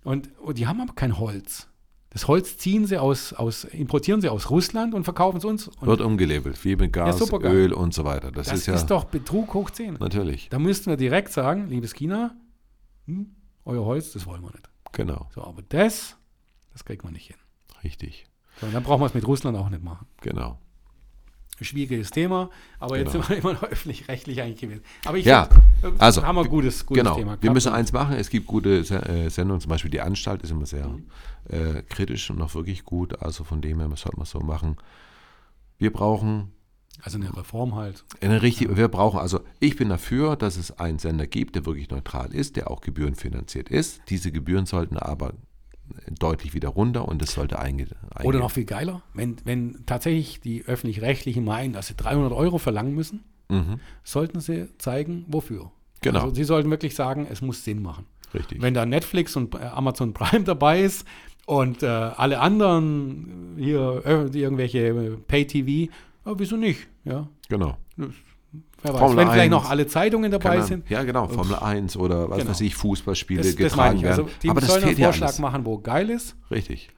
und, 0.03 0.29
und 0.39 0.57
die 0.57 0.67
haben 0.67 0.81
aber 0.81 0.93
kein 0.93 1.17
Holz. 1.17 1.67
Das 2.09 2.27
Holz 2.27 2.57
ziehen 2.57 2.85
sie 2.85 2.97
aus, 2.97 3.31
aus, 3.31 3.63
importieren 3.63 4.19
sie 4.19 4.27
aus 4.27 4.49
Russland 4.49 4.93
und 4.93 5.05
verkaufen 5.05 5.37
es 5.37 5.45
uns. 5.45 5.69
Und 5.69 5.87
wird 5.87 6.01
umgelabelt, 6.01 6.61
wie 6.65 6.75
mit 6.75 6.91
Gas, 6.91 7.19
geil. 7.29 7.41
Öl 7.55 7.73
und 7.73 7.93
so 7.93 8.03
weiter. 8.03 8.31
Das, 8.33 8.47
das 8.47 8.59
ist 8.59 8.65
ja 8.65 8.73
ist 8.73 8.87
doch 8.87 9.05
Betrug 9.05 9.53
hoch 9.53 9.69
10. 9.69 9.93
natürlich, 9.99 10.49
Da 10.49 10.59
müssten 10.59 10.89
wir 10.89 10.97
direkt 10.97 11.31
sagen, 11.31 11.69
liebes 11.69 11.93
China, 11.93 12.35
hm, 13.05 13.27
euer 13.65 13.85
Holz, 13.85 14.11
das 14.13 14.25
wollen 14.25 14.41
wir 14.41 14.51
nicht. 14.51 14.69
genau, 14.91 15.27
So, 15.33 15.43
aber 15.43 15.61
das, 15.69 16.15
das 16.73 16.83
kriegt 16.85 17.03
man 17.03 17.13
nicht 17.13 17.27
hin. 17.27 17.37
richtig, 17.83 18.25
So, 18.59 18.67
und 18.67 18.73
dann 18.73 18.83
brauchen 18.83 19.01
wir 19.01 19.05
es 19.07 19.13
mit 19.13 19.25
Russland 19.27 19.57
auch 19.57 19.69
nicht 19.69 19.83
machen. 19.83 20.07
genau. 20.21 20.57
Schwieriges 21.63 22.09
Thema, 22.09 22.49
aber 22.79 22.97
jetzt 22.97 23.11
Genau. 23.11 23.23
sind 23.23 23.29
wir 23.29 23.37
immer 23.51 23.53
noch 23.53 23.61
öffentlich-rechtlich 23.61 24.41
eigentlich 24.41 24.61
gewesen. 24.61 24.83
Aber 25.05 25.17
ich 25.19 25.25
Ja, 25.25 25.47
find, 25.79 25.95
äh, 25.99 26.03
also, 26.03 26.23
haben 26.23 26.35
wir 26.35 26.41
ein 26.41 26.49
gutes, 26.49 26.83
gutes 26.87 27.03
genau. 27.03 27.15
Thema 27.15 27.33
Wir 27.33 27.37
gehabt. 27.37 27.53
müssen 27.53 27.71
eins 27.71 27.93
machen. 27.93 28.15
Es 28.15 28.31
gibt 28.31 28.47
gute 28.47 28.79
äh, 28.79 29.29
Sendungen, 29.29 29.61
zum 29.61 29.69
Beispiel 29.69 29.91
die 29.91 30.01
Anstalt 30.01 30.41
ist 30.41 30.49
immer 30.49 30.65
sehr 30.65 30.87
Mhm. 30.87 31.05
äh, 31.49 31.83
kritisch 31.83 32.31
und 32.31 32.39
noch 32.39 32.55
wirklich 32.55 32.83
gut. 32.83 33.21
Also 33.21 33.43
von 33.43 33.61
dem 33.61 33.79
her 33.79 33.89
sollte 33.95 34.17
man 34.17 34.23
es 34.23 34.31
so 34.31 34.39
machen. 34.39 34.77
Wir 35.77 35.93
brauchen 35.93 36.51
Also 37.03 37.17
eine 37.17 37.35
Reform 37.35 37.75
halt. 37.75 38.05
eine 38.21 38.41
richtige, 38.41 38.77
wir 38.77 38.87
brauchen, 38.87 39.19
also 39.19 39.39
ich 39.59 39.75
bin 39.75 39.89
dafür, 39.89 40.35
dass 40.35 40.57
es 40.57 40.77
einen 40.79 40.99
Sender 40.99 41.25
gibt, 41.25 41.55
der 41.55 41.65
wirklich 41.65 41.89
neutral 41.89 42.33
ist, 42.33 42.57
der 42.57 42.69
auch 42.69 42.81
gebührenfinanziert 42.81 43.69
ist. 43.69 44.01
Diese 44.09 44.31
Gebühren 44.31 44.65
sollten 44.65 44.97
aber 44.97 45.33
deutlich 46.19 46.53
wieder 46.53 46.69
runter 46.69 47.07
und 47.07 47.21
es 47.21 47.33
sollte 47.33 47.59
einge, 47.59 47.87
einge 48.13 48.27
Oder 48.27 48.39
noch 48.39 48.51
viel 48.51 48.65
geiler, 48.65 49.01
wenn, 49.13 49.37
wenn 49.43 49.83
tatsächlich 49.85 50.39
die 50.39 50.63
Öffentlich-Rechtlichen 50.65 51.43
meinen, 51.43 51.73
dass 51.73 51.87
sie 51.87 51.95
300 51.95 52.31
Euro 52.31 52.57
verlangen 52.57 52.93
müssen, 52.95 53.23
Mhm, 53.49 53.81
sollten 54.05 54.39
sie 54.39 54.69
zeigen, 54.77 55.25
wofür. 55.27 55.71
Genau. 55.99 56.21
Also 56.21 56.35
sie 56.35 56.45
sollten 56.45 56.69
wirklich 56.71 56.95
sagen, 56.95 57.27
es 57.29 57.41
muss 57.41 57.65
Sinn 57.65 57.81
machen. 57.81 58.05
richtig. 58.33 58.61
Wenn 58.61 58.73
da 58.73 58.85
Netflix 58.85 59.35
und 59.35 59.53
äh, 59.55 59.57
Amazon 59.57 60.13
Prime 60.13 60.43
dabei 60.45 60.81
ist 60.81 61.05
und 61.45 61.83
äh, 61.83 61.87
alle 61.87 62.39
anderen 62.39 63.55
hier 63.57 64.03
äh, 64.05 64.39
irgendwelche 64.39 65.17
Pay-TV, 65.27 65.91
ja, 66.25 66.33
wieso 66.39 66.57
nicht? 66.57 66.87
Ja, 67.03 67.27
genau. 67.49 67.77
wer 67.95 68.07
weiß. 68.93 68.99
Formel 68.99 69.17
Wenn 69.17 69.27
vielleicht 69.27 69.41
1, 69.43 69.51
noch 69.51 69.69
alle 69.69 69.87
Zeitungen 69.87 70.31
dabei 70.31 70.57
Kann 70.57 70.65
sind. 70.67 70.83
man- 70.85 70.91
Ja, 70.93 71.03
genau, 71.03 71.27
Formel 71.27 71.55
1 71.55 71.95
oder 71.97 72.29
was 72.29 72.39
Genau. 72.39 72.49
weiß 72.51 72.61
ich, 72.61 72.75
Fußballspiele 72.75 73.41
Das, 73.41 73.47
das 73.55 73.55
getragen 73.57 73.97
ich. 73.97 74.03
werden. 74.03 74.25
Also 74.25 74.37
die 74.41 74.49
aber 74.49 74.61
das 74.61 74.69
sollen 74.71 74.83
einen 74.83 74.97
Vorschlag 74.97 75.27
alles. 75.27 75.39
machen, 75.39 75.65
wo 75.65 75.77
geil 75.79 76.09
ist 76.09 76.35
Richtig, 76.49 76.89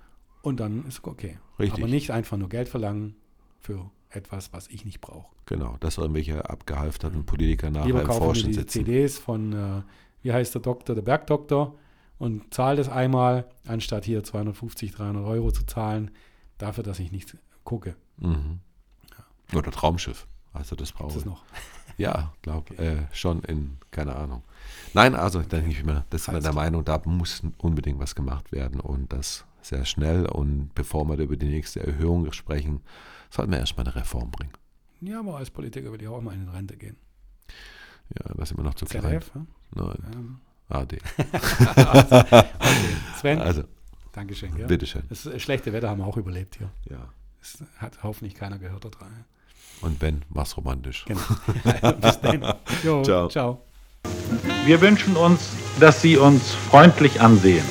und 0.41 0.59
dann 0.59 0.85
ist 0.87 1.03
okay. 1.03 1.37
Richtig. 1.59 1.83
Aber 1.83 1.89
nicht 1.91 2.11
einfach 2.11 2.37
nur 2.37 2.49
Geld 2.49 2.67
verlangen 2.69 3.15
für 3.59 3.89
etwas, 4.09 4.51
was 4.53 4.67
ich 4.67 4.85
nicht 4.85 5.01
brauche. 5.01 5.31
genau. 5.45 5.77
Dass 5.79 5.97
irgendwelche 5.97 6.49
abgehalfterten 6.49 7.25
Politiker 7.25 7.69
nachher 7.71 7.85
Lieber 7.87 8.01
im 8.01 8.07
Vorstand 8.11 8.49
die 8.55 8.59
sitzen. 8.59 8.85
CDs 8.85 9.17
von, 9.19 9.53
äh, 9.53 9.81
wie 10.21 10.31
heißt 10.33 10.53
der 10.55 10.61
Doktor, 10.61 10.95
der 10.95 11.01
Bergdoktor 11.01 11.75
und 12.17 12.53
zahle 12.53 12.77
das 12.77 12.89
einmal, 12.89 13.45
anstatt 13.67 14.05
hier 14.05 14.23
250, 14.23 14.91
300 14.91 15.25
Euro 15.25 15.51
zu 15.51 15.65
zahlen, 15.65 16.11
dafür, 16.59 16.83
dass 16.83 16.99
ich 16.99 17.11
nichts 17.11 17.35
gucke. 17.63 17.95
Mhm. 18.17 18.59
Oder 19.55 19.71
Traumschiff. 19.71 20.27
Also 20.53 20.75
das 20.75 20.91
brauche 20.91 21.07
Das 21.07 21.15
ist 21.17 21.21
ich. 21.23 21.27
noch. 21.27 21.43
Ja, 21.97 22.33
glaube 22.41 22.75
äh, 22.77 23.03
schon 23.11 23.43
in, 23.43 23.77
keine 23.91 24.15
Ahnung. 24.15 24.43
Nein, 24.93 25.15
also 25.15 25.41
da 25.41 25.57
denke 25.57 25.71
ich 25.71 25.83
mir, 25.83 26.05
das 26.09 26.25
der 26.25 26.39
klar. 26.39 26.53
Meinung, 26.53 26.83
da 26.85 27.01
muss 27.05 27.41
unbedingt 27.57 27.99
was 27.99 28.15
gemacht 28.15 28.51
werden 28.51 28.79
und 28.79 29.11
das 29.13 29.45
sehr 29.61 29.85
schnell. 29.85 30.25
Und 30.25 30.73
bevor 30.75 31.05
wir 31.07 31.17
über 31.17 31.37
die 31.37 31.47
nächste 31.47 31.85
Erhöhung 31.85 32.31
sprechen, 32.33 32.81
sollten 33.29 33.51
wir 33.51 33.59
erstmal 33.59 33.85
eine 33.85 33.95
Reform 33.95 34.31
bringen. 34.31 34.53
Ja, 35.01 35.19
aber 35.19 35.37
als 35.37 35.49
Politiker 35.51 35.91
will 35.91 36.01
ich 36.01 36.07
auch 36.07 36.21
mal 36.21 36.33
in 36.33 36.47
Rente 36.49 36.77
gehen. 36.77 36.97
Ja, 38.17 38.33
da 38.35 38.45
sind 38.45 38.57
wir 38.57 38.63
noch 38.63 38.73
zu 38.75 38.85
klein. 38.85 39.03
ZDF, 39.03 39.31
ja? 39.35 39.45
Nein. 39.75 40.03
Ähm, 40.13 40.37
AD. 40.69 40.97
okay. 41.75 42.43
Sven, 43.19 43.39
Also, 43.39 43.63
Dankeschön. 44.11 44.55
Ja. 44.57 44.67
bitteschön. 44.67 45.03
Das 45.09 45.25
äh, 45.25 45.39
schlechte 45.39 45.73
Wetter 45.73 45.89
haben 45.89 45.99
wir 45.99 46.05
auch 46.05 46.17
überlebt 46.17 46.55
hier. 46.57 46.69
Ja. 46.89 47.09
Das 47.39 47.63
hat 47.77 48.03
hoffentlich 48.03 48.35
keiner 48.35 48.57
gehört 48.59 48.85
da 48.85 48.89
dran. 48.89 49.25
Und 49.83 50.01
wenn, 50.01 50.23
mach's 50.29 50.55
romantisch. 50.55 51.05
Genau. 51.05 51.19
Bis 52.01 52.19
dann. 52.21 52.53
Jo, 52.83 53.03
Ciao. 53.03 53.27
ciao. 53.27 53.61
Wir 54.65 54.79
wünschen 54.81 55.15
uns, 55.15 55.49
dass 55.79 56.01
Sie 56.01 56.17
uns 56.17 56.53
freundlich 56.53 57.19
ansehen. 57.21 57.65